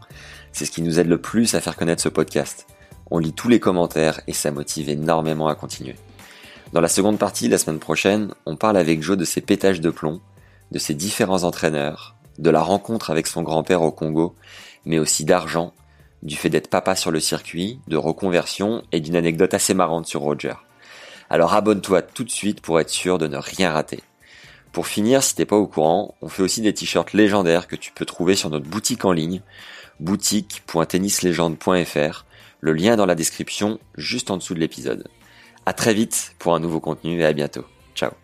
C'est 0.52 0.64
ce 0.64 0.70
qui 0.70 0.82
nous 0.82 0.98
aide 0.98 1.08
le 1.08 1.20
plus 1.20 1.54
à 1.54 1.60
faire 1.60 1.76
connaître 1.76 2.02
ce 2.02 2.08
podcast. 2.08 2.66
On 3.10 3.18
lit 3.18 3.34
tous 3.34 3.48
les 3.48 3.60
commentaires 3.60 4.20
et 4.26 4.32
ça 4.32 4.50
motive 4.50 4.88
énormément 4.88 5.48
à 5.48 5.54
continuer. 5.54 5.96
Dans 6.72 6.80
la 6.80 6.88
seconde 6.88 7.18
partie, 7.18 7.48
la 7.48 7.58
semaine 7.58 7.78
prochaine, 7.78 8.32
on 8.46 8.56
parle 8.56 8.78
avec 8.78 9.02
Joe 9.02 9.16
de 9.16 9.24
ses 9.24 9.42
pétages 9.42 9.80
de 9.80 9.90
plomb, 9.90 10.20
de 10.72 10.78
ses 10.78 10.94
différents 10.94 11.44
entraîneurs, 11.44 12.16
de 12.38 12.50
la 12.50 12.62
rencontre 12.62 13.10
avec 13.10 13.26
son 13.26 13.42
grand-père 13.42 13.82
au 13.82 13.92
Congo, 13.92 14.34
mais 14.86 14.98
aussi 14.98 15.24
d'argent, 15.24 15.72
du 16.22 16.36
fait 16.36 16.48
d'être 16.48 16.68
papa 16.68 16.96
sur 16.96 17.10
le 17.10 17.20
circuit, 17.20 17.78
de 17.86 17.96
reconversion 17.96 18.82
et 18.92 19.00
d'une 19.00 19.16
anecdote 19.16 19.54
assez 19.54 19.74
marrante 19.74 20.06
sur 20.06 20.22
Roger. 20.22 20.54
Alors 21.30 21.54
abonne-toi 21.54 22.02
tout 22.02 22.24
de 22.24 22.30
suite 22.30 22.60
pour 22.60 22.80
être 22.80 22.90
sûr 22.90 23.18
de 23.18 23.26
ne 23.26 23.36
rien 23.36 23.72
rater. 23.72 24.02
Pour 24.74 24.86
finir, 24.88 25.22
si 25.22 25.34
t'es 25.36 25.46
pas 25.46 25.56
au 25.56 25.68
courant, 25.68 26.16
on 26.20 26.28
fait 26.28 26.42
aussi 26.42 26.60
des 26.60 26.74
t-shirts 26.74 27.12
légendaires 27.12 27.68
que 27.68 27.76
tu 27.76 27.92
peux 27.92 28.04
trouver 28.04 28.34
sur 28.34 28.50
notre 28.50 28.66
boutique 28.66 29.04
en 29.04 29.12
ligne, 29.12 29.40
boutique.tennislegende.fr, 30.00 32.24
le 32.58 32.72
lien 32.72 32.96
dans 32.96 33.06
la 33.06 33.14
description 33.14 33.78
juste 33.96 34.32
en 34.32 34.36
dessous 34.36 34.54
de 34.54 34.58
l'épisode. 34.58 35.06
À 35.64 35.74
très 35.74 35.94
vite 35.94 36.34
pour 36.40 36.56
un 36.56 36.60
nouveau 36.60 36.80
contenu 36.80 37.20
et 37.20 37.24
à 37.24 37.32
bientôt. 37.32 37.64
Ciao. 37.94 38.23